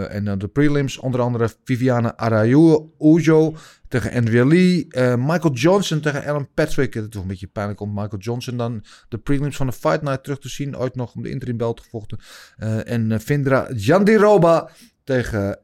[0.09, 3.55] En dan de prelims, onder andere Viviana Araújo
[3.89, 4.86] tegen Andrea Lee.
[5.16, 6.94] Michael Johnson tegen Alan Patrick.
[6.94, 10.22] Het toch een beetje pijnlijk om Michael Johnson dan de prelims van de Fight Night
[10.22, 10.76] terug te zien.
[10.76, 12.18] Ooit nog om de interim belt gevochten.
[12.56, 14.70] Eh, en eh, Vindra Jandiroba
[15.05, 15.59] tegen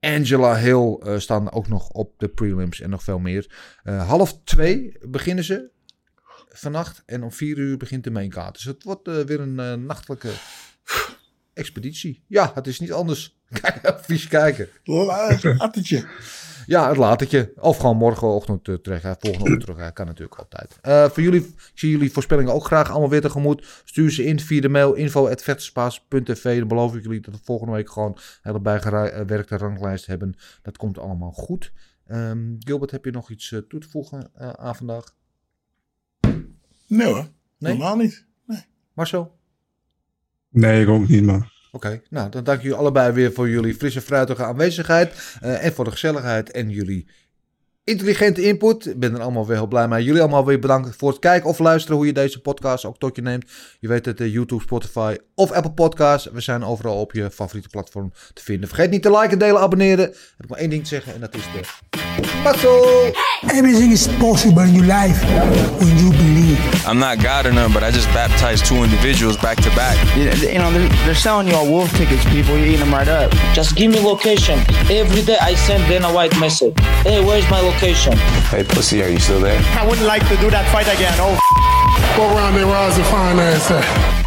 [0.00, 3.54] Angela Hill eh, staan ook nog op de prelims en nog veel meer.
[3.82, 5.70] Eh, half twee beginnen ze
[6.48, 8.54] vannacht en om vier uur begint de mainkaart.
[8.54, 10.30] Dus het wordt eh, weer een eh, nachtelijke
[11.54, 12.24] expeditie.
[12.26, 13.38] Ja, het is niet anders.
[13.60, 14.68] Kijk, vies kijken.
[16.66, 17.52] Ja, het latertje.
[17.56, 19.02] Of gewoon morgenochtend uh, terug.
[19.02, 19.12] Hè.
[19.18, 19.78] Volgende ochtend terug.
[19.78, 19.92] Hè.
[19.92, 20.78] Kan natuurlijk altijd.
[20.82, 23.82] Eh, voor jullie, ik zie jullie voorspellingen ook graag allemaal weer tegemoet.
[23.84, 26.58] Stuur ze in via de mail info.vechterspaas.tv.
[26.58, 30.34] Dan beloof ik jullie dat we volgende week gewoon een hele bijgewerkte ranglijst hebben.
[30.62, 31.72] Dat komt allemaal goed.
[32.06, 35.14] Ehm, Gilbert, heb je nog iets eh, toe te voegen eh, aan vandaag?
[36.86, 37.28] Nee hoor,
[37.58, 37.72] Nee?
[37.72, 38.26] normaal niet.
[38.92, 39.38] Marcel?
[40.48, 41.46] Nee, ik ook niet, man.
[41.74, 45.36] Oké, nou dan dank jullie allebei weer voor jullie frisse fruitige aanwezigheid.
[45.40, 47.06] eh, en voor de gezelligheid en jullie
[47.84, 48.86] intelligente input.
[48.86, 50.04] Ik ben er allemaal weer heel blij mee.
[50.04, 53.16] Jullie allemaal weer bedankt voor het kijken of luisteren hoe je deze podcast ook tot
[53.16, 53.50] je neemt.
[53.80, 56.28] Je weet het, eh, YouTube, Spotify of Apple Podcasts.
[56.32, 58.68] We zijn overal op je favoriete platform te vinden.
[58.68, 60.08] Vergeet niet te liken, delen, abonneren.
[60.08, 61.60] Ik heb maar één ding te zeggen en dat is de...
[62.42, 62.80] Patso!
[63.42, 65.26] Everything is possible in your life
[65.78, 66.90] when you believe.
[66.90, 69.96] I'm not God or none, but I just baptized two individuals back to back.
[70.16, 72.56] You you know, they're, they're selling you all wolf tickets, people.
[72.56, 73.30] You're eating them right up.
[73.54, 74.58] Just give me location.
[74.88, 76.74] Every day I send Dana White message.
[77.04, 77.71] Hey, where's my location?
[78.50, 79.60] Hey, pussy, are you still there?
[79.78, 81.14] I wouldn't like to do that fight again.
[81.18, 81.38] Oh,
[82.18, 84.21] What round they rise to finance at?